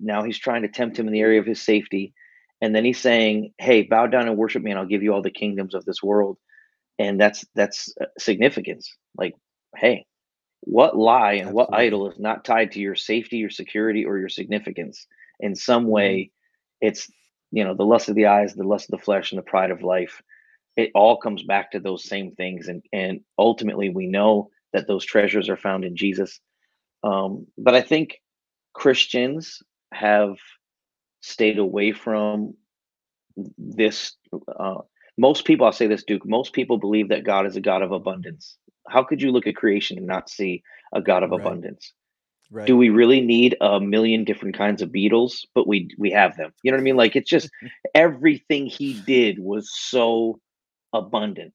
now 0.00 0.22
he's 0.22 0.38
trying 0.38 0.62
to 0.62 0.68
tempt 0.68 0.98
him 0.98 1.06
in 1.06 1.12
the 1.12 1.20
area 1.20 1.40
of 1.40 1.46
his 1.46 1.60
safety. 1.62 2.14
And 2.60 2.74
then 2.74 2.84
he's 2.84 3.00
saying, 3.00 3.52
"Hey, 3.58 3.82
bow 3.82 4.06
down 4.06 4.28
and 4.28 4.36
worship 4.36 4.62
me, 4.62 4.70
and 4.70 4.78
I'll 4.78 4.86
give 4.86 5.02
you 5.02 5.12
all 5.12 5.22
the 5.22 5.30
kingdoms 5.30 5.74
of 5.74 5.84
this 5.84 6.02
world." 6.02 6.38
And 6.98 7.20
that's 7.20 7.44
that's 7.54 7.92
uh, 8.00 8.06
significance. 8.18 8.94
Like, 9.16 9.34
hey, 9.76 10.06
what 10.60 10.96
lie 10.96 11.34
and 11.34 11.52
what 11.52 11.74
idol 11.74 12.10
is 12.10 12.18
not 12.18 12.44
tied 12.44 12.72
to 12.72 12.80
your 12.80 12.94
safety, 12.94 13.38
your 13.38 13.50
security, 13.50 14.04
or 14.04 14.18
your 14.18 14.28
significance 14.28 15.06
in 15.40 15.54
some 15.54 15.88
hmm 15.90 15.90
way? 15.90 16.30
It's 16.80 17.10
you 17.52 17.64
know 17.64 17.74
the 17.74 17.84
lust 17.84 18.08
of 18.08 18.16
the 18.16 18.26
eyes, 18.26 18.54
the 18.54 18.64
lust 18.64 18.86
of 18.92 18.98
the 18.98 19.04
flesh, 19.04 19.32
and 19.32 19.38
the 19.38 19.42
pride 19.44 19.70
of 19.70 19.82
life. 19.82 20.22
It 20.76 20.90
all 20.94 21.18
comes 21.18 21.42
back 21.44 21.72
to 21.72 21.80
those 21.80 22.04
same 22.08 22.32
things, 22.32 22.68
and 22.68 22.82
and 22.92 23.20
ultimately 23.38 23.90
we 23.90 24.06
know 24.08 24.50
that 24.72 24.88
those 24.88 25.04
treasures 25.04 25.48
are 25.48 25.56
found 25.56 25.84
in 25.84 25.96
Jesus. 25.96 26.40
Um, 27.04 27.46
but 27.58 27.74
I 27.74 27.82
think 27.82 28.20
Christians 28.74 29.62
have 29.92 30.36
stayed 31.22 31.58
away 31.58 31.92
from 31.92 32.54
this. 33.58 34.14
Uh, 34.58 34.76
most 35.18 35.44
people, 35.44 35.66
I'll 35.66 35.72
say 35.72 35.86
this, 35.86 36.04
Duke, 36.04 36.26
most 36.26 36.52
people 36.52 36.78
believe 36.78 37.10
that 37.10 37.24
God 37.24 37.46
is 37.46 37.56
a 37.56 37.60
God 37.60 37.82
of 37.82 37.92
abundance. 37.92 38.58
How 38.88 39.04
could 39.04 39.22
you 39.22 39.32
look 39.32 39.46
at 39.46 39.56
creation 39.56 39.98
and 39.98 40.06
not 40.06 40.30
see 40.30 40.62
a 40.94 41.02
God 41.02 41.22
of 41.22 41.32
Right. 41.32 41.32
abundance? 41.32 41.92
Do 42.66 42.76
we 42.76 42.90
really 42.90 43.20
need 43.22 43.56
a 43.60 43.80
million 43.80 44.24
different 44.24 44.56
kinds 44.56 44.82
of 44.82 44.92
beetles? 44.92 45.46
But 45.54 45.68
we 45.68 45.90
we 45.98 46.12
have 46.12 46.36
them. 46.36 46.52
You 46.62 46.72
know 46.72 46.76
what 46.76 46.82
I 46.82 46.84
mean? 46.84 46.96
Like 46.96 47.16
it's 47.16 47.30
just 47.30 47.50
everything 47.94 48.66
he 48.66 48.94
did 49.06 49.38
was 49.40 49.70
so 49.74 50.40
abundant. 50.94 51.54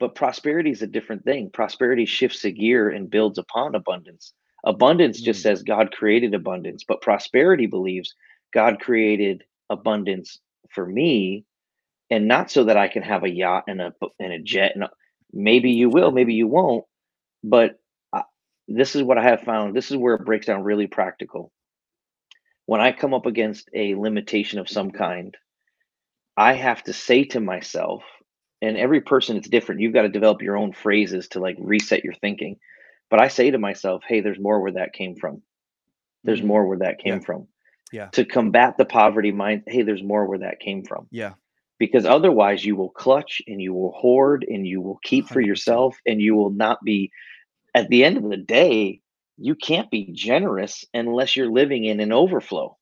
But 0.00 0.16
prosperity 0.16 0.70
is 0.72 0.82
a 0.82 0.88
different 0.88 1.24
thing. 1.24 1.50
Prosperity 1.52 2.06
shifts 2.06 2.44
a 2.44 2.52
gear 2.52 2.90
and 2.90 3.10
builds 3.10 3.38
upon 3.38 3.76
abundance. 3.76 4.34
Abundance 4.64 5.22
just 5.22 5.40
Mm. 5.40 5.42
says 5.42 5.62
God 5.64 5.92
created 5.92 6.34
abundance, 6.34 6.84
but 6.88 7.02
prosperity 7.02 7.66
believes 7.66 8.14
God 8.54 8.80
created 8.80 9.44
abundance 9.70 10.40
for 10.70 10.86
me 10.86 11.44
and 12.10 12.28
not 12.28 12.50
so 12.50 12.64
that 12.64 12.76
I 12.76 12.88
can 12.88 13.02
have 13.02 13.24
a 13.24 13.30
yacht 13.30 13.64
and 13.68 13.80
a 13.80 13.94
and 14.20 14.32
a 14.32 14.38
jet 14.40 14.72
and 14.74 14.84
a, 14.84 14.90
maybe 15.32 15.70
you 15.72 15.90
will, 15.90 16.12
maybe 16.12 16.34
you 16.34 16.46
won't, 16.48 16.84
but 17.44 17.80
this 18.68 18.96
is 18.96 19.02
what 19.02 19.18
I 19.18 19.22
have 19.24 19.42
found. 19.42 19.74
This 19.74 19.90
is 19.90 19.96
where 19.96 20.14
it 20.14 20.24
breaks 20.24 20.46
down 20.46 20.62
really 20.62 20.86
practical. 20.86 21.52
When 22.66 22.80
I 22.80 22.92
come 22.92 23.12
up 23.12 23.26
against 23.26 23.68
a 23.74 23.94
limitation 23.94 24.58
of 24.58 24.68
some 24.68 24.90
kind, 24.90 25.36
I 26.36 26.54
have 26.54 26.82
to 26.84 26.92
say 26.92 27.24
to 27.24 27.40
myself, 27.40 28.02
and 28.62 28.76
every 28.76 29.02
person 29.02 29.36
it's 29.36 29.48
different. 29.48 29.80
You've 29.82 29.92
got 29.92 30.02
to 30.02 30.08
develop 30.08 30.40
your 30.42 30.56
own 30.56 30.72
phrases 30.72 31.28
to 31.28 31.40
like 31.40 31.56
reset 31.60 32.04
your 32.04 32.14
thinking. 32.14 32.56
But 33.10 33.20
I 33.20 33.28
say 33.28 33.50
to 33.50 33.58
myself, 33.58 34.02
hey, 34.08 34.20
there's 34.20 34.40
more 34.40 34.60
where 34.60 34.72
that 34.72 34.94
came 34.94 35.14
from. 35.16 35.42
There's 36.24 36.40
Mm. 36.40 36.46
more 36.46 36.66
where 36.66 36.78
that 36.78 36.96
Yeah. 36.98 37.12
came 37.12 37.20
from. 37.20 37.48
Yeah. 37.92 38.08
To 38.12 38.24
combat 38.24 38.76
the 38.78 38.86
poverty 38.86 39.30
mind, 39.30 39.64
hey, 39.66 39.82
there's 39.82 40.02
more 40.02 40.26
where 40.26 40.38
that 40.38 40.58
came 40.60 40.82
from. 40.84 41.06
Yeah. 41.10 41.34
Because 41.78 42.06
otherwise 42.06 42.64
you 42.64 42.76
will 42.76 42.90
clutch 42.90 43.42
and 43.46 43.60
you 43.60 43.74
will 43.74 43.92
hoard 43.92 44.44
and 44.48 44.66
you 44.66 44.80
will 44.80 44.98
keep 45.04 45.26
for 45.26 45.40
100%. 45.40 45.46
yourself 45.46 45.96
and 46.06 46.20
you 46.20 46.34
will 46.34 46.50
not 46.50 46.82
be 46.82 47.10
at 47.74 47.88
the 47.88 48.04
end 48.04 48.18
of 48.18 48.28
the 48.28 48.36
day, 48.36 49.00
you 49.38 49.54
can't 49.54 49.90
be 49.90 50.10
generous 50.12 50.84
unless 50.94 51.36
you're 51.36 51.50
living 51.50 51.84
in 51.84 52.00
an 52.00 52.12
overflow. 52.12 52.76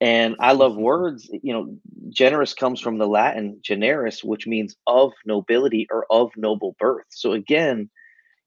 And 0.00 0.36
I 0.40 0.52
love 0.52 0.76
words, 0.76 1.30
you 1.42 1.52
know, 1.52 1.76
generous 2.10 2.54
comes 2.54 2.80
from 2.80 2.98
the 2.98 3.06
Latin 3.06 3.58
generis, 3.62 4.22
which 4.24 4.46
means 4.46 4.76
of 4.86 5.12
nobility 5.24 5.86
or 5.90 6.06
of 6.10 6.30
noble 6.36 6.76
birth. 6.78 7.06
So 7.10 7.32
again, 7.32 7.90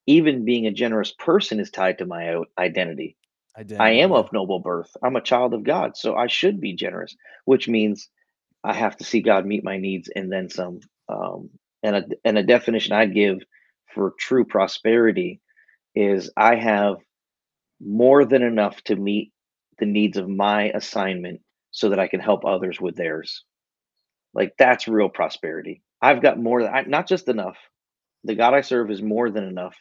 even 0.07 0.45
being 0.45 0.67
a 0.67 0.71
generous 0.71 1.13
person 1.13 1.59
is 1.59 1.71
tied 1.71 1.99
to 1.99 2.05
my 2.05 2.35
o- 2.35 2.45
identity. 2.57 3.17
I 3.79 3.91
Identity. 3.91 4.01
am 4.01 4.11
of 4.13 4.31
noble 4.33 4.59
birth. 4.59 4.95
I'm 5.03 5.15
a 5.15 5.21
child 5.21 5.53
of 5.53 5.63
God, 5.63 5.97
so 5.97 6.15
I 6.15 6.27
should 6.27 6.59
be 6.61 6.73
generous, 6.75 7.15
which 7.45 7.67
means 7.67 8.09
I 8.63 8.73
have 8.73 8.97
to 8.97 9.03
see 9.03 9.21
God 9.21 9.45
meet 9.45 9.63
my 9.63 9.77
needs 9.77 10.09
and 10.15 10.31
then 10.31 10.49
some. 10.49 10.79
Um, 11.09 11.49
and 11.83 11.95
a 11.95 12.05
and 12.25 12.37
a 12.37 12.43
definition 12.43 12.93
I'd 12.93 13.13
give 13.13 13.39
for 13.93 14.13
true 14.19 14.45
prosperity 14.45 15.41
is 15.95 16.31
I 16.37 16.55
have 16.55 16.97
more 17.81 18.25
than 18.25 18.43
enough 18.43 18.81
to 18.83 18.95
meet 18.95 19.31
the 19.79 19.85
needs 19.85 20.17
of 20.17 20.29
my 20.29 20.69
assignment 20.69 21.41
so 21.71 21.89
that 21.89 21.99
I 21.99 22.07
can 22.07 22.19
help 22.19 22.45
others 22.45 22.79
with 22.79 22.95
theirs. 22.95 23.43
Like 24.33 24.53
that's 24.57 24.87
real 24.87 25.09
prosperity. 25.09 25.81
I've 26.01 26.21
got 26.21 26.39
more 26.39 26.63
than 26.63 26.89
not 26.89 27.07
just 27.07 27.27
enough. 27.27 27.57
The 28.23 28.35
God 28.35 28.53
I 28.53 28.61
serve 28.61 28.91
is 28.91 29.01
more 29.01 29.29
than 29.29 29.45
enough. 29.45 29.75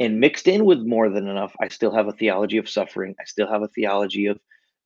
And 0.00 0.18
mixed 0.18 0.48
in 0.48 0.64
with 0.64 0.80
more 0.80 1.08
than 1.08 1.28
enough, 1.28 1.54
I 1.60 1.68
still 1.68 1.94
have 1.94 2.08
a 2.08 2.12
theology 2.12 2.58
of 2.58 2.68
suffering. 2.68 3.14
I 3.20 3.24
still 3.24 3.48
have 3.48 3.62
a 3.62 3.68
theology 3.68 4.26
of 4.26 4.40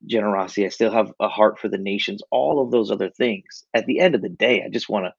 generosity. 0.07 0.66
I 0.66 0.68
still 0.68 0.93
have 0.93 1.12
a 1.18 1.28
heart 1.28 1.59
for 1.59 1.68
the 1.68 1.78
nations, 1.78 2.22
all 2.30 2.62
of 2.62 2.70
those 2.70 2.91
other 2.91 3.11
things. 3.11 3.64
At 3.72 3.86
the 3.86 4.01
end 4.01 4.14
of 4.14 4.22
the 4.22 4.28
day, 4.28 4.62
I 4.62 4.68
just 4.68 4.89
want 4.89 5.07
to 5.07 5.14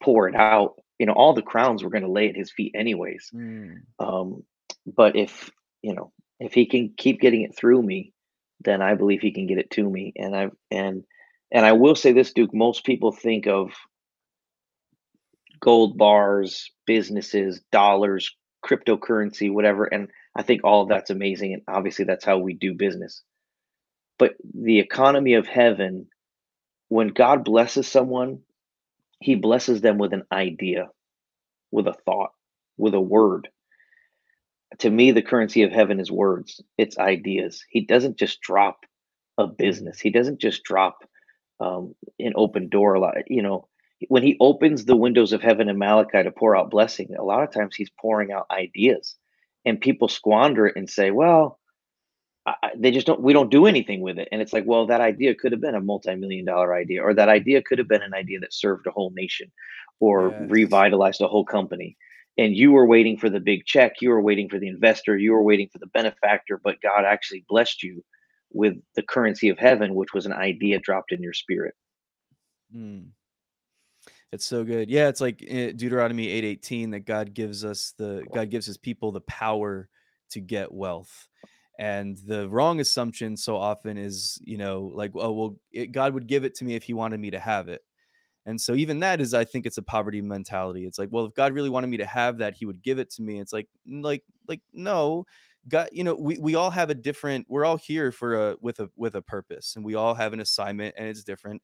pour 0.00 0.28
it 0.28 0.36
out. 0.36 0.74
You 0.98 1.06
know, 1.06 1.12
all 1.12 1.34
the 1.34 1.42
crowns 1.42 1.82
we're 1.82 1.90
going 1.90 2.02
to 2.04 2.10
lay 2.10 2.28
at 2.28 2.36
his 2.36 2.50
feet 2.50 2.74
anyways. 2.74 3.30
Mm. 3.34 3.80
Um, 3.98 4.44
but 4.86 5.16
if, 5.16 5.50
you 5.82 5.94
know, 5.94 6.12
if 6.40 6.52
he 6.52 6.66
can 6.66 6.94
keep 6.96 7.20
getting 7.20 7.42
it 7.42 7.56
through 7.56 7.82
me, 7.82 8.12
then 8.60 8.82
I 8.82 8.94
believe 8.94 9.20
he 9.20 9.32
can 9.32 9.46
get 9.46 9.58
it 9.58 9.70
to 9.72 9.88
me. 9.88 10.12
And 10.16 10.34
I 10.34 10.50
and 10.70 11.04
and 11.52 11.64
I 11.64 11.72
will 11.72 11.94
say 11.94 12.12
this, 12.12 12.32
Duke, 12.32 12.54
most 12.54 12.84
people 12.84 13.12
think 13.12 13.46
of 13.46 13.70
gold 15.60 15.96
bars, 15.96 16.70
businesses, 16.86 17.60
dollars, 17.72 18.34
cryptocurrency, 18.64 19.52
whatever. 19.52 19.84
And 19.84 20.08
I 20.34 20.42
think 20.42 20.62
all 20.64 20.82
of 20.82 20.88
that's 20.88 21.10
amazing. 21.10 21.54
And 21.54 21.62
obviously, 21.68 22.04
that's 22.04 22.24
how 22.24 22.38
we 22.38 22.54
do 22.54 22.74
business. 22.74 23.22
But 24.18 24.34
the 24.54 24.78
economy 24.78 25.34
of 25.34 25.46
heaven, 25.46 26.08
when 26.88 27.08
God 27.08 27.44
blesses 27.44 27.86
someone, 27.86 28.40
he 29.20 29.34
blesses 29.34 29.80
them 29.80 29.98
with 29.98 30.12
an 30.12 30.24
idea, 30.32 30.88
with 31.70 31.86
a 31.86 31.92
thought, 31.92 32.30
with 32.76 32.94
a 32.94 33.00
word. 33.00 33.48
To 34.78 34.90
me, 34.90 35.12
the 35.12 35.22
currency 35.22 35.62
of 35.62 35.72
heaven 35.72 36.00
is 36.00 36.10
words, 36.10 36.60
it's 36.76 36.98
ideas. 36.98 37.64
He 37.70 37.82
doesn't 37.86 38.18
just 38.18 38.40
drop 38.40 38.80
a 39.38 39.46
business, 39.46 40.00
he 40.00 40.10
doesn't 40.10 40.40
just 40.40 40.64
drop 40.64 40.98
um, 41.60 41.94
an 42.18 42.32
open 42.36 42.68
door. 42.68 42.94
A 42.94 43.00
lot, 43.00 43.14
you 43.28 43.42
know, 43.42 43.68
when 44.08 44.22
he 44.22 44.36
opens 44.40 44.84
the 44.84 44.96
windows 44.96 45.32
of 45.32 45.42
heaven 45.42 45.68
in 45.68 45.78
Malachi 45.78 46.22
to 46.22 46.30
pour 46.30 46.56
out 46.56 46.70
blessing, 46.70 47.14
a 47.18 47.24
lot 47.24 47.42
of 47.42 47.52
times 47.52 47.74
he's 47.74 47.90
pouring 47.98 48.32
out 48.32 48.46
ideas, 48.50 49.16
and 49.64 49.80
people 49.80 50.08
squander 50.08 50.66
it 50.66 50.76
and 50.76 50.88
say, 50.88 51.10
"Well, 51.10 51.58
I, 52.46 52.70
they 52.76 52.92
just 52.92 53.06
don't. 53.06 53.20
We 53.20 53.32
don't 53.32 53.50
do 53.50 53.66
anything 53.66 54.00
with 54.00 54.18
it." 54.18 54.28
And 54.30 54.40
it's 54.40 54.52
like, 54.52 54.64
well, 54.66 54.86
that 54.86 55.00
idea 55.00 55.34
could 55.34 55.52
have 55.52 55.60
been 55.60 55.74
a 55.74 55.80
multi-million 55.80 56.44
dollar 56.44 56.74
idea, 56.74 57.02
or 57.02 57.12
that 57.14 57.28
idea 57.28 57.62
could 57.62 57.78
have 57.78 57.88
been 57.88 58.02
an 58.02 58.14
idea 58.14 58.38
that 58.40 58.54
served 58.54 58.86
a 58.86 58.92
whole 58.92 59.10
nation, 59.10 59.50
or 60.00 60.34
Yes. 60.38 60.50
revitalized 60.50 61.20
a 61.20 61.28
whole 61.28 61.44
company. 61.44 61.96
And 62.38 62.54
you 62.54 62.72
were 62.72 62.86
waiting 62.86 63.16
for 63.16 63.30
the 63.30 63.40
big 63.40 63.64
check, 63.64 64.02
you 64.02 64.10
were 64.10 64.20
waiting 64.20 64.48
for 64.48 64.58
the 64.58 64.68
investor, 64.68 65.16
you 65.16 65.32
were 65.32 65.42
waiting 65.42 65.68
for 65.72 65.78
the 65.78 65.86
benefactor, 65.86 66.60
but 66.62 66.82
God 66.82 67.04
actually 67.04 67.44
blessed 67.48 67.82
you 67.82 68.04
with 68.52 68.74
the 68.94 69.02
currency 69.02 69.48
of 69.48 69.58
heaven, 69.58 69.94
which 69.94 70.12
was 70.12 70.26
an 70.26 70.32
idea 70.32 70.78
dropped 70.78 71.12
in 71.12 71.22
your 71.22 71.32
spirit. 71.32 71.74
Mm. 72.74 73.08
It's 74.32 74.44
so 74.44 74.64
good. 74.64 74.90
Yeah, 74.90 75.08
it's 75.08 75.20
like 75.20 75.38
Deuteronomy 75.38 76.28
8:18 76.28 76.90
that 76.90 77.06
God 77.06 77.32
gives 77.32 77.64
us 77.64 77.94
the 77.96 78.26
God 78.32 78.50
gives 78.50 78.66
his 78.66 78.76
people 78.76 79.12
the 79.12 79.20
power 79.22 79.88
to 80.30 80.40
get 80.40 80.72
wealth. 80.72 81.28
And 81.78 82.16
the 82.26 82.48
wrong 82.48 82.80
assumption 82.80 83.36
so 83.36 83.56
often 83.56 83.98
is, 83.98 84.40
you 84.42 84.56
know, 84.56 84.90
like, 84.94 85.12
oh, 85.14 85.32
well, 85.32 85.56
it, 85.72 85.92
God 85.92 86.14
would 86.14 86.26
give 86.26 86.44
it 86.44 86.54
to 86.56 86.64
me 86.64 86.74
if 86.74 86.84
he 86.84 86.94
wanted 86.94 87.20
me 87.20 87.30
to 87.30 87.38
have 87.38 87.68
it. 87.68 87.82
And 88.46 88.60
so 88.60 88.74
even 88.74 89.00
that 89.00 89.20
is, 89.20 89.34
I 89.34 89.44
think 89.44 89.66
it's 89.66 89.76
a 89.76 89.82
poverty 89.82 90.22
mentality. 90.22 90.86
It's 90.86 90.98
like, 90.98 91.08
well, 91.10 91.26
if 91.26 91.34
God 91.34 91.52
really 91.52 91.68
wanted 91.68 91.88
me 91.88 91.96
to 91.98 92.06
have 92.06 92.38
that, 92.38 92.54
he 92.54 92.64
would 92.64 92.80
give 92.82 92.98
it 92.98 93.10
to 93.10 93.22
me. 93.22 93.40
It's 93.40 93.52
like, 93.52 93.68
like, 93.86 94.22
like, 94.48 94.60
no, 94.72 95.26
God, 95.68 95.88
you 95.92 96.04
know, 96.04 96.14
we, 96.14 96.38
we 96.38 96.54
all 96.54 96.70
have 96.70 96.88
a 96.88 96.94
different, 96.94 97.46
we're 97.48 97.64
all 97.64 97.76
here 97.76 98.12
for 98.12 98.50
a, 98.50 98.56
with 98.60 98.78
a, 98.78 98.88
with 98.96 99.16
a 99.16 99.22
purpose 99.22 99.74
and 99.74 99.84
we 99.84 99.96
all 99.96 100.14
have 100.14 100.32
an 100.32 100.40
assignment 100.40 100.94
and 100.96 101.08
it's 101.08 101.24
different. 101.24 101.60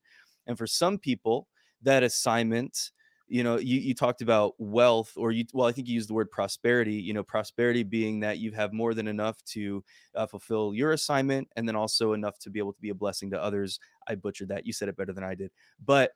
And 0.46 0.58
for 0.58 0.66
some 0.66 0.98
people, 0.98 1.46
that 1.82 2.02
assignment, 2.02 2.90
you 3.32 3.42
know, 3.42 3.58
you, 3.58 3.80
you 3.80 3.94
talked 3.94 4.20
about 4.20 4.52
wealth 4.58 5.10
or 5.16 5.32
you, 5.32 5.46
well, 5.54 5.66
I 5.66 5.72
think 5.72 5.88
you 5.88 5.94
used 5.94 6.10
the 6.10 6.12
word 6.12 6.30
prosperity, 6.30 6.96
you 6.96 7.14
know, 7.14 7.22
prosperity 7.22 7.82
being 7.82 8.20
that 8.20 8.36
you 8.36 8.52
have 8.52 8.74
more 8.74 8.92
than 8.92 9.08
enough 9.08 9.42
to 9.46 9.82
uh, 10.14 10.26
fulfill 10.26 10.74
your 10.74 10.92
assignment 10.92 11.48
and 11.56 11.66
then 11.66 11.74
also 11.74 12.12
enough 12.12 12.38
to 12.40 12.50
be 12.50 12.58
able 12.58 12.74
to 12.74 12.80
be 12.82 12.90
a 12.90 12.94
blessing 12.94 13.30
to 13.30 13.42
others. 13.42 13.80
I 14.06 14.16
butchered 14.16 14.48
that. 14.48 14.66
You 14.66 14.74
said 14.74 14.90
it 14.90 14.98
better 14.98 15.14
than 15.14 15.24
I 15.24 15.34
did. 15.34 15.50
But 15.82 16.10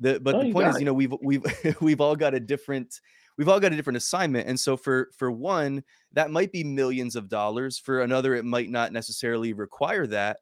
the 0.00 0.18
but 0.18 0.34
Oh, 0.34 0.42
the 0.42 0.52
point 0.52 0.68
is, 0.68 0.78
you 0.78 0.86
know, 0.86 0.94
we've 0.94 1.12
we've 1.22 1.44
we've 1.82 2.00
all 2.00 2.16
got 2.16 2.32
a 2.32 2.40
different 2.40 3.02
we've 3.36 3.50
all 3.50 3.60
got 3.60 3.74
a 3.74 3.76
different 3.76 3.98
assignment. 3.98 4.48
And 4.48 4.58
so 4.58 4.78
for 4.78 5.10
for 5.14 5.30
one, 5.30 5.84
that 6.12 6.30
might 6.30 6.52
be 6.52 6.64
millions 6.64 7.16
of 7.16 7.28
dollars. 7.28 7.78
For 7.78 8.00
another, 8.00 8.34
it 8.34 8.46
might 8.46 8.70
not 8.70 8.94
necessarily 8.94 9.52
require 9.52 10.06
that. 10.06 10.38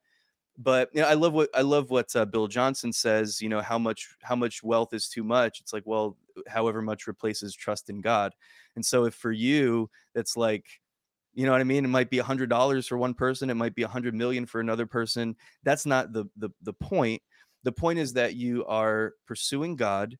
But 0.60 0.90
you 0.92 1.00
know, 1.00 1.08
I 1.08 1.14
love 1.14 1.32
what 1.32 1.48
I 1.54 1.62
love 1.62 1.90
what 1.90 2.14
uh, 2.14 2.26
Bill 2.26 2.46
Johnson 2.46 2.92
says. 2.92 3.40
You 3.40 3.48
know 3.48 3.62
how 3.62 3.78
much 3.78 4.08
how 4.22 4.36
much 4.36 4.62
wealth 4.62 4.92
is 4.92 5.08
too 5.08 5.24
much. 5.24 5.60
It's 5.60 5.72
like 5.72 5.84
well, 5.86 6.16
however 6.48 6.82
much 6.82 7.06
replaces 7.06 7.54
trust 7.54 7.90
in 7.90 8.00
God. 8.00 8.32
And 8.76 8.84
so 8.84 9.04
if 9.04 9.14
for 9.14 9.32
you, 9.32 9.90
that's 10.14 10.36
like 10.36 10.66
you 11.32 11.46
know 11.46 11.52
what 11.52 11.60
I 11.60 11.64
mean? 11.64 11.84
It 11.84 11.88
might 11.88 12.10
be 12.10 12.18
a 12.18 12.24
$100 12.24 12.88
for 12.88 12.98
one 12.98 13.14
person, 13.14 13.50
it 13.50 13.54
might 13.54 13.74
be 13.74 13.82
a 13.82 13.86
100 13.86 14.14
million 14.14 14.46
for 14.46 14.60
another 14.60 14.86
person. 14.86 15.36
That's 15.62 15.86
not 15.86 16.12
the 16.12 16.26
the 16.36 16.50
the 16.62 16.72
point. 16.72 17.22
The 17.62 17.72
point 17.72 17.98
is 17.98 18.14
that 18.14 18.34
you 18.34 18.64
are 18.66 19.14
pursuing 19.26 19.76
God. 19.76 20.16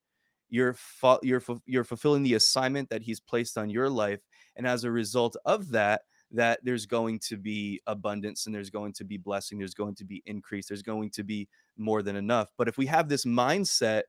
You're 0.48 0.76
you're 1.22 1.40
fu- 1.40 1.62
you're 1.66 1.84
fulfilling 1.84 2.22
the 2.22 2.34
assignment 2.34 2.90
that 2.90 3.02
he's 3.02 3.20
placed 3.20 3.56
on 3.56 3.70
your 3.70 3.88
life 3.88 4.20
and 4.56 4.66
as 4.66 4.84
a 4.84 4.90
result 4.90 5.36
of 5.44 5.70
that 5.70 6.02
that 6.32 6.60
there's 6.62 6.86
going 6.86 7.18
to 7.18 7.36
be 7.36 7.80
abundance 7.86 8.46
and 8.46 8.54
there's 8.54 8.70
going 8.70 8.92
to 8.92 9.04
be 9.04 9.16
blessing, 9.16 9.58
there's 9.58 9.74
going 9.74 9.94
to 9.96 10.04
be 10.04 10.22
increase, 10.26 10.68
there's 10.68 10.82
going 10.82 11.10
to 11.10 11.24
be 11.24 11.48
more 11.76 12.02
than 12.02 12.16
enough. 12.16 12.50
But 12.56 12.68
if 12.68 12.78
we 12.78 12.86
have 12.86 13.08
this 13.08 13.24
mindset 13.24 14.02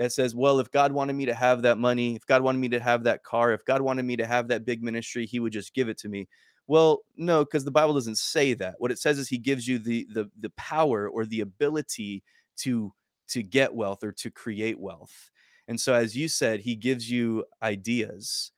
that 0.00 0.12
says, 0.12 0.34
well, 0.34 0.58
if 0.58 0.72
God 0.72 0.90
wanted 0.90 1.12
me 1.12 1.26
to 1.26 1.34
have 1.34 1.62
that 1.62 1.78
money, 1.78 2.16
if 2.16 2.26
God 2.26 2.42
wanted 2.42 2.58
me 2.58 2.70
to 2.70 2.80
have 2.80 3.04
that 3.04 3.22
car, 3.22 3.52
if 3.52 3.64
God 3.64 3.82
wanted 3.82 4.04
me 4.04 4.16
to 4.16 4.26
have 4.26 4.48
that 4.48 4.64
big 4.64 4.82
ministry, 4.82 5.26
he 5.26 5.38
would 5.38 5.52
just 5.52 5.74
give 5.74 5.88
it 5.88 5.98
to 5.98 6.08
me 6.08 6.26
well, 6.70 7.00
no, 7.16 7.44
because 7.44 7.64
the 7.64 7.72
Bible 7.72 7.94
doesn't 7.94 8.18
say 8.18 8.54
that. 8.54 8.76
What 8.78 8.92
it 8.92 8.98
says 9.00 9.18
is 9.18 9.28
he 9.28 9.38
gives 9.38 9.66
you 9.66 9.80
the 9.80 10.06
the 10.14 10.30
the 10.38 10.50
power 10.50 11.08
or 11.08 11.26
the 11.26 11.40
ability 11.40 12.22
to 12.58 12.92
to 13.30 13.42
get 13.42 13.74
wealth 13.74 14.04
or 14.04 14.12
to 14.12 14.30
create 14.30 14.78
wealth. 14.78 15.32
And 15.66 15.80
so 15.80 15.94
as 15.94 16.16
you 16.16 16.28
said, 16.28 16.60
he 16.60 16.76
gives 16.76 17.10
you 17.10 17.44
ideas. 17.60 18.52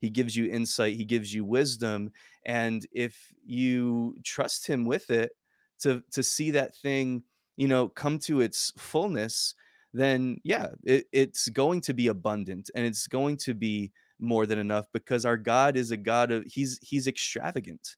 He 0.00 0.08
gives 0.08 0.34
you 0.34 0.50
insight, 0.50 0.96
he 0.96 1.04
gives 1.04 1.34
you 1.34 1.44
wisdom, 1.44 2.12
and 2.46 2.86
if 2.90 3.34
you 3.44 4.16
trust 4.24 4.66
him 4.66 4.86
with 4.86 5.10
it 5.10 5.32
to 5.80 6.02
to 6.12 6.22
see 6.22 6.50
that 6.52 6.74
thing, 6.74 7.22
you 7.58 7.68
know, 7.68 7.88
come 7.88 8.18
to 8.20 8.40
its 8.40 8.72
fullness, 8.78 9.54
then 9.98 10.38
yeah, 10.44 10.68
it, 10.84 11.06
it's 11.12 11.48
going 11.48 11.80
to 11.82 11.94
be 11.94 12.08
abundant 12.08 12.70
and 12.74 12.86
it's 12.86 13.06
going 13.06 13.36
to 13.38 13.54
be 13.54 13.92
more 14.20 14.46
than 14.46 14.58
enough 14.58 14.86
because 14.92 15.24
our 15.24 15.36
God 15.36 15.76
is 15.76 15.90
a 15.90 15.96
God 15.96 16.30
of 16.30 16.44
he's 16.46 16.78
he's 16.82 17.06
extravagant 17.06 17.96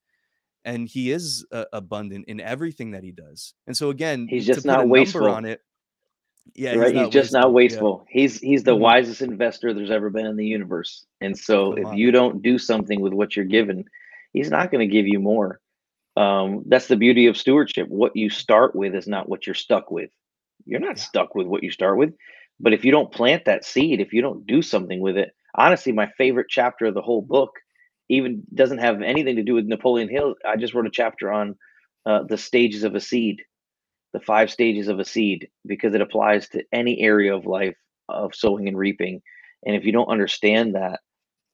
and 0.64 0.88
he 0.88 1.10
is 1.10 1.46
uh, 1.52 1.64
abundant 1.72 2.26
in 2.28 2.40
everything 2.40 2.90
that 2.90 3.02
he 3.02 3.12
does. 3.12 3.54
And 3.66 3.76
so 3.76 3.90
again, 3.90 4.26
He's 4.28 4.46
just 4.46 4.66
not 4.66 4.88
wasteful. 4.88 5.26
on 5.28 5.44
it, 5.46 5.60
yeah, 6.54 6.74
Right? 6.74 6.88
He's 6.88 6.94
not 6.94 7.12
just 7.12 7.32
not 7.32 7.52
wasteful. 7.52 8.04
Yeah. 8.08 8.20
He's 8.20 8.40
he's 8.40 8.64
the 8.64 8.76
Mhm. 8.76 8.80
wisest 8.80 9.22
investor 9.22 9.72
there's 9.72 9.90
ever 9.90 10.10
been 10.10 10.26
in 10.26 10.36
the 10.36 10.46
universe. 10.46 11.06
And 11.20 11.36
so 11.38 11.72
Come 11.72 11.78
if 11.84 11.88
on. 11.88 11.96
you 11.96 12.10
don't 12.10 12.42
do 12.42 12.58
something 12.58 13.00
with 13.00 13.12
what 13.12 13.36
you're 13.36 13.44
given, 13.46 13.84
he's 14.32 14.50
not 14.50 14.70
going 14.70 14.86
to 14.86 14.92
give 14.92 15.06
you 15.06 15.18
more. 15.20 15.60
Um, 16.16 16.64
that's 16.66 16.88
the 16.88 16.96
beauty 16.96 17.26
of 17.26 17.36
stewardship. 17.36 17.88
What 17.88 18.16
you 18.16 18.28
start 18.30 18.74
with 18.74 18.94
is 18.94 19.06
not 19.06 19.28
what 19.28 19.46
you're 19.46 19.54
stuck 19.54 19.90
with. 19.90 20.10
You're 20.70 20.80
not 20.80 20.98
Yeah. 20.98 21.00
stuck 21.00 21.36
with 21.36 21.48
what 21.48 21.64
you 21.64 21.72
start 21.72 21.98
with. 21.98 22.14
But 22.60 22.74
if 22.74 22.86
you 22.86 22.92
don't 22.92 23.12
plant 23.12 23.46
that 23.46 23.66
seed, 23.66 24.00
if 24.00 24.14
you 24.14 24.22
don't 24.22 24.46
do 24.46 24.62
something 24.62 25.00
with 25.00 25.18
it, 25.18 25.32
honestly, 25.56 25.92
my 25.92 26.08
favorite 26.18 26.48
chapter 26.50 26.86
of 26.86 26.94
the 26.94 27.02
whole 27.02 27.22
book 27.22 27.52
even 28.10 28.44
doesn't 28.54 28.78
have 28.80 29.02
anything 29.02 29.36
to 29.36 29.44
do 29.44 29.54
with 29.54 29.66
Napoleon 29.66 30.10
Hill. 30.10 30.36
I 30.48 30.56
just 30.56 30.74
wrote 30.74 30.86
a 30.88 30.92
chapter 30.92 31.32
on 31.32 31.56
uh, 32.06 32.24
the 32.28 32.38
stages 32.38 32.84
of 32.84 32.96
a 32.96 33.00
seed 33.00 33.42
the 34.14 34.20
five 34.20 34.50
stages 34.50 34.88
of 34.88 35.00
a 35.00 35.06
seed 35.06 35.48
because 35.66 35.94
it 35.94 36.02
applies 36.02 36.48
to 36.50 36.64
any 36.72 37.00
area 37.00 37.36
of 37.36 37.46
life 37.46 37.76
of 38.08 38.34
sowing 38.34 38.68
and 38.68 38.78
reaping. 38.78 39.22
And 39.66 39.76
if 39.76 39.84
you 39.84 39.92
don't 39.92 40.08
understand 40.10 40.76
that, 40.76 41.00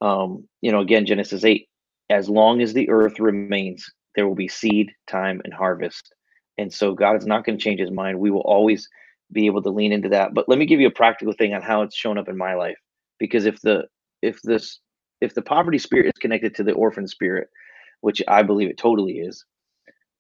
um, 0.03 0.49
you 0.63 0.73
know, 0.73 0.81
again, 0.81 1.07
Genesis 1.07 1.45
8, 1.45 1.69
as 2.11 2.31
long 2.31 2.63
as 2.63 2.75
the 2.75 2.91
earth 2.91 3.21
remains, 3.21 3.91
there 4.17 4.29
will 4.29 4.37
be 4.37 4.49
seed, 4.49 4.93
time, 5.09 5.43
and 5.45 5.55
harvest. 5.55 6.15
And 6.59 6.73
so 6.73 6.95
God 6.95 7.17
is 7.19 7.27
not 7.27 7.45
going 7.45 7.59
to 7.59 7.65
change 7.65 7.81
his 7.81 7.93
mind. 7.93 8.21
We 8.21 8.31
will 8.33 8.43
always 8.43 8.89
be 9.33 9.47
able 9.47 9.63
to 9.63 9.71
lean 9.71 9.93
into 9.93 10.09
that. 10.11 10.35
But 10.35 10.49
let 10.49 10.59
me 10.59 10.67
give 10.67 10.81
you 10.81 10.87
a 10.87 10.93
practical 10.93 11.33
thing 11.33 11.55
on 11.55 11.63
how 11.63 11.83
it's 11.83 11.97
shown 11.97 12.19
up 12.19 12.29
in 12.29 12.37
my 12.37 12.55
life. 12.55 12.79
Because 13.19 13.47
if 13.47 13.61
the 13.61 13.85
if 14.23 14.41
this 14.43 14.81
if 15.21 15.35
the 15.35 15.43
poverty 15.43 15.79
spirit 15.79 16.07
is 16.07 16.21
connected 16.21 16.55
to 16.57 16.65
the 16.65 16.73
orphan 16.73 17.07
spirit, 17.07 17.49
which 18.01 18.23
I 18.29 18.43
believe 18.43 18.69
it 18.69 18.79
totally 18.79 19.15
is, 19.15 19.45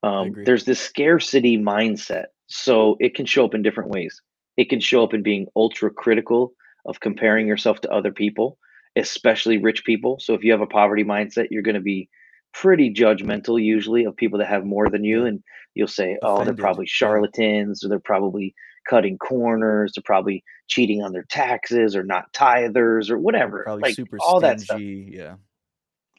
um, 0.02 0.34
there's 0.44 0.64
this 0.64 0.80
scarcity 0.80 1.58
mindset. 1.58 2.26
So 2.48 2.96
it 3.00 3.14
can 3.14 3.26
show 3.26 3.44
up 3.44 3.54
in 3.54 3.62
different 3.62 3.90
ways. 3.90 4.20
It 4.56 4.70
can 4.70 4.80
show 4.80 5.02
up 5.02 5.12
in 5.14 5.22
being 5.22 5.48
ultra 5.56 5.90
critical 5.90 6.52
of 6.86 7.00
comparing 7.00 7.46
yourself 7.46 7.80
to 7.80 7.92
other 7.92 8.12
people, 8.12 8.58
especially 8.94 9.58
rich 9.58 9.84
people. 9.84 10.18
So 10.20 10.34
if 10.34 10.44
you 10.44 10.52
have 10.52 10.60
a 10.60 10.66
poverty 10.66 11.04
mindset, 11.04 11.48
you're 11.50 11.62
going 11.62 11.74
to 11.74 11.80
be 11.80 12.08
pretty 12.54 12.94
judgmental 12.94 13.62
usually 13.62 14.04
of 14.04 14.16
people 14.16 14.38
that 14.38 14.48
have 14.48 14.64
more 14.64 14.88
than 14.88 15.04
you. 15.04 15.26
And 15.26 15.42
you'll 15.74 15.88
say, 15.88 16.16
oh, 16.22 16.44
they're 16.44 16.54
probably 16.54 16.86
charlatans 16.86 17.84
or 17.84 17.88
they're 17.88 17.98
probably 17.98 18.54
cutting 18.88 19.18
corners. 19.18 19.92
They're 19.94 20.02
probably 20.02 20.42
cheating 20.68 21.02
on 21.02 21.12
their 21.12 21.26
taxes 21.28 21.96
or 21.96 22.02
not 22.02 22.32
tithers 22.32 23.10
or 23.10 23.18
whatever. 23.18 23.62
Probably 23.64 23.82
Like 23.82 23.94
super 23.94 24.18
all 24.20 24.40
that 24.40 24.60
stuff. 24.60 24.80
Yeah. 24.80 25.36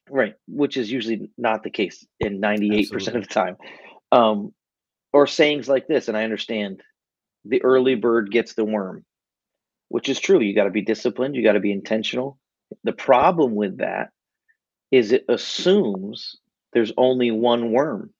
Right. 0.09 0.35
Which 0.47 0.77
is 0.77 0.91
usually 0.91 1.29
not 1.37 1.63
the 1.63 1.69
case 1.69 2.05
in 2.19 2.39
98% 2.39 2.79
Absolutely. 2.79 3.19
of 3.19 3.27
the 3.27 3.33
time. 3.33 3.57
Um, 4.11 4.53
or 5.13 5.27
sayings 5.27 5.67
like 5.67 5.87
this, 5.87 6.07
and 6.07 6.17
I 6.17 6.23
understand 6.23 6.81
the 7.45 7.63
early 7.63 7.95
bird 7.95 8.31
gets 8.31 8.53
the 8.53 8.65
worm, 8.65 9.05
which 9.89 10.09
is 10.09 10.19
true. 10.19 10.39
You 10.39 10.53
got 10.53 10.65
to 10.65 10.69
be 10.69 10.81
disciplined, 10.81 11.35
you 11.35 11.43
got 11.43 11.53
to 11.53 11.59
be 11.59 11.71
intentional. 11.71 12.37
The 12.83 12.93
problem 12.93 13.55
with 13.55 13.77
that 13.77 14.09
is 14.91 15.11
it 15.11 15.25
assumes 15.29 16.37
there's 16.73 16.93
only 16.97 17.31
one 17.31 17.71
worm. 17.71 18.13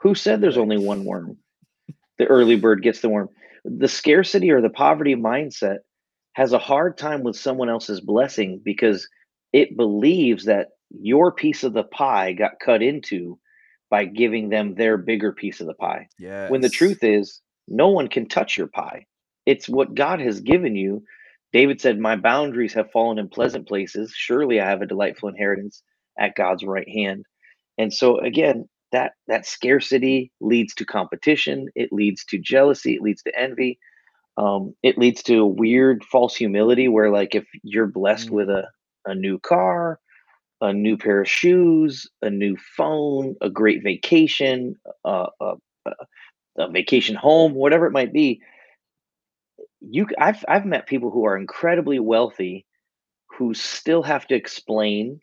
Who 0.00 0.14
said 0.14 0.40
there's 0.40 0.58
only 0.58 0.78
one 0.78 1.04
worm? 1.04 1.38
The 2.18 2.26
early 2.26 2.56
bird 2.56 2.82
gets 2.82 3.00
the 3.00 3.08
worm. 3.08 3.28
The 3.64 3.88
scarcity 3.88 4.50
or 4.50 4.60
the 4.60 4.70
poverty 4.70 5.14
mindset 5.16 5.78
has 6.34 6.52
a 6.52 6.58
hard 6.58 6.98
time 6.98 7.22
with 7.22 7.36
someone 7.36 7.68
else's 7.68 8.00
blessing 8.00 8.60
because 8.64 9.08
it 9.52 9.76
believes 9.76 10.44
that 10.44 10.68
your 10.90 11.32
piece 11.32 11.64
of 11.64 11.72
the 11.72 11.84
pie 11.84 12.32
got 12.32 12.60
cut 12.64 12.82
into 12.82 13.38
by 13.90 14.04
giving 14.04 14.48
them 14.48 14.74
their 14.74 14.96
bigger 14.96 15.32
piece 15.32 15.60
of 15.60 15.66
the 15.66 15.74
pie. 15.74 16.08
When 16.50 16.60
the 16.60 16.68
truth 16.68 17.02
is, 17.02 17.40
no 17.68 17.88
one 17.88 18.08
can 18.08 18.28
touch 18.28 18.56
your 18.56 18.66
pie. 18.66 19.06
It's 19.46 19.68
what 19.68 19.94
God 19.94 20.20
has 20.20 20.40
given 20.40 20.74
you. 20.76 21.04
David 21.52 21.80
said, 21.80 21.98
My 21.98 22.16
boundaries 22.16 22.74
have 22.74 22.90
fallen 22.90 23.18
in 23.18 23.28
pleasant 23.28 23.68
places. 23.68 24.12
Surely 24.14 24.60
I 24.60 24.68
have 24.68 24.82
a 24.82 24.86
delightful 24.86 25.28
inheritance 25.28 25.82
at 26.18 26.34
God's 26.34 26.64
right 26.64 26.88
hand. 26.88 27.24
And 27.78 27.92
so 27.92 28.18
again, 28.18 28.68
that 28.94 29.14
that 29.28 29.46
scarcity 29.46 30.32
leads 30.42 30.74
to 30.76 30.86
competition, 30.86 31.68
it 31.76 31.90
leads 31.92 32.24
to 32.26 32.38
jealousy, 32.38 32.96
it 32.96 33.02
leads 33.02 33.22
to 33.24 33.38
envy. 33.38 33.80
Um, 34.38 34.74
it 34.82 34.98
leads 34.98 35.22
to 35.24 35.38
a 35.40 35.46
weird 35.46 36.04
false 36.04 36.36
humility 36.36 36.88
where 36.88 37.10
like 37.10 37.34
if 37.34 37.46
you're 37.64 37.86
blessed 37.88 38.30
with 38.30 38.48
Mm, 38.48 38.62
a 38.62 38.64
a 39.06 39.14
new 39.14 39.38
car, 39.40 40.00
a 40.62 40.72
new 40.72 40.96
pair 40.98 41.22
of 41.22 41.28
shoes, 41.30 42.08
a 42.22 42.30
new 42.30 42.56
phone, 42.76 43.36
a 43.42 43.50
great 43.50 43.82
vacation, 43.84 44.76
a, 45.04 45.26
a, 45.40 45.54
a 45.86 45.92
a 46.58 46.70
vacation 46.70 47.16
home, 47.16 47.54
whatever 47.54 47.86
it 47.86 47.92
might 47.92 48.12
be. 48.12 48.40
You, 49.80 50.06
I've 50.18 50.44
I've 50.48 50.66
met 50.66 50.86
people 50.86 51.10
who 51.10 51.24
are 51.26 51.36
incredibly 51.36 52.00
wealthy 52.00 52.66
who 53.38 53.54
still 53.54 54.02
have 54.02 54.26
to 54.28 54.34
explain 54.34 55.20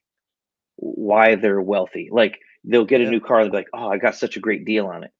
why 0.78 1.36
they're 1.36 1.62
wealthy. 1.62 2.10
Like 2.12 2.40
they'll 2.64 2.86
get 2.86 3.02
a 3.02 3.06
yeah. 3.06 3.08
new 3.08 3.20
car, 3.22 3.44
they'll 3.44 3.52
be 3.52 3.58
like, 3.58 3.70
"Oh, 3.74 3.90
I 3.90 3.98
got 3.98 4.16
such 4.16 4.38
a 4.38 4.42
great 4.42 4.66
deal 4.66 4.88
on 4.88 5.04
it," 5.04 5.12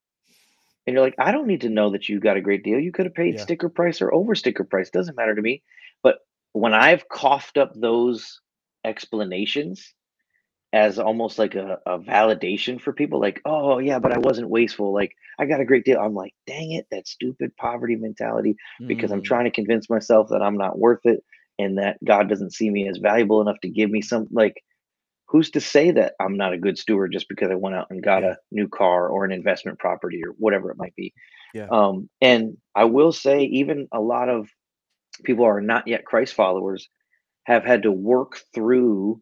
and 0.88 0.94
you're 0.94 1.04
like, 1.04 1.16
"I 1.20 1.32
don't 1.32 1.48
need 1.48 1.62
to 1.62 1.70
know 1.70 1.92
that 1.92 2.10
you 2.10 2.20
got 2.20 2.38
a 2.38 2.42
great 2.42 2.64
deal. 2.64 2.80
You 2.80 2.92
could 2.92 3.06
have 3.06 3.16
paid 3.16 3.40
Yeah. 3.40 3.40
sticker 3.40 3.70
price 3.70 4.02
or 4.02 4.14
over 4.14 4.36
sticker 4.36 4.64
price. 4.64 4.90
Doesn't 4.90 5.18
matter 5.18 5.36
to 5.36 5.42
me." 5.42 5.64
But 6.04 6.20
when 6.54 6.74
I've 6.74 7.08
coughed 7.10 7.58
up 7.58 7.74
those 7.76 8.42
explanations, 8.86 9.94
as 10.74 11.00
almost 11.00 11.38
like 11.40 11.56
a, 11.56 11.80
a 11.86 12.00
validation 12.00 12.80
for 12.80 12.94
people 12.94 13.20
like 13.20 13.42
oh 13.46 13.80
yeah 13.80 14.00
but 14.00 14.12
i 14.12 14.18
wasn't 14.20 14.50
wasteful 14.50 14.94
like 14.94 15.12
i 15.40 15.46
got 15.46 15.60
a 15.60 15.66
great 15.66 15.84
deal 15.86 16.00
i'm 16.00 16.14
like 16.14 16.34
dang 16.48 16.72
it 16.72 16.88
that 16.92 17.08
stupid 17.08 17.56
poverty 17.58 17.96
mentality 17.96 18.56
because 18.88 19.12
i'm 19.12 19.22
Mm, 19.22 19.24
trying 19.24 19.46
to 19.46 19.52
convince 19.52 19.90
myself 19.90 20.30
that 20.30 20.42
i'm 20.42 20.58
not 20.58 20.78
worth 20.80 21.02
it 21.06 21.24
and 21.60 21.78
that 21.78 21.98
god 22.06 22.30
doesn't 22.30 22.54
see 22.54 22.70
me 22.70 22.88
as 22.88 22.98
valuable 22.98 23.42
enough 23.42 23.60
to 23.62 23.70
give 23.70 23.90
me 23.90 24.02
some 24.02 24.28
like 24.32 24.64
who's 25.32 25.50
to 25.52 25.62
say 25.62 25.92
that 25.92 26.14
i'm 26.20 26.38
not 26.38 26.54
a 26.54 26.58
good 26.58 26.78
steward 26.78 27.12
just 27.12 27.28
because 27.30 27.50
i 27.52 27.56
went 27.56 27.76
out 27.76 27.88
and 27.90 28.04
got 28.04 28.24
yeah. 28.24 28.32
a 28.32 28.36
new 28.52 28.68
car 28.68 29.10
or 29.10 29.26
an 29.26 29.32
investment 29.32 29.80
property 29.80 30.22
or 30.24 30.32
whatever 30.38 30.72
it 30.72 30.78
might 30.78 30.96
be 30.96 31.14
Yeah. 31.54 31.68
um, 31.72 32.10
and 32.22 32.58
i 32.76 32.86
will 32.86 33.12
say 33.12 33.44
even 33.44 33.88
a 33.92 34.00
lot 34.02 34.30
of 34.30 34.48
people 35.24 35.46
who 35.46 35.50
are 35.50 35.62
not 35.62 35.88
yet 35.88 36.06
christ 36.06 36.34
followers 36.34 36.90
have 37.44 37.64
had 37.64 37.84
to 37.84 37.92
work 37.92 38.42
through 38.54 39.22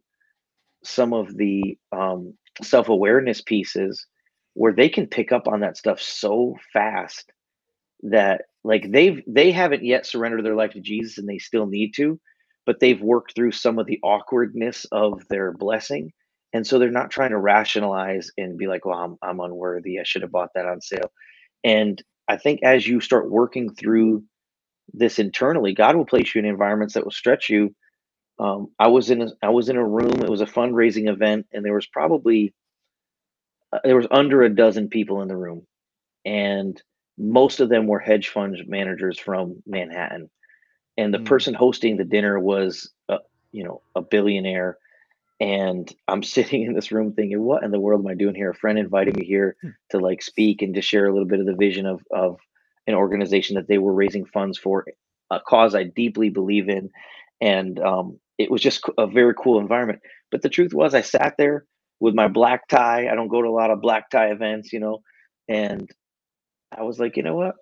some 0.84 1.14
of 1.14 1.36
the 1.36 1.78
um, 1.92 2.34
self-awareness 2.62 3.42
pieces 3.42 4.06
where 4.54 4.74
they 4.74 4.90
can 4.90 5.08
pick 5.08 5.32
up 5.32 5.48
on 5.48 5.62
that 5.62 5.78
stuff 5.78 6.02
so 6.02 6.56
fast 6.74 7.32
that 8.04 8.44
like 8.64 8.92
they've 8.92 9.22
they 9.28 9.52
haven't 9.52 9.86
yet 9.86 10.06
surrendered 10.06 10.44
their 10.46 10.56
life 10.56 10.72
to 10.72 10.82
Jesus 10.82 11.18
and 11.18 11.28
they 11.28 11.38
still 11.38 11.66
need 11.66 11.94
to, 11.96 12.20
but 12.70 12.80
they've 12.80 13.02
worked 13.02 13.36
through 13.36 13.54
some 13.54 13.80
of 13.80 13.88
the 13.88 14.00
awkwardness 14.04 14.86
of 14.94 15.28
their 15.30 15.54
blessing. 15.54 16.14
And 16.54 16.68
so 16.68 16.80
they're 16.80 16.92
not 16.92 17.12
trying 17.12 17.32
to 17.32 17.40
rationalize 17.40 18.32
and 18.38 18.60
be 18.60 18.68
like, 18.68 18.86
well, 18.86 19.00
I'm 19.00 19.18
I'm 19.24 19.42
unworthy. 19.42 20.00
I 20.00 20.04
should 20.06 20.24
have 20.24 20.32
bought 20.32 20.52
that 20.56 20.68
on 20.68 20.82
sale. 20.82 21.12
And 21.66 22.04
I 22.30 22.38
think 22.38 22.62
as 22.64 22.88
you 22.88 23.02
start 23.02 23.32
working 23.32 23.76
through 23.76 24.26
this 24.94 25.20
internally, 25.20 25.74
God 25.76 25.98
will 25.98 26.06
place 26.06 26.36
you 26.36 26.40
in 26.40 26.46
environments 26.46 26.96
that 26.96 27.06
will 27.06 27.12
stretch 27.12 27.50
you 27.50 27.72
um, 28.40 28.70
I 28.80 28.88
was 28.88 29.10
in 29.10 29.22
a 29.22 29.30
I 29.42 29.50
was 29.50 29.70
in 29.70 29.78
a 29.78 29.88
room. 29.88 30.22
It 30.22 30.30
was 30.30 30.42
a 30.42 30.46
fundraising 30.46 31.10
event, 31.10 31.48
and 31.54 31.66
there 31.66 31.74
was 31.74 31.88
probably 31.88 32.54
uh, 33.74 33.80
there 33.84 33.98
was 33.98 34.08
under 34.12 34.44
a 34.44 34.56
dozen 34.56 34.90
people 34.90 35.22
in 35.22 35.28
the 35.30 35.38
room, 35.38 35.66
and 36.26 36.82
most 37.18 37.62
of 37.62 37.70
them 37.70 37.88
were 37.88 38.00
hedge 38.00 38.30
fund 38.30 38.58
managers 38.68 39.20
from 39.20 39.64
Manhattan. 39.68 40.30
And 41.00 41.14
the 41.16 41.20
Mm, 41.20 41.22
person 41.22 41.56
hosting 41.56 41.98
the 41.98 42.06
dinner 42.06 42.40
was, 42.40 42.92
a, 43.10 43.20
you 43.54 43.66
know, 43.66 43.84
a 43.96 44.04
billionaire. 44.04 44.80
And 45.40 45.94
I'm 46.08 46.24
sitting 46.36 46.64
in 46.64 46.74
this 46.74 46.92
room 46.92 47.14
thinking, 47.14 47.42
what 47.42 47.64
in 47.64 47.72
the 47.72 47.82
world 47.82 48.02
am 48.02 48.08
I 48.12 48.16
doing 48.16 48.36
here? 48.36 48.52
A 48.52 48.56
friend 48.56 48.80
invited 48.80 49.18
me 49.18 49.26
here 49.26 49.58
hmm, 49.64 49.70
to 49.92 50.00
like 50.00 50.24
speak 50.24 50.64
and 50.64 50.76
to 50.76 50.82
share 50.82 51.08
a 51.08 51.14
little 51.14 51.28
bit 51.28 51.42
of 51.42 51.48
the 51.48 51.56
vision 51.56 51.88
of 51.88 52.02
of 52.12 52.38
an 52.88 52.96
organization 52.96 53.56
that 53.58 53.68
they 53.70 53.80
were 53.80 53.94
raising 53.94 54.26
funds 54.26 54.58
for, 54.60 54.86
a 55.32 55.40
cause 55.48 55.76
I 55.76 55.84
deeply 55.86 56.30
believe 56.30 56.70
in, 56.70 56.90
and 57.42 57.80
um, 57.80 58.20
it 58.40 58.52
was 58.52 58.62
just 58.62 58.84
a 58.98 59.08
very 59.08 59.34
cool 59.36 59.60
environment. 59.60 60.02
But 60.32 60.44
the 60.44 60.50
truth 60.50 60.74
was, 60.74 60.96
I 60.96 61.02
sat 61.02 61.36
there 61.38 61.66
with 62.00 62.16
my 62.16 62.28
black 62.30 62.68
tie. 62.70 63.10
I 63.10 63.16
don't 63.16 63.30
go 63.30 63.42
to 63.44 63.50
a 63.50 63.52
lot 63.52 63.72
of 63.72 63.82
black 63.82 64.10
tie 64.12 64.32
events, 64.32 64.74
you 64.74 64.82
know, 64.82 65.02
and 65.50 65.90
I 66.78 66.84
was 66.84 67.00
like, 67.00 67.18
you 67.18 67.24
know 67.24 67.36
what? 67.36 67.56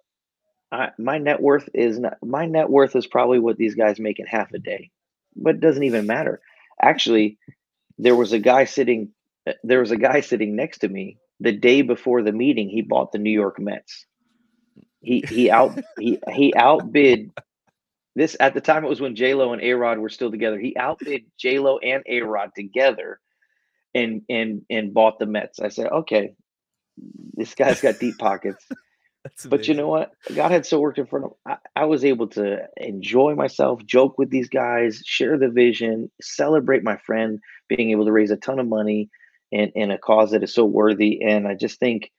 I, 0.71 0.89
my 0.97 1.17
net 1.17 1.41
worth 1.41 1.69
is 1.73 1.99
not, 1.99 2.17
my 2.23 2.45
net 2.45 2.69
worth 2.69 2.95
is 2.95 3.07
probably 3.07 3.39
what 3.39 3.57
these 3.57 3.75
guys 3.75 3.99
make 3.99 4.19
in 4.19 4.25
half 4.25 4.53
a 4.53 4.59
day, 4.59 4.91
but 5.35 5.55
it 5.55 5.61
doesn't 5.61 5.83
even 5.83 6.07
matter. 6.07 6.41
Actually, 6.81 7.37
there 7.97 8.15
was 8.15 8.33
a 8.33 8.39
guy 8.39 8.65
sitting 8.65 9.11
uh, 9.47 9.53
there 9.63 9.79
was 9.79 9.91
a 9.91 9.97
guy 9.97 10.21
sitting 10.21 10.55
next 10.55 10.79
to 10.79 10.89
me 10.89 11.17
the 11.39 11.51
day 11.51 11.81
before 11.81 12.21
the 12.21 12.31
meeting. 12.31 12.69
He 12.69 12.81
bought 12.81 13.11
the 13.11 13.19
New 13.19 13.31
York 13.31 13.59
Mets. 13.59 14.05
He 15.01 15.23
he 15.27 15.49
out 15.49 15.79
he 15.99 16.19
he 16.31 16.53
outbid 16.55 17.31
this 18.15 18.35
at 18.39 18.53
the 18.53 18.61
time. 18.61 18.83
It 18.83 18.89
was 18.89 19.01
when 19.01 19.15
J 19.15 19.33
Lo 19.33 19.53
and 19.53 19.61
A 19.61 19.73
Rod 19.73 19.99
were 19.99 20.09
still 20.09 20.31
together. 20.31 20.59
He 20.59 20.75
outbid 20.75 21.25
J 21.37 21.59
Lo 21.59 21.77
and 21.77 22.03
A 22.07 22.21
Rod 22.21 22.51
together 22.55 23.19
and 23.93 24.23
and 24.29 24.63
and 24.69 24.93
bought 24.93 25.19
the 25.19 25.25
Mets. 25.25 25.59
I 25.59 25.69
said, 25.69 25.87
okay, 25.87 26.35
this 27.33 27.55
guy's 27.55 27.81
got 27.81 27.99
deep 27.99 28.17
pockets. 28.17 28.65
But 29.49 29.67
you 29.67 29.73
know 29.73 29.87
what? 29.87 30.13
God 30.35 30.51
had 30.51 30.65
so 30.65 30.79
worked 30.79 30.97
in 30.97 31.05
front 31.05 31.25
of 31.25 31.33
I, 31.45 31.57
I 31.75 31.85
was 31.85 32.05
able 32.05 32.27
to 32.29 32.59
enjoy 32.77 33.35
myself, 33.35 33.85
joke 33.85 34.17
with 34.17 34.29
these 34.29 34.49
guys, 34.49 35.01
share 35.05 35.37
the 35.37 35.49
vision, 35.49 36.11
celebrate 36.21 36.83
my 36.83 36.97
friend 36.97 37.39
being 37.67 37.91
able 37.91 38.05
to 38.05 38.11
raise 38.11 38.31
a 38.31 38.37
ton 38.37 38.59
of 38.59 38.67
money 38.67 39.09
in, 39.51 39.71
in 39.75 39.91
a 39.91 39.97
cause 39.97 40.31
that 40.31 40.43
is 40.43 40.53
so 40.53 40.65
worthy. 40.65 41.21
And 41.21 41.47
I 41.47 41.55
just 41.55 41.79
think 41.79 42.11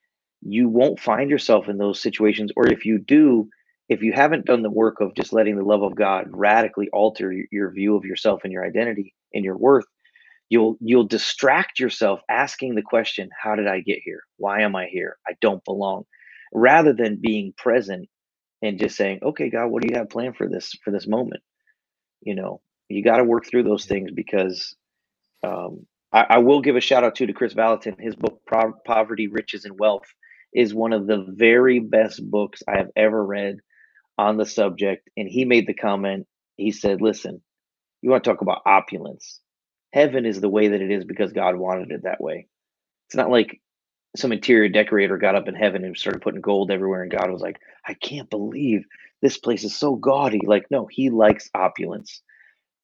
you 0.42 0.68
won't 0.68 1.00
find 1.00 1.30
yourself 1.30 1.68
in 1.68 1.78
those 1.78 2.00
situations. 2.00 2.50
Or 2.56 2.66
if 2.66 2.84
you 2.84 2.98
do, 2.98 3.48
if 3.88 4.02
you 4.02 4.12
haven't 4.12 4.46
done 4.46 4.62
the 4.62 4.70
work 4.70 5.00
of 5.00 5.14
just 5.14 5.32
letting 5.32 5.56
the 5.56 5.64
love 5.64 5.82
of 5.82 5.94
God 5.94 6.26
radically 6.30 6.88
alter 6.92 7.34
your 7.50 7.70
view 7.70 7.96
of 7.96 8.04
yourself 8.04 8.40
and 8.44 8.52
your 8.52 8.64
identity 8.64 9.14
and 9.34 9.44
your 9.44 9.56
worth, 9.56 9.86
you'll 10.48 10.76
you'll 10.80 11.06
distract 11.06 11.78
yourself 11.78 12.20
asking 12.28 12.74
the 12.74 12.82
question 12.82 13.28
how 13.38 13.54
did 13.54 13.66
i 13.66 13.80
get 13.80 13.98
here 14.04 14.22
why 14.36 14.62
am 14.62 14.74
i 14.74 14.86
here 14.86 15.16
i 15.26 15.32
don't 15.40 15.64
belong 15.64 16.04
rather 16.54 16.92
than 16.92 17.20
being 17.20 17.52
present 17.56 18.08
and 18.62 18.78
just 18.80 18.96
saying 18.96 19.20
okay 19.22 19.50
god 19.50 19.68
what 19.68 19.82
do 19.82 19.88
you 19.92 19.98
have 19.98 20.10
planned 20.10 20.36
for 20.36 20.48
this 20.48 20.74
for 20.84 20.90
this 20.90 21.06
moment 21.06 21.42
you 22.22 22.34
know 22.34 22.60
you 22.88 23.04
got 23.04 23.18
to 23.18 23.24
work 23.24 23.46
through 23.46 23.64
those 23.64 23.86
things 23.86 24.10
because 24.12 24.76
um, 25.44 25.86
I, 26.12 26.26
I 26.30 26.38
will 26.38 26.62
give 26.62 26.76
a 26.76 26.80
shout 26.80 27.04
out 27.04 27.16
to 27.16 27.26
to 27.26 27.32
Kris 27.34 27.54
Vallotton. 27.54 28.00
his 28.00 28.16
book 28.16 28.40
Pro- 28.46 28.74
poverty 28.86 29.28
riches 29.28 29.64
and 29.66 29.78
wealth 29.78 30.06
is 30.54 30.74
one 30.74 30.92
of 30.94 31.06
the 31.06 31.26
very 31.28 31.80
best 31.80 32.22
books 32.30 32.62
i 32.68 32.78
have 32.78 32.90
ever 32.96 33.24
read 33.24 33.56
on 34.18 34.36
the 34.38 34.46
subject 34.46 35.08
and 35.16 35.28
he 35.28 35.44
made 35.44 35.66
the 35.66 35.74
comment 35.74 36.26
he 36.56 36.72
said 36.72 37.02
listen 37.02 37.42
you 38.02 38.10
want 38.10 38.24
to 38.24 38.30
talk 38.30 38.42
about 38.42 38.62
opulence 38.66 39.40
heaven 39.92 40.26
is 40.26 40.40
the 40.40 40.48
way 40.48 40.68
that 40.68 40.80
it 40.82 40.90
is 40.90 41.04
because 41.04 41.32
God 41.32 41.56
wanted 41.56 41.90
it 41.92 42.04
that 42.04 42.20
way. 42.20 42.46
It's 43.08 43.16
not 43.16 43.30
like 43.30 43.60
some 44.16 44.32
interior 44.32 44.68
decorator 44.68 45.18
got 45.18 45.34
up 45.34 45.48
in 45.48 45.54
heaven 45.54 45.84
and 45.84 45.96
started 45.96 46.22
putting 46.22 46.40
gold 46.40 46.70
everywhere, 46.70 47.02
and 47.02 47.10
God 47.10 47.30
was 47.30 47.42
like, 47.42 47.60
I 47.86 47.94
can't 47.94 48.30
believe 48.30 48.84
this 49.20 49.38
place 49.38 49.64
is 49.64 49.76
so 49.76 49.96
gaudy. 49.96 50.40
Like, 50.44 50.66
no, 50.70 50.86
he 50.86 51.10
likes 51.10 51.50
opulence. 51.54 52.22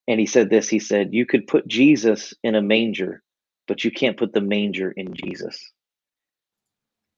And 0.06 0.20
he 0.20 0.26
said 0.26 0.50
this 0.50 0.68
he 0.68 0.78
said, 0.78 1.14
You 1.14 1.24
could 1.26 1.46
put 1.46 1.66
Jesus 1.66 2.34
in 2.42 2.54
a 2.54 2.62
manger, 2.62 3.22
but 3.66 3.84
you 3.84 3.90
can't 3.90 4.16
put 4.16 4.32
the 4.32 4.40
manger 4.40 4.90
in 4.90 5.14
Jesus. 5.14 5.72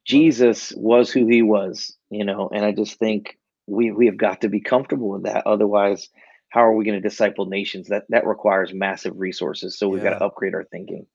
Jesus 0.05 0.73
was 0.77 1.11
who 1.11 1.27
he 1.27 1.43
was, 1.43 1.97
you 2.11 2.25
know, 2.25 2.49
and 2.53 2.65
I 2.65 2.71
just 2.71 2.99
think 2.99 3.37
we 3.67 3.91
we 3.91 4.07
have 4.07 4.17
got 4.17 4.43
to 4.43 4.49
be 4.49 4.61
comfortable 4.61 5.09
with 5.09 5.25
that. 5.25 5.47
Otherwise, 5.47 6.09
how 6.51 6.61
are 6.61 6.75
we 6.75 6.85
going 6.85 7.01
to 7.01 7.09
disciple 7.09 7.47
nations? 7.47 7.89
That 7.89 8.05
that 8.11 8.27
requires 8.27 8.73
massive 8.73 9.19
resources. 9.19 9.77
So 9.77 9.89
we've 9.89 10.03
got 10.03 10.11
to 10.11 10.25
upgrade 10.25 10.55
our 10.55 10.65
thinking. 10.65 11.07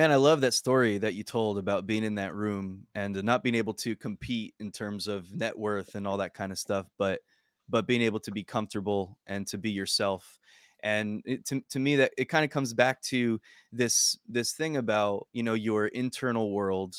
Man, 0.00 0.12
I 0.12 0.16
love 0.16 0.40
that 0.40 0.54
story 0.54 0.96
that 0.96 1.12
you 1.12 1.22
told 1.22 1.58
about 1.58 1.86
being 1.86 2.04
in 2.04 2.14
that 2.14 2.34
room 2.34 2.86
and 2.94 3.14
uh, 3.14 3.20
not 3.20 3.42
being 3.42 3.54
able 3.54 3.74
to 3.74 3.94
compete 3.94 4.54
in 4.58 4.72
terms 4.72 5.06
of 5.08 5.30
net 5.34 5.58
worth 5.58 5.94
and 5.94 6.06
all 6.06 6.16
that 6.16 6.32
kind 6.32 6.50
of 6.50 6.58
stuff, 6.58 6.86
but 6.96 7.20
but 7.68 7.86
being 7.86 8.00
able 8.00 8.18
to 8.20 8.30
be 8.30 8.42
comfortable 8.42 9.18
and 9.26 9.46
to 9.48 9.58
be 9.58 9.70
yourself. 9.70 10.38
And 10.82 11.20
it, 11.26 11.44
to 11.48 11.60
to 11.68 11.78
me, 11.78 11.96
that 11.96 12.12
it 12.16 12.30
kind 12.30 12.46
of 12.46 12.50
comes 12.50 12.72
back 12.72 13.02
to 13.12 13.38
this 13.72 14.18
this 14.26 14.52
thing 14.52 14.78
about 14.78 15.26
you 15.34 15.42
know 15.42 15.52
your 15.52 15.88
internal 15.88 16.50
world 16.50 16.96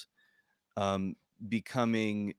um, 0.78 1.16
becoming 1.49 2.36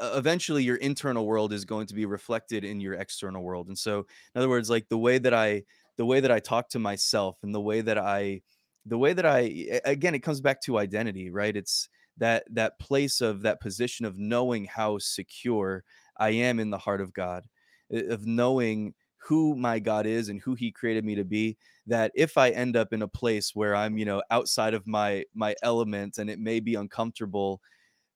eventually 0.00 0.64
your 0.64 0.76
internal 0.76 1.24
world 1.24 1.52
is 1.52 1.64
going 1.64 1.86
to 1.86 1.94
be 1.94 2.06
reflected 2.06 2.64
in 2.64 2.80
your 2.80 2.94
external 2.94 3.44
world 3.44 3.68
and 3.68 3.78
so 3.78 4.00
in 4.00 4.40
other 4.40 4.48
words 4.48 4.68
like 4.68 4.88
the 4.88 4.98
way 4.98 5.16
that 5.16 5.32
i 5.32 5.62
the 5.96 6.04
way 6.04 6.18
that 6.18 6.32
i 6.32 6.40
talk 6.40 6.68
to 6.68 6.80
myself 6.80 7.38
and 7.44 7.54
the 7.54 7.60
way 7.60 7.80
that 7.80 7.96
i 7.96 8.40
the 8.86 8.98
way 8.98 9.12
that 9.12 9.26
I 9.26 9.40
again 9.84 10.14
it 10.14 10.20
comes 10.20 10.40
back 10.40 10.60
to 10.62 10.78
identity 10.78 11.30
right? 11.30 11.56
It's 11.56 11.88
that 12.18 12.44
that 12.50 12.78
place 12.78 13.20
of 13.20 13.42
that 13.42 13.60
position 13.60 14.06
of 14.06 14.18
knowing 14.18 14.64
how 14.64 14.98
secure 14.98 15.82
i 16.18 16.30
am 16.30 16.60
in 16.60 16.70
the 16.70 16.78
heart 16.78 17.00
of 17.00 17.12
god 17.12 17.44
uh, 17.92 18.04
of 18.06 18.26
knowing 18.26 18.94
who 19.16 19.56
my 19.56 19.78
god 19.78 20.06
is 20.06 20.28
and 20.28 20.40
who 20.40 20.54
he 20.54 20.70
created 20.70 21.04
me 21.04 21.14
to 21.14 21.24
be 21.24 21.56
that 21.86 22.12
if 22.14 22.38
i 22.38 22.50
end 22.50 22.76
up 22.76 22.92
in 22.92 23.02
a 23.02 23.08
place 23.08 23.50
where 23.54 23.74
i'm 23.74 23.98
you 23.98 24.04
know 24.04 24.22
outside 24.30 24.74
of 24.74 24.86
my 24.86 25.24
my 25.34 25.54
element 25.62 26.18
and 26.18 26.30
it 26.30 26.38
may 26.38 26.60
be 26.60 26.76
uncomfortable 26.76 27.60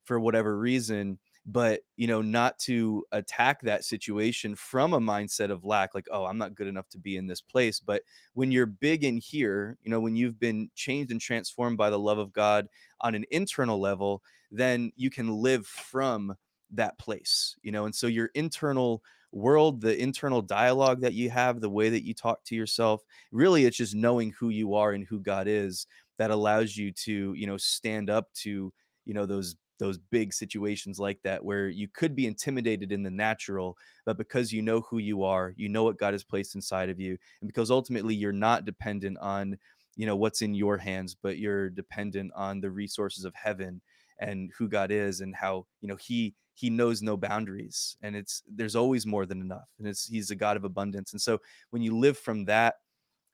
for 0.05 0.21
whatever 0.21 0.59
reason 0.59 1.19
but 1.47 1.81
you 1.97 2.07
know 2.07 2.21
not 2.21 2.59
to 2.59 3.05
attack 3.13 3.61
that 3.63 3.85
situation 3.85 4.55
from 4.55 4.93
a 4.93 5.01
mindset 5.01 5.51
of 5.51 5.65
lack 5.65 5.95
like 5.95 6.07
oh 6.11 6.25
i'm 6.25 6.39
not 6.39 6.55
good 6.55 6.67
enough 6.67 6.89
to 6.89 6.99
be 6.99 7.17
in 7.17 7.27
this 7.27 7.41
place 7.41 7.81
but 7.81 8.03
when 8.35 8.53
you're 8.53 8.67
big 8.67 9.05
in 9.05 9.17
here 9.17 9.77
you 9.83 9.91
know 9.91 10.01
when 10.01 10.15
you've 10.15 10.39
been 10.39 10.71
changed 10.75 11.11
and 11.11 11.21
transformed 11.21 11.79
by 11.79 11.91
the 11.91 11.99
love 11.99 12.19
of 12.19 12.33
god 12.33 12.69
on 13.01 13.15
an 13.15 13.25
internal 13.31 13.81
level 13.81 14.23
then 14.51 14.93
you 14.97 15.11
can 15.11 15.29
live 15.29 15.67
from 15.67 16.35
that 16.71 16.99
place 16.99 17.57
you 17.63 17.73
know 17.73 17.87
and 17.87 17.95
so 17.95 18.07
your 18.07 18.31
internal 18.35 19.03
world 19.33 19.81
the 19.81 19.99
internal 20.01 20.41
dialogue 20.41 21.01
that 21.01 21.15
you 21.15 21.31
have 21.31 21.61
the 21.61 21.69
way 21.69 21.89
that 21.89 22.05
you 22.05 22.15
talk 22.15 22.43
to 22.45 22.55
yourself 22.55 23.03
really 23.31 23.65
it's 23.65 23.77
just 23.77 23.95
knowing 23.95 24.33
who 24.39 24.49
you 24.49 24.75
are 24.75 24.93
and 24.93 25.07
who 25.07 25.21
god 25.21 25.47
is 25.47 25.87
that 26.19 26.31
allows 26.31 26.77
you 26.77 26.93
to 26.93 27.33
you 27.35 27.47
know 27.47 27.57
stand 27.57 28.11
up 28.11 28.33
to 28.35 28.73
you 29.05 29.15
know 29.15 29.27
those 29.27 29.57
those 29.79 29.99
big 29.99 30.33
situations 30.33 30.99
like 30.99 31.21
that 31.23 31.45
where 31.45 31.69
you 31.69 31.89
could 31.89 32.15
be 32.15 32.27
intimidated 32.27 32.93
in 32.93 33.03
the 33.03 33.11
natural 33.11 33.77
but 34.05 34.19
because 34.19 34.53
you 34.53 34.63
know 34.63 34.81
who 34.83 34.99
you 34.99 35.23
are 35.23 35.55
you 35.57 35.69
know 35.69 35.85
what 35.85 35.99
god 35.99 36.15
has 36.15 36.25
placed 36.25 36.55
inside 36.55 36.89
of 36.89 37.01
you 37.01 37.17
and 37.41 37.49
because 37.49 37.71
ultimately 37.71 38.15
you're 38.15 38.33
not 38.33 38.65
dependent 38.65 39.17
on 39.19 39.57
you 39.97 40.07
know 40.07 40.17
what's 40.17 40.43
in 40.43 40.55
your 40.55 40.79
hands 40.79 41.15
but 41.21 41.39
you're 41.39 41.71
dependent 41.71 42.31
on 42.35 42.61
the 42.61 42.71
resources 42.71 43.25
of 43.25 43.35
heaven 43.35 43.81
and 44.21 44.51
who 44.59 44.69
god 44.69 44.91
is 44.91 45.21
and 45.21 45.35
how 45.35 45.67
you 45.81 45.89
know 45.89 45.97
he 45.97 46.35
he 46.55 46.71
knows 46.71 47.03
no 47.03 47.17
boundaries 47.17 47.97
and 48.03 48.17
it's 48.17 48.43
there's 48.53 48.75
always 48.77 49.07
more 49.07 49.27
than 49.27 49.41
enough 49.41 49.69
and 49.79 49.87
it's 49.87 50.07
he's 50.07 50.31
a 50.31 50.37
god 50.37 50.57
of 50.57 50.65
abundance 50.65 51.13
and 51.13 51.21
so 51.21 51.39
when 51.71 51.83
you 51.83 51.97
live 51.97 52.19
from 52.19 52.45
that 52.45 52.77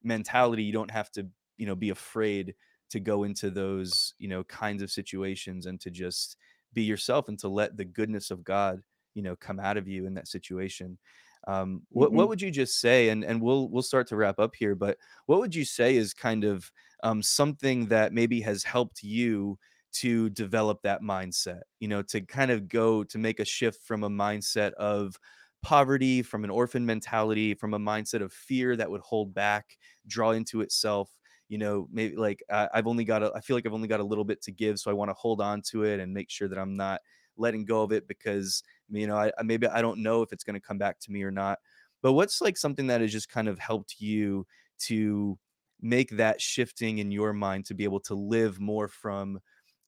mentality 0.03 0.63
you 0.63 0.73
don't 0.73 0.91
have 0.91 1.11
to 1.11 1.27
you 1.57 1.67
know 1.67 1.75
be 1.75 1.91
afraid 1.91 2.55
to 2.95 3.01
go 3.01 3.25
into 3.25 3.51
those 3.51 4.15
you 4.19 4.29
know 4.29 4.45
kinds 4.45 4.83
of 4.83 4.91
situations 4.91 5.67
and 5.67 5.81
to 5.81 5.91
just 5.91 6.37
be 6.73 6.83
yourself 6.83 7.29
and 7.29 7.39
to 7.41 7.49
let 7.49 7.77
the 7.77 7.85
goodness 7.85 8.31
of 8.31 8.45
god 8.45 8.83
you 9.15 9.23
know 9.23 9.37
come 9.37 9.61
out 9.61 9.77
of 9.77 9.89
you 9.89 10.07
in 10.07 10.15
that 10.15 10.29
situation. 10.29 10.99
Um 11.47 11.83
what 11.91 12.13
what 12.15 12.29
hmm 12.29 12.31
would 12.31 12.41
you 12.41 12.51
just 12.51 12.81
say 12.81 13.11
and 13.11 13.23
and 13.25 13.43
we'll 13.43 13.69
we'll 13.69 13.83
start 13.83 14.07
to 14.09 14.17
wrap 14.17 14.39
up 14.39 14.55
here 14.55 14.75
but 14.75 14.97
what 15.27 15.41
would 15.41 15.55
you 15.55 15.65
say 15.65 15.97
is 15.97 16.15
kind 16.15 16.45
of 16.45 16.73
um 17.03 17.23
something 17.23 17.87
that 17.89 18.13
maybe 18.13 18.41
has 18.41 18.65
helped 18.65 19.03
you 19.03 19.59
to 19.93 20.31
develop 20.31 20.83
that 20.83 21.03
mindset? 21.03 21.63
You 21.81 21.89
know 21.89 22.03
to 22.05 22.23
kind 22.23 22.51
of 22.51 22.69
go 22.69 23.05
to 23.05 23.19
make 23.19 23.41
a 23.41 23.45
shift 23.45 23.83
from 23.83 24.05
a 24.05 24.11
mindset 24.11 24.73
of 24.75 25.17
poverty 25.63 26.23
from 26.23 26.45
an 26.45 26.51
orphan 26.51 26.85
mentality 26.85 27.55
from 27.55 27.73
a 27.73 27.79
mindset 27.79 28.21
of 28.23 28.33
fear 28.33 28.77
that 28.77 28.91
would 28.91 29.01
hold 29.01 29.33
back 29.33 29.79
draw 30.07 30.31
into 30.31 30.61
itself 30.61 31.17
you 31.49 31.59
know 31.59 31.89
maybe 31.93 32.17
like 32.17 32.43
I, 32.51 32.69
i've 32.75 32.87
only 32.87 33.05
got 33.05 33.23
a, 33.23 33.33
i 33.35 33.41
feel 33.41 33.57
like 33.57 33.67
i've 33.67 33.73
only 33.75 33.89
got 33.89 34.01
a 34.01 34.05
little 34.05 34.25
bit 34.25 34.43
to 34.43 34.53
give 34.53 34.79
so 34.79 34.91
i 34.91 34.95
want 34.95 35.11
to 35.11 35.15
hold 35.15 35.41
on 35.41 35.63
to 35.71 35.85
it 35.85 36.01
and 36.01 36.13
make 36.13 36.31
sure 36.31 36.49
that 36.49 36.59
i'm 36.59 36.75
not 36.77 37.01
letting 37.37 37.65
go 37.65 37.83
of 37.83 37.93
it 37.93 38.07
because 38.09 38.63
you 38.89 39.07
know 39.07 39.17
i, 39.17 39.31
maybe 39.43 39.67
i 39.69 39.83
don't 39.83 40.03
know 40.03 40.23
if 40.23 40.33
it's 40.33 40.45
going 40.45 40.55
to 40.55 40.61
come 40.67 40.79
back 40.79 40.99
to 41.01 41.11
me 41.11 41.23
or 41.23 41.31
not 41.31 41.59
but 42.03 42.13
what's 42.13 42.41
like 42.41 42.57
something 42.57 42.87
that 42.87 43.01
has 43.01 43.13
just 43.13 43.29
kind 43.29 43.49
of 43.49 43.59
helped 43.59 44.01
you 44.01 44.47
to 44.79 45.39
make 45.81 46.11
that 46.11 46.41
shifting 46.41 46.99
in 46.99 47.11
your 47.11 47.33
mind 47.33 47.67
to 47.67 47.75
be 47.75 47.85
able 47.85 48.01
to 48.01 48.15
live 48.15 48.61
more 48.61 48.89
from 48.89 49.39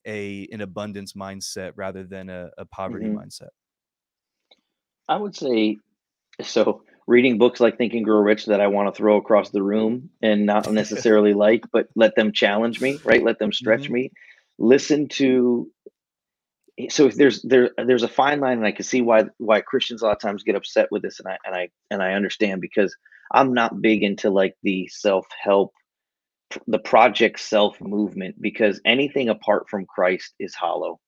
a 0.06 0.48
an 0.52 0.60
abundance 0.60 1.14
mindset 1.14 1.72
rather 1.76 2.04
than 2.04 2.28
a, 2.30 2.50
a 2.58 2.64
poverty 2.66 3.08
hmm 3.08 3.10
mindset 3.10 3.50
I 5.08 5.16
would 5.16 5.34
say 5.36 5.78
so. 6.42 6.84
Reading 7.06 7.38
books 7.38 7.60
like 7.60 7.78
Think 7.78 7.94
and 7.94 8.04
Grow 8.04 8.20
Rich 8.20 8.46
that 8.46 8.60
I 8.60 8.68
want 8.68 8.92
to 8.92 8.96
throw 8.98 9.16
across 9.16 9.50
the 9.50 9.62
room 9.62 10.10
and 10.22 10.46
not 10.46 10.70
necessarily 10.72 11.34
like, 11.34 11.64
but 11.72 11.88
let 11.96 12.16
them 12.16 12.32
challenge 12.32 12.80
me, 12.80 13.00
right? 13.04 13.22
Let 13.24 13.38
them 13.38 13.52
stretch 13.52 13.88
hmm 13.88 13.92
me. 13.92 14.12
Listen 14.58 15.08
to 15.10 15.68
so 16.90 17.06
if 17.06 17.16
there's 17.16 17.42
there 17.42 17.70
there's 17.78 18.02
a 18.02 18.08
fine 18.08 18.40
line, 18.40 18.58
and 18.58 18.66
I 18.66 18.72
can 18.72 18.84
see 18.84 19.00
why 19.00 19.24
why 19.38 19.60
Christians 19.60 20.02
a 20.02 20.06
lot 20.06 20.16
of 20.16 20.20
times 20.20 20.42
get 20.42 20.56
upset 20.56 20.88
with 20.90 21.02
this, 21.02 21.20
and 21.20 21.28
I 21.28 21.38
and 21.44 21.54
I 21.54 21.68
and 21.90 22.02
I 22.02 22.12
understand 22.14 22.60
because 22.60 22.96
I'm 23.32 23.54
not 23.54 23.80
big 23.80 24.02
into 24.02 24.30
like 24.30 24.56
the 24.62 24.88
self 24.88 25.26
help, 25.42 25.72
the 26.66 26.78
project 26.78 27.40
self 27.40 27.80
movement 27.80 28.40
because 28.40 28.80
anything 28.84 29.28
apart 29.30 29.68
from 29.70 29.86
Christ 29.86 30.34
is 30.38 30.54
hollow. 30.54 31.00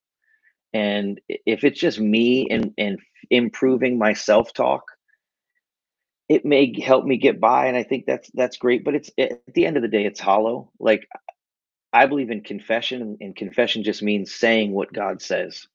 And 0.73 1.21
if 1.29 1.63
it's 1.63 1.79
just 1.79 1.99
me 1.99 2.47
and 2.49 2.73
and 2.77 2.99
improving 3.31 3.97
my 3.99 4.13
self 4.13 4.53
talk, 4.53 4.83
it 6.29 6.45
may 6.45 6.79
help 6.81 7.05
me 7.05 7.17
get 7.17 7.41
by, 7.41 7.67
and 7.67 7.77
I 7.77 7.83
think 7.83 8.05
that's 8.07 8.31
that's 8.33 8.57
great. 8.57 8.85
But 8.85 8.95
it's 8.95 9.11
at 9.19 9.41
the 9.53 9.65
end 9.67 9.77
of 9.77 9.83
the 9.83 9.89
day, 9.89 10.05
it's 10.05 10.21
hollow. 10.21 10.71
Like 10.79 11.07
I 11.93 12.07
believe 12.07 12.31
in 12.31 12.41
confession, 12.41 13.17
and 13.21 13.35
confession 13.35 13.83
just 13.83 14.03
means 14.03 14.33
saying 14.33 14.71
what 14.73 14.93
God 14.93 15.21
says 15.21 15.67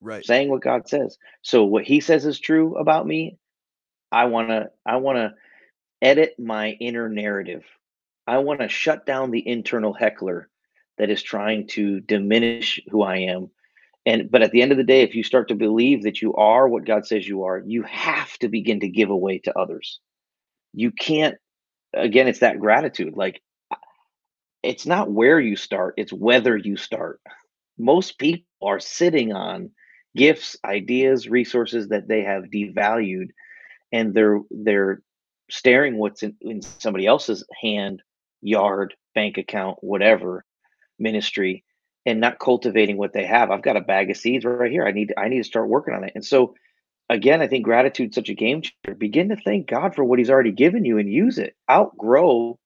right 0.00 0.24
saying 0.24 0.50
what 0.50 0.62
God 0.62 0.88
says. 0.88 1.18
So 1.42 1.64
what 1.64 1.84
he 1.84 2.00
says 2.00 2.26
is 2.26 2.40
true 2.40 2.76
about 2.76 3.06
me, 3.06 3.38
I 4.12 4.26
want 4.26 4.48
to 4.50 4.70
I 4.86 4.96
want 4.96 5.18
to 5.18 5.34
edit 6.02 6.36
my 6.38 6.70
inner 6.70 7.08
narrative. 7.08 7.64
I 8.26 8.38
want 8.38 8.60
to 8.60 8.68
shut 8.68 9.06
down 9.06 9.30
the 9.30 9.46
internal 9.46 9.92
heckler 9.94 10.48
that 10.98 11.10
is 11.10 11.22
trying 11.22 11.68
to 11.68 12.00
diminish 12.00 12.80
who 12.90 13.02
I 13.02 13.18
am. 13.18 13.50
And 14.06 14.30
but 14.30 14.42
at 14.42 14.50
the 14.52 14.62
end 14.62 14.72
of 14.72 14.78
the 14.78 14.84
day, 14.84 15.02
if 15.02 15.14
you 15.14 15.22
start 15.22 15.48
to 15.48 15.54
believe 15.54 16.02
that 16.02 16.20
you 16.22 16.34
are 16.34 16.68
what 16.68 16.84
God 16.86 17.06
says 17.06 17.26
you 17.26 17.44
are, 17.44 17.62
you 17.66 17.82
have 17.84 18.36
to 18.38 18.48
begin 18.48 18.80
to 18.80 18.88
give 18.88 19.10
away 19.10 19.38
to 19.40 19.58
others. 19.58 20.00
You 20.72 20.90
can't 20.92 21.36
again, 21.94 22.28
it's 22.28 22.40
that 22.40 22.60
gratitude. 22.60 23.14
Like 23.16 23.40
it's 24.62 24.86
not 24.86 25.10
where 25.10 25.40
you 25.40 25.56
start, 25.56 25.94
it's 25.96 26.12
whether 26.12 26.56
you 26.56 26.76
start. 26.76 27.20
Most 27.78 28.18
people 28.18 28.46
are 28.62 28.80
sitting 28.80 29.32
on 29.32 29.70
gifts, 30.16 30.56
ideas, 30.64 31.28
resources 31.28 31.88
that 31.88 32.08
they 32.08 32.22
have 32.22 32.44
devalued 32.44 33.28
and 33.92 34.14
they're 34.14 34.40
they're 34.50 35.02
staring 35.50 35.98
what's 35.98 36.22
in, 36.22 36.36
in 36.42 36.60
somebody 36.78 37.06
else's 37.06 37.44
hand, 37.62 38.02
yard, 38.42 38.94
bank 39.14 39.38
account, 39.38 39.78
whatever 39.80 40.44
ministry, 40.98 41.64
and 42.06 42.20
not 42.20 42.38
cultivating 42.38 42.96
what 42.96 43.12
they 43.12 43.24
have. 43.24 43.50
I've 43.50 43.62
got 43.62 43.76
a 43.76 43.80
bag 43.80 44.10
of 44.10 44.16
seeds 44.16 44.44
right 44.44 44.70
here. 44.70 44.84
I 44.84 44.92
need 44.92 45.14
I 45.16 45.28
need 45.28 45.38
to 45.38 45.44
start 45.44 45.68
working 45.68 45.94
on 45.94 46.04
it. 46.04 46.12
And 46.14 46.24
so 46.24 46.54
again, 47.08 47.42
I 47.42 47.48
think 47.48 47.64
gratitude's 47.64 48.14
such 48.14 48.28
a 48.28 48.34
game 48.34 48.62
changer. 48.62 48.96
Begin 48.96 49.30
to 49.30 49.36
thank 49.36 49.68
God 49.68 49.94
for 49.94 50.04
what 50.04 50.18
He's 50.18 50.30
already 50.30 50.52
given 50.52 50.84
you 50.84 50.98
and 50.98 51.10
use 51.10 51.38
it. 51.38 51.56
Outgrow 51.70 52.58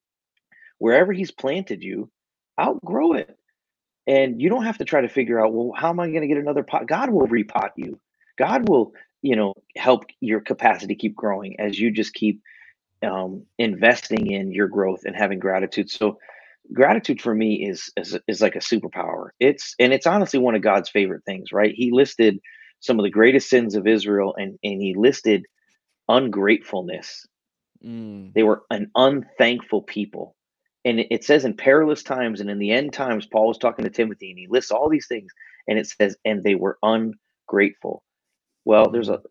wherever 0.79 1.13
He's 1.13 1.31
planted 1.31 1.83
you. 1.83 2.11
Outgrow 2.61 3.13
it. 3.15 3.37
And 4.07 4.41
you 4.41 4.49
don't 4.49 4.65
have 4.65 4.79
to 4.79 4.87
try 4.87 5.03
to 5.03 5.09
figure 5.09 5.45
out, 5.45 5.53
well, 5.53 5.73
how 5.77 5.91
am 5.91 6.01
I 6.01 6.09
going 6.09 6.23
to 6.23 6.29
get 6.29 6.39
another 6.39 6.63
pot? 6.63 6.87
God 6.87 7.11
will 7.11 7.29
repot 7.29 7.71
you. 7.77 8.01
God 8.39 8.67
will, 8.67 8.95
you 9.21 9.37
know, 9.37 9.53
help 9.77 10.07
your 10.21 10.41
capacity 10.41 10.95
keep 10.95 11.15
growing 11.15 11.61
as 11.61 11.79
you 11.79 11.91
just 11.91 12.15
keep 12.15 12.41
um, 13.03 13.45
investing 13.59 14.31
in 14.31 14.51
your 14.51 14.69
growth 14.69 15.03
and 15.05 15.15
having 15.15 15.39
gratitude. 15.39 15.91
So 15.91 16.19
gratitude 16.73 17.23
for 17.23 17.35
me 17.35 17.67
is, 17.69 17.91
is 17.97 18.19
is 18.29 18.43
like 18.43 18.57
a 18.57 18.61
superpower. 18.61 19.29
It's 19.41 19.75
and 19.79 19.93
it's 19.93 20.07
honestly 20.07 20.41
one 20.41 20.57
of 20.57 20.63
God's 20.63 20.91
favorite 20.91 21.25
things, 21.27 21.53
right? 21.53 21.75
He 21.75 21.91
listed 21.93 22.41
some 22.81 22.99
of 23.01 23.05
the 23.05 23.11
greatest 23.11 23.51
sins 23.51 23.77
of 23.77 23.87
Israel 23.87 24.35
and 24.39 24.59
and 24.65 24.83
he 24.83 24.95
listed 24.97 25.47
ungratefulness. 26.09 27.27
mm, 27.85 28.35
They 28.35 28.45
were 28.45 28.63
an 28.71 28.91
unthankful 28.97 29.83
people. 29.83 30.37
And 30.85 31.01
it 31.11 31.25
says 31.25 31.45
in 31.45 31.57
perilous 31.57 32.03
times 32.03 32.41
and 32.41 32.51
in 32.51 32.59
the 32.59 32.73
end 32.73 32.93
times, 32.93 33.27
Paul 33.27 33.49
was 33.49 33.59
talking 33.59 33.85
to 33.85 33.91
Timothy 33.91 34.31
and 34.31 34.39
he 34.39 34.49
lists 34.49 34.71
all 34.73 34.89
these 34.91 35.09
things 35.09 35.33
and 35.69 35.79
it 35.79 35.89
says, 35.89 36.17
and 36.25 36.45
they 36.45 36.55
were 36.57 36.79
ungrateful. 36.83 38.03
Well, 38.67 38.91
there's 38.91 39.11
a 39.11 39.15
mhm. 39.15 39.23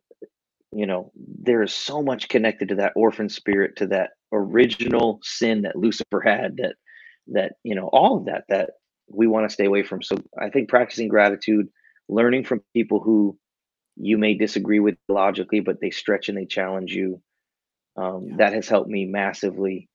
you 0.73 0.87
know, 0.87 1.11
there 1.15 1.63
is 1.63 1.73
so 1.73 2.03
much 2.03 2.29
connected 2.29 2.69
to 2.69 2.75
that 2.77 2.93
orphan 2.95 3.29
spirit, 3.29 3.77
to 3.77 3.87
that 3.89 4.11
original 4.33 5.19
sin 5.23 5.63
that 5.63 5.77
Lucifer 5.77 6.21
had, 6.21 6.57
that 6.59 6.75
that 7.33 7.53
you 7.63 7.75
know, 7.75 7.87
all 7.87 8.17
of 8.19 8.25
that 8.25 8.45
that 8.49 8.71
we 9.09 9.27
want 9.27 9.49
to 9.49 9.53
stay 9.53 9.65
away 9.65 9.83
from. 9.83 10.03
So 10.03 10.17
I 10.39 10.49
think 10.49 10.69
practicing 10.69 11.09
gratitude, 11.09 11.69
learning 12.09 12.45
from 12.45 12.63
people 12.73 13.01
who 13.01 13.37
you 13.97 14.17
may 14.17 14.35
disagree 14.35 14.79
with 14.81 14.97
logically, 15.09 15.61
but 15.61 15.81
they 15.81 15.91
stretch 15.91 16.29
and 16.29 16.37
they 16.37 16.45
challenge 16.45 16.93
you. 16.93 17.21
Um, 17.97 18.27
yeah 18.27 18.37
that 18.37 18.53
has 18.53 18.67
helped 18.69 18.89
me 18.89 19.05
massively. 19.05 19.89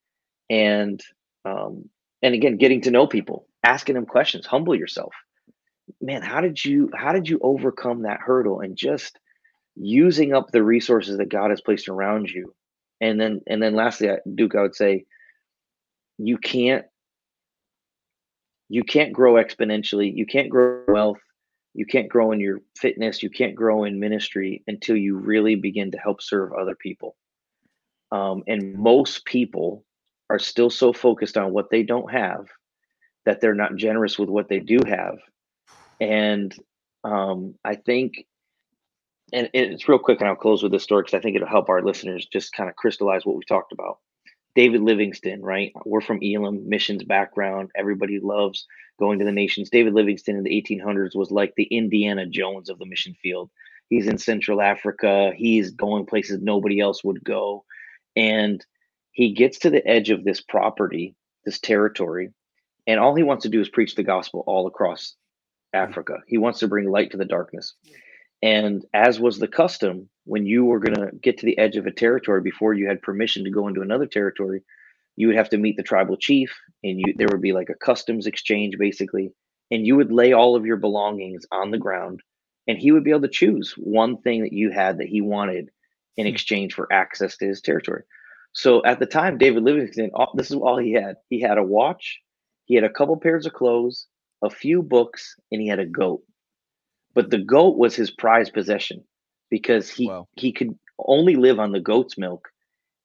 And 0.50 1.00
um, 1.44 1.90
and 2.22 2.34
again, 2.34 2.58
getting 2.58 2.82
to 2.82 2.90
know 2.92 3.06
people, 3.06 3.46
asking 3.64 3.96
them 3.96 4.06
questions, 4.06 4.46
humble 4.46 4.74
yourself. 4.76 5.14
man, 6.02 6.22
how 6.22 6.42
did 6.42 6.64
you 6.64 6.90
how 6.96 7.12
did 7.14 7.28
you 7.28 7.40
overcome 7.42 8.04
that 8.04 8.20
hurdle 8.20 8.60
and 8.60 8.76
just 8.76 9.18
using 9.76 10.34
up 10.34 10.50
the 10.52 10.62
resources 10.64 11.18
that 11.18 11.30
God 11.30 11.50
has 11.50 11.60
placed 11.62 11.88
around 11.88 12.30
you? 12.30 12.54
And 13.00 13.20
then 13.20 13.42
and 13.48 13.62
then 13.62 13.74
lastly, 13.76 14.10
Duke, 14.34 14.56
I 14.56 14.62
would 14.62 14.76
say 14.76 15.06
you 16.18 16.38
can't 16.38 16.86
you 18.72 18.82
can't 18.82 19.12
grow 19.12 19.34
exponentially. 19.34 20.10
You 20.16 20.24
can't 20.24 20.48
grow 20.48 20.82
wealth. 20.88 21.20
You 21.74 21.84
can't 21.84 22.08
grow 22.08 22.32
in 22.32 22.40
your 22.40 22.62
fitness. 22.78 23.22
You 23.22 23.28
can't 23.28 23.54
grow 23.54 23.84
in 23.84 24.00
ministry 24.00 24.64
until 24.66 24.96
you 24.96 25.18
really 25.18 25.56
begin 25.56 25.90
to 25.90 25.98
help 25.98 26.22
serve 26.22 26.54
other 26.54 26.74
people. 26.74 27.14
Um, 28.12 28.42
and 28.46 28.72
most 28.74 29.26
people 29.26 29.84
are 30.30 30.38
still 30.38 30.70
so 30.70 30.94
focused 30.94 31.36
on 31.36 31.52
what 31.52 31.68
they 31.70 31.82
don't 31.82 32.10
have 32.10 32.46
that 33.26 33.42
they're 33.42 33.54
not 33.54 33.76
generous 33.76 34.18
with 34.18 34.30
what 34.30 34.48
they 34.48 34.60
do 34.60 34.78
have. 34.86 35.18
And 36.00 36.56
um, 37.04 37.56
I 37.62 37.74
think, 37.74 38.24
and 39.34 39.50
it's 39.52 39.86
real 39.86 39.98
quick, 39.98 40.20
and 40.20 40.30
I'll 40.30 40.34
close 40.34 40.62
with 40.62 40.72
this 40.72 40.82
story 40.82 41.02
because 41.02 41.18
I 41.18 41.20
think 41.20 41.36
it'll 41.36 41.46
help 41.46 41.68
our 41.68 41.82
listeners 41.82 42.26
just 42.32 42.54
kind 42.54 42.70
of 42.70 42.76
crystallize 42.76 43.26
what 43.26 43.36
we 43.36 43.44
talked 43.46 43.72
about. 43.72 43.98
David 44.54 44.82
Livingstone, 44.82 45.40
right? 45.40 45.72
We're 45.84 46.00
from 46.00 46.20
Elim, 46.22 46.68
missions 46.68 47.04
background. 47.04 47.70
Everybody 47.74 48.20
loves 48.20 48.66
going 48.98 49.18
to 49.18 49.24
the 49.24 49.32
nations. 49.32 49.70
David 49.70 49.94
Livingstone 49.94 50.36
in 50.36 50.42
the 50.42 50.62
1800s 50.62 51.16
was 51.16 51.30
like 51.30 51.54
the 51.56 51.64
Indiana 51.64 52.26
Jones 52.26 52.68
of 52.68 52.78
the 52.78 52.86
mission 52.86 53.14
field. 53.22 53.50
He's 53.88 54.06
in 54.06 54.18
Central 54.18 54.60
Africa. 54.60 55.32
He's 55.34 55.70
going 55.70 56.06
places 56.06 56.40
nobody 56.40 56.80
else 56.80 57.02
would 57.02 57.24
go. 57.24 57.64
And 58.14 58.64
he 59.10 59.32
gets 59.32 59.60
to 59.60 59.70
the 59.70 59.86
edge 59.86 60.10
of 60.10 60.24
this 60.24 60.40
property, 60.40 61.14
this 61.44 61.58
territory, 61.58 62.30
and 62.86 62.98
all 62.98 63.14
he 63.14 63.22
wants 63.22 63.44
to 63.44 63.48
do 63.48 63.60
is 63.60 63.68
preach 63.68 63.94
the 63.94 64.02
gospel 64.02 64.42
all 64.46 64.66
across 64.66 65.14
hmm. 65.72 65.80
Africa. 65.80 66.18
He 66.26 66.38
wants 66.38 66.60
to 66.60 66.68
bring 66.68 66.90
light 66.90 67.10
to 67.12 67.16
the 67.16 67.24
darkness. 67.24 67.74
And 68.42 68.84
as 68.92 69.20
was 69.20 69.38
the 69.38 69.48
custom, 69.48 70.08
when 70.24 70.46
you 70.46 70.64
were 70.64 70.80
going 70.80 70.96
to 70.96 71.16
get 71.16 71.38
to 71.38 71.46
the 71.46 71.58
edge 71.58 71.76
of 71.76 71.86
a 71.86 71.92
territory 71.92 72.40
before 72.40 72.74
you 72.74 72.88
had 72.88 73.02
permission 73.02 73.44
to 73.44 73.50
go 73.50 73.68
into 73.68 73.82
another 73.82 74.06
territory, 74.06 74.62
you 75.16 75.26
would 75.28 75.36
have 75.36 75.50
to 75.50 75.58
meet 75.58 75.76
the 75.76 75.82
tribal 75.82 76.16
chief 76.16 76.52
and 76.82 76.98
you 76.98 77.14
there 77.16 77.28
would 77.30 77.42
be 77.42 77.52
like 77.52 77.68
a 77.68 77.74
customs 77.74 78.26
exchange 78.26 78.78
basically 78.78 79.30
and 79.70 79.86
you 79.86 79.96
would 79.96 80.12
lay 80.12 80.32
all 80.32 80.56
of 80.56 80.66
your 80.66 80.76
belongings 80.76 81.44
on 81.52 81.70
the 81.70 81.78
ground 81.78 82.20
and 82.66 82.78
he 82.78 82.92
would 82.92 83.04
be 83.04 83.10
able 83.10 83.22
to 83.22 83.28
choose 83.28 83.74
one 83.76 84.16
thing 84.22 84.42
that 84.42 84.52
you 84.52 84.70
had 84.70 84.98
that 84.98 85.08
he 85.08 85.20
wanted 85.20 85.70
in 86.16 86.26
Hmm. 86.26 86.32
exchange 86.32 86.74
for 86.74 86.92
access 86.92 87.36
to 87.38 87.46
his 87.46 87.60
territory. 87.60 88.02
So 88.52 88.84
at 88.84 88.98
the 88.98 89.06
time 89.06 89.38
David 89.38 89.62
Livingstone, 89.64 90.10
all, 90.14 90.32
this 90.36 90.50
is 90.50 90.56
all 90.56 90.78
he 90.78 90.92
had. 90.92 91.16
He 91.28 91.40
had 91.40 91.58
a 91.58 91.62
watch, 91.64 92.20
he 92.66 92.74
had 92.74 92.84
a 92.84 92.90
couple 92.90 93.16
pairs 93.18 93.46
of 93.46 93.54
clothes, 93.54 94.06
a 94.42 94.50
few 94.50 94.82
books 94.82 95.36
and 95.50 95.60
he 95.60 95.68
had 95.68 95.78
a 95.78 95.86
goat 95.86 96.22
but 97.14 97.30
the 97.30 97.38
goat 97.38 97.76
was 97.76 97.94
his 97.94 98.10
prized 98.10 98.52
possession 98.52 99.04
because 99.50 99.90
he 99.90 100.08
Wow. 100.08 100.28
he 100.36 100.52
could 100.52 100.78
only 100.98 101.36
live 101.36 101.58
on 101.58 101.72
the 101.72 101.80
goat's 101.80 102.16
milk. 102.18 102.48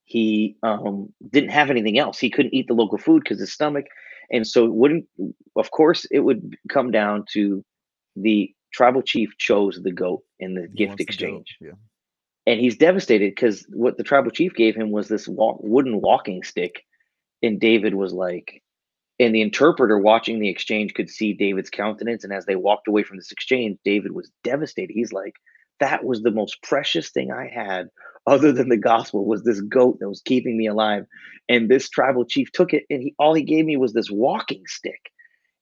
He 0.05 0.55
um, 0.64 1.14
didn't 1.32 1.49
have 1.49 1.70
anything 1.70 1.97
else. 1.99 2.18
He 2.20 2.30
couldn't 2.30 2.53
eat 2.53 2.68
the 2.68 2.74
local 2.74 2.97
food 2.97 3.24
because 3.24 3.39
his 3.39 3.51
stomach, 3.53 3.86
and 4.32 4.47
so 4.47 4.66
it 4.66 4.74
wouldn't. 4.74 5.05
Of 5.55 5.72
course, 5.72 6.05
it 6.12 6.20
would 6.22 6.55
come 6.70 6.91
down 6.91 7.26
to 7.34 7.64
the 8.16 8.53
tribal 8.74 9.01
chief 9.01 9.30
chose 9.38 9.80
the 9.82 9.91
goat 9.91 10.24
in 10.39 10.53
the 10.53 10.62
He 10.64 10.68
gift 10.78 10.89
wants 10.91 10.99
the 10.99 11.03
exchange, 11.03 11.58
Yeah. 11.60 11.72
and 12.45 12.60
he's 12.60 12.78
devastated 12.78 13.32
because 13.36 13.66
what 13.70 13.97
the 13.97 14.03
tribal 14.03 14.32
chief 14.32 14.53
gave 14.53 14.76
him 14.76 14.91
was 14.91 15.08
this 15.08 15.28
walk, 15.28 15.60
wooden 15.62 15.99
walking 16.01 16.43
stick, 16.43 16.84
and 17.43 17.60
David 17.60 17.93
was 17.95 18.14
like, 18.14 18.62
and 19.20 19.34
the 19.34 19.41
interpreter 19.41 19.97
watching 19.97 20.39
the 20.39 20.49
exchange 20.49 20.93
could 20.93 21.09
see 21.09 21.34
David's 21.34 21.70
countenance. 21.70 22.24
And 22.24 22.32
as 22.32 22.45
they 22.45 22.55
walked 22.55 22.88
away 22.88 23.03
from 23.03 23.18
this 23.18 23.32
exchange, 23.32 23.80
David 23.84 24.11
was 24.11 24.32
devastated. 24.43 24.93
He's 24.93 25.11
like, 25.11 25.34
that 25.80 26.03
was 26.03 26.22
the 26.22 26.32
most 26.32 26.61
precious 26.63 27.09
thing 27.09 27.32
I 27.32 27.47
had 27.47 27.89
other 28.26 28.51
than 28.51 28.70
the 28.70 28.78
gospel 28.78 29.26
was 29.26 29.43
this 29.43 29.61
goat 29.61 29.97
that 29.99 30.09
was 30.09 30.22
keeping 30.22 30.57
me 30.57 30.68
alive. 30.68 31.05
And 31.49 31.70
this 31.70 31.89
tribal 31.89 32.26
chief 32.26 32.51
took 32.51 32.74
it 32.74 32.84
and 32.89 33.01
he 33.01 33.15
all 33.18 33.34
he 33.34 33.43
gave 33.43 33.65
me 33.65 33.78
was 33.78 33.93
this 33.93 34.11
walking 34.11 34.63
stick. 34.68 35.11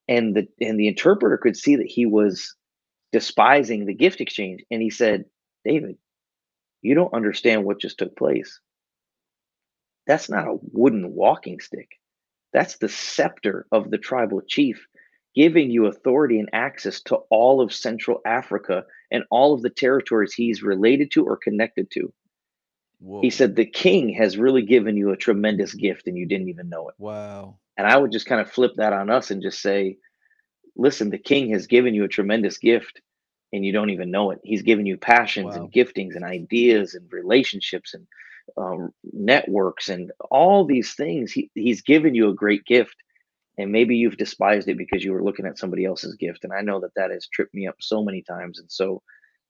And 0.08 0.34
the 0.34 0.48
and 0.60 0.78
the 0.78 0.88
interpreter 0.88 1.38
could 1.38 1.56
see 1.56 1.76
that 1.76 1.86
he 1.86 2.06
was 2.06 2.54
despising 3.12 3.86
the 3.86 3.94
gift 3.94 4.20
exchange. 4.20 4.62
And 4.70 4.82
he 4.82 4.90
said, 4.90 5.24
David, 5.64 5.96
you 6.82 6.94
don't 6.94 7.14
understand 7.14 7.64
what 7.64 7.80
just 7.80 7.98
took 7.98 8.16
place. 8.16 8.60
That's 10.06 10.28
not 10.28 10.48
a 10.48 10.58
wooden 10.72 11.14
walking 11.14 11.60
stick. 11.60 11.88
That's 12.56 12.78
the 12.78 12.88
scepter 12.88 13.66
of 13.70 13.90
the 13.90 13.98
tribal 13.98 14.40
chief, 14.40 14.86
giving 15.34 15.70
you 15.70 15.84
authority 15.84 16.40
and 16.40 16.48
access 16.54 17.02
to 17.02 17.16
all 17.28 17.60
of 17.60 17.70
Central 17.70 18.22
Africa 18.24 18.86
and 19.10 19.24
all 19.30 19.52
of 19.52 19.60
the 19.60 19.68
territories 19.68 20.32
he's 20.32 20.62
related 20.62 21.10
to 21.10 21.26
or 21.26 21.36
connected 21.36 21.90
to. 21.90 22.10
He 23.20 23.28
said, 23.28 23.56
The 23.56 23.66
king 23.66 24.08
has 24.14 24.38
really 24.38 24.62
given 24.62 24.96
you 24.96 25.10
a 25.10 25.18
tremendous 25.18 25.74
gift 25.74 26.06
and 26.08 26.16
you 26.16 26.24
didn't 26.24 26.48
even 26.48 26.70
know 26.70 26.88
it. 26.88 26.94
Wow. 26.96 27.58
And 27.76 27.86
I 27.86 27.94
would 27.94 28.10
just 28.10 28.24
kind 28.24 28.40
of 28.40 28.50
flip 28.50 28.72
that 28.78 28.94
on 28.94 29.10
us 29.10 29.30
and 29.30 29.42
just 29.42 29.60
say, 29.60 29.98
Listen, 30.76 31.10
the 31.10 31.18
king 31.18 31.50
has 31.50 31.66
given 31.66 31.92
you 31.92 32.04
a 32.04 32.08
tremendous 32.08 32.56
gift 32.56 33.02
and 33.52 33.66
you 33.66 33.72
don't 33.74 33.90
even 33.90 34.10
know 34.10 34.30
it. 34.30 34.40
He's 34.42 34.62
given 34.62 34.86
you 34.86 34.96
passions 34.96 35.54
Wow. 35.54 35.64
and 35.64 35.72
giftings 35.72 36.16
and 36.16 36.24
ideas 36.24 36.94
and 36.94 37.12
relationships 37.12 37.92
and 37.92 38.06
um, 38.56 38.90
networks 39.12 39.88
and 39.88 40.12
all 40.30 40.64
these 40.64 40.94
things. 40.94 41.32
He, 41.32 41.50
he's 41.54 41.82
given 41.82 42.14
you 42.14 42.28
a 42.28 42.34
great 42.34 42.64
gift, 42.64 42.96
and 43.58 43.72
maybe 43.72 43.96
you've 43.96 44.16
despised 44.16 44.68
it 44.68 44.78
because 44.78 45.04
you 45.04 45.12
were 45.12 45.22
looking 45.22 45.46
at 45.46 45.58
somebody 45.58 45.84
else's 45.84 46.14
gift. 46.16 46.44
And 46.44 46.52
I 46.52 46.60
know 46.60 46.80
that 46.80 46.94
that 46.96 47.10
has 47.10 47.26
tripped 47.32 47.54
me 47.54 47.66
up 47.66 47.76
so 47.80 48.04
many 48.04 48.22
times. 48.22 48.58
And 48.58 48.70
so 48.70 49.02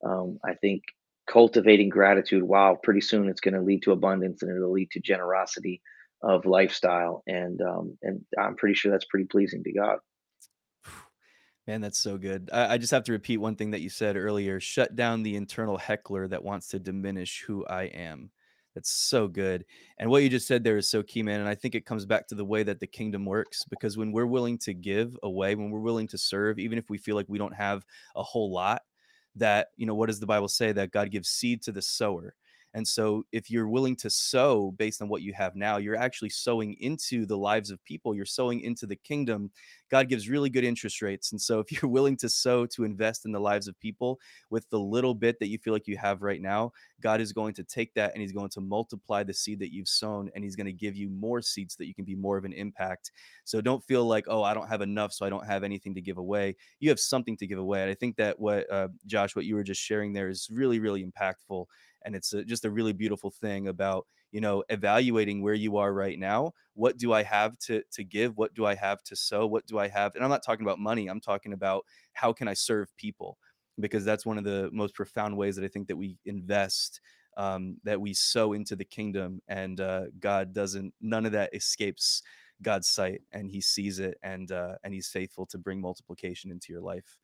um, 0.05 0.39
I 0.45 0.53
think 0.55 0.83
cultivating 1.29 1.89
gratitude, 1.89 2.43
wow, 2.43 2.77
pretty 2.81 3.01
soon 3.01 3.27
it's 3.27 3.41
going 3.41 3.53
to 3.53 3.61
lead 3.61 3.83
to 3.83 3.91
abundance 3.91 4.41
and 4.41 4.55
it'll 4.55 4.71
lead 4.71 4.91
to 4.91 5.01
generosity 5.01 5.81
of 6.23 6.45
lifestyle. 6.45 7.23
And 7.27 7.61
um, 7.61 7.97
and 8.01 8.25
I'm 8.39 8.55
pretty 8.55 8.75
sure 8.75 8.91
that's 8.91 9.05
pretty 9.05 9.27
pleasing 9.27 9.63
to 9.63 9.73
God. 9.73 9.99
Man, 11.67 11.81
that's 11.81 11.99
so 11.99 12.17
good. 12.17 12.49
I, 12.53 12.75
I 12.75 12.77
just 12.77 12.91
have 12.91 13.03
to 13.03 13.11
repeat 13.11 13.37
one 13.37 13.55
thing 13.55 13.71
that 13.71 13.81
you 13.81 13.89
said 13.89 14.15
earlier. 14.15 14.61
Shut 14.61 14.95
down 14.95 15.23
the 15.23 15.35
internal 15.35 15.77
heckler 15.77 16.25
that 16.29 16.43
wants 16.43 16.69
to 16.69 16.79
diminish 16.79 17.43
who 17.45 17.65
I 17.65 17.83
am. 17.83 18.31
That's 18.77 18.91
so 18.91 19.27
good. 19.27 19.65
And 19.97 20.07
what 20.07 20.21
you 20.21 20.29
just 20.29 20.45
said 20.45 20.63
there 20.63 20.77
is 20.77 20.87
so 20.87 21.01
key, 21.01 21.23
man. 21.23 21.39
And 21.39 21.49
I 21.49 21.55
think 21.55 21.73
it 21.73 21.87
comes 21.87 22.05
back 22.05 22.27
to 22.27 22.35
the 22.35 22.45
way 22.45 22.61
that 22.61 22.79
the 22.79 22.85
kingdom 22.85 23.25
works 23.25 23.65
because 23.67 23.97
when 23.97 24.11
we're 24.11 24.27
willing 24.27 24.59
to 24.59 24.73
give 24.75 25.17
away, 25.23 25.55
when 25.55 25.71
we're 25.71 25.79
willing 25.79 26.07
to 26.09 26.17
serve, 26.19 26.59
even 26.59 26.77
if 26.77 26.87
we 26.87 26.99
feel 26.99 27.15
like 27.15 27.25
we 27.27 27.39
don't 27.39 27.55
have 27.55 27.83
a 28.15 28.21
whole 28.21 28.53
lot, 28.53 28.83
that, 29.35 29.69
you 29.77 29.87
know, 29.87 29.95
what 29.95 30.09
does 30.09 30.19
the 30.19 30.27
Bible 30.27 30.47
say? 30.47 30.73
That 30.73 30.91
God 30.91 31.09
gives 31.09 31.27
seed 31.27 31.63
to 31.63 31.71
the 31.71 31.81
sower. 31.81 32.35
And 32.73 32.87
so, 32.87 33.25
if 33.31 33.49
you're 33.49 33.67
willing 33.67 33.95
to 33.97 34.09
sow 34.09 34.71
based 34.77 35.01
on 35.01 35.09
what 35.09 35.21
you 35.21 35.33
have 35.33 35.55
now, 35.55 35.77
you're 35.77 35.95
actually 35.95 36.29
sowing 36.29 36.75
into 36.79 37.25
the 37.25 37.37
lives 37.37 37.71
of 37.71 37.83
people. 37.83 38.15
You're 38.15 38.25
sowing 38.25 38.61
into 38.61 38.85
the 38.85 38.95
kingdom 38.95 39.51
God 39.89 40.09
gives 40.09 40.29
really 40.29 40.49
good 40.49 40.63
interest 40.63 41.01
rates. 41.01 41.31
And 41.31 41.41
so 41.41 41.59
if 41.59 41.71
you're 41.71 41.91
willing 41.91 42.17
to 42.17 42.29
sow 42.29 42.65
to 42.67 42.83
invest 42.83 43.25
in 43.25 43.31
the 43.31 43.39
lives 43.39 43.67
of 43.67 43.79
people 43.79 44.19
with 44.49 44.69
the 44.69 44.79
little 44.79 45.13
bit 45.13 45.39
that 45.39 45.47
you 45.47 45.57
feel 45.57 45.73
like 45.73 45.87
you 45.87 45.97
have 45.97 46.21
right 46.21 46.41
now, 46.41 46.71
God 47.01 47.21
is 47.21 47.31
going 47.31 47.53
to 47.55 47.63
take 47.63 47.93
that 47.93 48.13
and 48.13 48.21
he's 48.21 48.31
going 48.31 48.49
to 48.49 48.61
multiply 48.61 49.23
the 49.23 49.33
seed 49.33 49.59
that 49.59 49.73
you've 49.73 49.87
sown 49.87 50.29
and 50.35 50.43
he's 50.43 50.55
going 50.55 50.65
to 50.65 50.73
give 50.73 50.95
you 50.95 51.09
more 51.09 51.41
seeds 51.41 51.75
so 51.75 51.77
that 51.79 51.87
you 51.87 51.95
can 51.95 52.05
be 52.05 52.15
more 52.15 52.37
of 52.37 52.45
an 52.45 52.53
impact. 52.53 53.11
So 53.43 53.61
don't 53.61 53.83
feel 53.83 54.05
like, 54.05 54.25
oh, 54.27 54.43
I 54.43 54.53
don't 54.53 54.67
have 54.67 54.81
enough, 54.81 55.13
so 55.13 55.25
I 55.25 55.29
don't 55.29 55.45
have 55.45 55.63
anything 55.63 55.93
to 55.95 56.01
give 56.01 56.17
away. 56.17 56.55
You 56.79 56.89
have 56.89 56.99
something 56.99 57.37
to 57.37 57.47
give 57.47 57.59
away. 57.59 57.81
And 57.81 57.91
I 57.91 57.95
think 57.95 58.17
that 58.17 58.39
what, 58.39 58.71
uh, 58.71 58.89
Josh, 59.05 59.35
what 59.35 59.45
you 59.45 59.55
were 59.55 59.63
just 59.63 59.81
sharing 59.81 60.13
there 60.13 60.29
is 60.29 60.49
really, 60.51 60.79
really 60.79 61.05
impactful. 61.05 61.65
And 62.07 62.15
it's 62.15 62.33
a, 62.33 62.43
just 62.43 62.63
a 62.65 62.71
really 62.71 62.93
beautiful 62.93 63.29
thing 63.29 63.67
about, 63.67 64.07
you 64.31 64.39
know, 64.39 64.63
evaluating 64.69 65.43
where 65.43 65.53
you 65.53 65.75
are 65.75 65.93
right 65.93 66.17
now. 66.17 66.53
What 66.73 66.97
do 66.97 67.11
i 67.11 67.21
have 67.23 67.59
to 67.67 67.83
to 67.91 68.03
give? 68.03 68.37
What 68.37 68.53
do 68.53 68.65
i 68.65 68.75
have 68.75 69.03
to 69.03 69.15
sow? 69.15 69.45
What 69.45 69.65
do 69.67 69.77
i 69.77 69.89
have? 69.89 70.15
And 70.15 70.23
i'm 70.23 70.29
not 70.29 70.43
talking 70.43 70.65
about 70.65 70.79
money 70.79 71.07
i'm 71.07 71.19
talking 71.19 71.53
about 71.53 71.85
how 72.13 72.31
can 72.33 72.47
i 72.47 72.53
serve 72.53 72.95
people? 72.95 73.37
Because 73.79 74.05
that's 74.05 74.25
one 74.25 74.37
of 74.37 74.45
the 74.45 74.69
most 74.71 74.95
profound 74.95 75.35
ways 75.35 75.57
that 75.57 75.65
i 75.65 75.67
think 75.67 75.87
that 75.89 75.97
we 75.97 76.17
invest 76.25 77.01
um, 77.35 77.77
that 77.83 78.01
we 78.01 78.13
sow 78.13 78.53
into 78.53 78.75
the 78.75 78.85
kingdom 78.85 79.41
and 79.47 79.81
uh, 79.81 80.05
god 80.19 80.53
doesn't 80.53 80.93
none 81.01 81.25
of 81.25 81.33
that 81.33 81.53
escapes 81.53 82.23
god's 82.61 82.87
sight 82.87 83.21
and 83.33 83.51
he 83.51 83.61
sees 83.61 83.99
it 83.99 84.17
and 84.23 84.51
uh, 84.51 84.75
and 84.83 84.93
he's 84.93 85.09
faithful 85.09 85.45
to 85.45 85.57
bring 85.57 85.81
multiplication 85.81 86.51
into 86.51 86.73
your 86.73 86.81
life. 86.81 87.17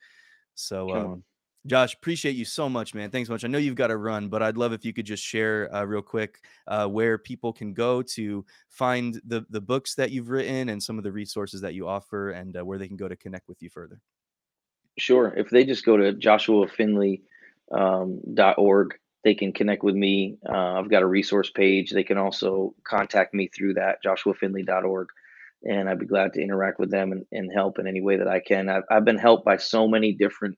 So 0.56 0.94
um. 0.96 1.24
Josh, 1.66 1.94
appreciate 1.94 2.36
you 2.36 2.44
so 2.44 2.68
much, 2.68 2.94
man. 2.94 3.10
Thanks 3.10 3.28
so 3.28 3.34
much. 3.34 3.46
I 3.46 3.48
know 3.48 3.58
you've 3.58 3.76
got 3.76 3.88
to 3.88 3.96
run, 3.96 4.28
but 4.28 4.44
I'd 4.44 4.58
love 4.58 4.74
if 4.74 4.84
you 4.84 4.92
could 4.92 5.06
just 5.06 5.24
share 5.24 5.74
uh, 5.74 5.86
real 5.86 6.02
quick 6.02 6.44
uh, 6.68 6.88
where 6.88 7.18
people 7.18 7.54
can 7.54 7.74
go 7.74 8.02
to 8.02 8.46
find 8.70 9.22
the 9.26 9.46
the 9.50 9.62
books 9.62 9.96
that 9.96 10.12
you've 10.12 10.30
written 10.30 10.70
and 10.70 10.84
some 10.84 10.98
of 10.98 11.06
the 11.06 11.12
resources 11.12 11.62
that 11.62 11.74
you 11.74 11.88
offer, 11.88 12.32
and 12.32 12.58
uh, 12.58 12.66
where 12.66 12.78
they 12.78 12.88
can 12.88 12.98
go 12.98 13.08
to 13.08 13.16
connect 13.16 13.48
with 13.48 13.62
you 13.62 13.70
further. 13.70 14.02
Sure. 14.98 15.34
If 15.36 15.50
they 15.50 15.64
just 15.64 15.86
go 15.86 15.98
to 15.98 16.14
joshuafinley 16.14 17.22
um, 17.72 18.22
they 19.24 19.34
can 19.34 19.54
connect 19.54 19.84
with 19.84 19.96
me. 19.96 20.38
Uh, 20.48 20.74
I've 20.74 20.90
got 20.90 21.02
a 21.02 21.08
resource 21.08 21.50
page. 21.50 21.92
They 21.92 22.04
can 22.04 22.18
also 22.18 22.76
contact 22.84 23.34
me 23.34 23.48
through 23.48 23.76
that, 23.76 24.04
joshuafinley 24.06 24.66
dot 24.66 24.84
org. 24.84 25.08
and 25.64 25.90
I'd 25.90 26.00
be 26.00 26.06
glad 26.06 26.34
to 26.34 26.42
interact 26.42 26.80
with 26.80 26.92
them 26.92 27.14
and, 27.14 27.26
and 27.32 27.52
help 27.52 27.80
in 27.80 27.88
any 27.88 28.02
way 28.02 28.18
that 28.18 28.28
I 28.28 28.42
can. 28.42 28.70
I've, 28.70 28.84
I've 28.92 29.06
been 29.06 29.18
helped 29.18 29.46
by 29.46 29.58
so 29.58 29.88
many 29.88 30.12
different 30.12 30.58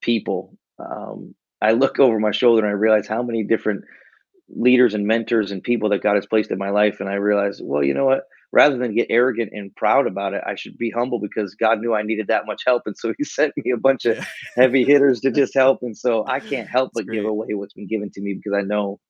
people. 0.00 0.56
Um, 0.78 1.34
I 1.62 1.72
look 1.72 1.98
over 1.98 2.18
my 2.18 2.32
shoulder 2.32 2.62
and 2.62 2.70
I 2.70 2.74
realize 2.74 3.06
how 3.06 3.22
many 3.22 3.42
different 3.44 3.84
leaders 4.48 4.94
and 4.94 5.06
mentors 5.06 5.50
and 5.50 5.62
people 5.62 5.88
that 5.90 6.02
God 6.02 6.14
has 6.14 6.26
placed 6.26 6.50
in 6.50 6.58
my 6.58 6.70
life. 6.70 7.00
And 7.00 7.08
I 7.08 7.14
realize, 7.14 7.60
well, 7.62 7.82
you 7.82 7.94
know 7.94 8.04
what? 8.04 8.24
Rather 8.52 8.78
than 8.78 8.94
get 8.94 9.08
arrogant 9.10 9.50
and 9.52 9.74
proud 9.74 10.06
about 10.06 10.34
it, 10.34 10.42
I 10.46 10.54
should 10.54 10.78
be 10.78 10.90
humble 10.90 11.18
because 11.18 11.54
God 11.56 11.80
knew 11.80 11.94
I 11.94 12.02
needed 12.02 12.28
that 12.28 12.46
much 12.46 12.62
help. 12.66 12.82
And 12.86 12.96
so 12.96 13.12
he 13.18 13.24
sent 13.24 13.52
me 13.56 13.72
a 13.72 13.76
bunch 13.78 14.04
of 14.04 14.24
heavy 14.54 14.84
hitters 14.86 15.20
to 15.22 15.30
just 15.30 15.54
help. 15.54 15.80
And 15.82 15.96
so 15.96 16.24
I 16.26 16.40
can't 16.40 16.68
help 16.68 16.92
That's 16.94 17.06
but 17.06 17.12
give 17.12 17.24
away 17.24 17.48
what's 17.50 17.74
been 17.74 17.88
given 17.88 18.10
to 18.12 18.20
me 18.20 18.34
because 18.34 18.56
I 18.56 18.62
know 18.62 19.00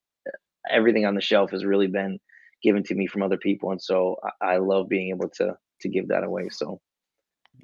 everything 0.71 1.07
on 1.07 1.15
the 1.15 1.21
shelf 1.21 1.51
has 1.51 1.65
really 1.65 1.87
been 1.87 2.19
given 2.63 2.83
to 2.85 2.95
me 2.95 3.07
from 3.07 3.23
other 3.23 3.37
people. 3.37 3.71
And 3.71 3.83
so 3.83 4.17
I, 4.43 4.55
I 4.55 4.57
love 4.59 4.89
being 4.89 5.11
able 5.11 5.29
to 5.37 5.57
to 5.83 5.89
give 5.89 6.09
that 6.09 6.25
away. 6.25 6.49
So 6.51 6.81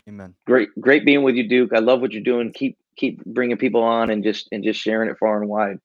Amen. 0.09 0.35
great, 0.47 0.69
great 0.81 1.05
being 1.05 1.23
with 1.23 1.35
you, 1.35 1.49
Duke. 1.49 1.73
I 1.75 1.79
love 1.79 2.01
what 2.01 2.13
you're 2.13 2.23
doing. 2.23 2.53
Keep 2.53 2.77
keep 2.97 3.25
bringing 3.25 3.57
people 3.57 3.83
on 3.83 4.11
and 4.11 4.23
just 4.23 4.49
and 4.53 4.63
just 4.63 4.81
sharing 4.81 5.09
it 5.09 5.19
far 5.19 5.41
and 5.41 5.49
wide. 5.49 5.79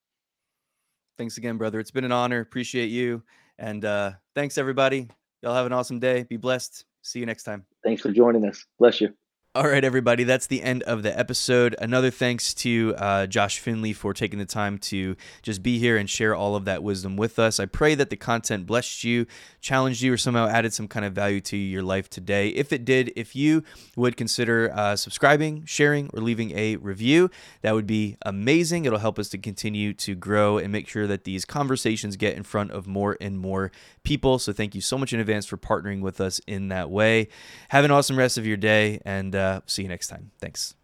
Thanks 1.17 1.37
again, 1.37 1.57
brother. 1.57 1.79
It's 1.79 1.91
been 1.91 2.03
an 2.03 2.11
honor. 2.11 2.39
Appreciate 2.41 2.87
you. 2.87 3.23
And 3.57 3.83
uh, 3.85 4.11
thanks, 4.35 4.57
everybody. 4.57 5.09
Y'all 5.41 5.55
have 5.55 5.65
an 5.65 5.73
awesome 5.73 5.99
day. 5.99 6.23
Be 6.23 6.37
blessed. 6.37 6.85
See 7.01 7.19
you 7.19 7.25
next 7.25 7.43
time. 7.43 7.65
Thanks 7.83 8.01
for 8.01 8.11
joining 8.11 8.45
us. 8.45 8.65
Bless 8.77 9.01
you. 9.01 9.13
All 9.57 9.67
right, 9.67 9.83
everybody. 9.83 10.23
That's 10.23 10.45
the 10.45 10.61
end 10.61 10.83
of 10.83 11.01
the 11.01 11.17
episode. 11.17 11.75
Another 11.81 12.11
thanks 12.11 12.53
to 12.53 12.93
uh, 12.95 13.25
Josh 13.25 13.57
Finley 13.57 13.91
for 13.91 14.13
taking 14.13 14.37
the 14.37 14.45
time 14.45 14.77
to 14.77 15.15
just 15.41 15.63
be 15.63 15.79
here 15.79 15.97
and 15.97 16.07
share 16.07 16.35
all 16.35 16.55
of 16.55 16.65
that 16.65 16.83
wisdom 16.83 17.17
with 17.17 17.39
us. 17.39 17.59
I 17.59 17.65
pray 17.65 17.95
that 17.95 18.11
the 18.11 18.17
content 18.17 18.67
blessed 18.67 19.03
you, 19.03 19.25
challenged 19.59 20.03
you, 20.03 20.13
or 20.13 20.17
somehow 20.17 20.47
added 20.47 20.73
some 20.75 20.87
kind 20.87 21.07
of 21.07 21.13
value 21.13 21.41
to 21.41 21.57
your 21.57 21.81
life 21.81 22.07
today. 22.07 22.49
If 22.49 22.71
it 22.71 22.85
did, 22.85 23.11
if 23.15 23.35
you 23.35 23.63
would 23.95 24.15
consider 24.15 24.71
uh, 24.75 24.95
subscribing, 24.95 25.65
sharing, 25.65 26.11
or 26.13 26.21
leaving 26.21 26.51
a 26.51 26.75
review, 26.75 27.31
that 27.63 27.73
would 27.73 27.87
be 27.87 28.15
amazing. 28.21 28.85
It'll 28.85 28.99
help 28.99 29.17
us 29.17 29.29
to 29.29 29.39
continue 29.39 29.91
to 29.95 30.13
grow 30.13 30.59
and 30.59 30.71
make 30.71 30.87
sure 30.87 31.07
that 31.07 31.23
these 31.23 31.45
conversations 31.45 32.15
get 32.15 32.37
in 32.37 32.43
front 32.43 32.69
of 32.69 32.85
more 32.85 33.17
and 33.19 33.39
more 33.39 33.71
people. 34.03 34.37
So 34.37 34.53
thank 34.53 34.75
you 34.75 34.81
so 34.81 34.99
much 34.99 35.13
in 35.13 35.19
advance 35.19 35.47
for 35.47 35.57
partnering 35.57 36.01
with 36.01 36.21
us 36.21 36.39
in 36.45 36.67
that 36.67 36.91
way. 36.91 37.29
Have 37.69 37.85
an 37.85 37.89
awesome 37.89 38.19
rest 38.19 38.37
of 38.37 38.45
your 38.45 38.57
day 38.57 39.01
and 39.03 39.35
uh, 39.47 39.61
see 39.65 39.83
you 39.83 39.89
next 39.89 40.07
time. 40.07 40.31
Thanks. 40.39 40.75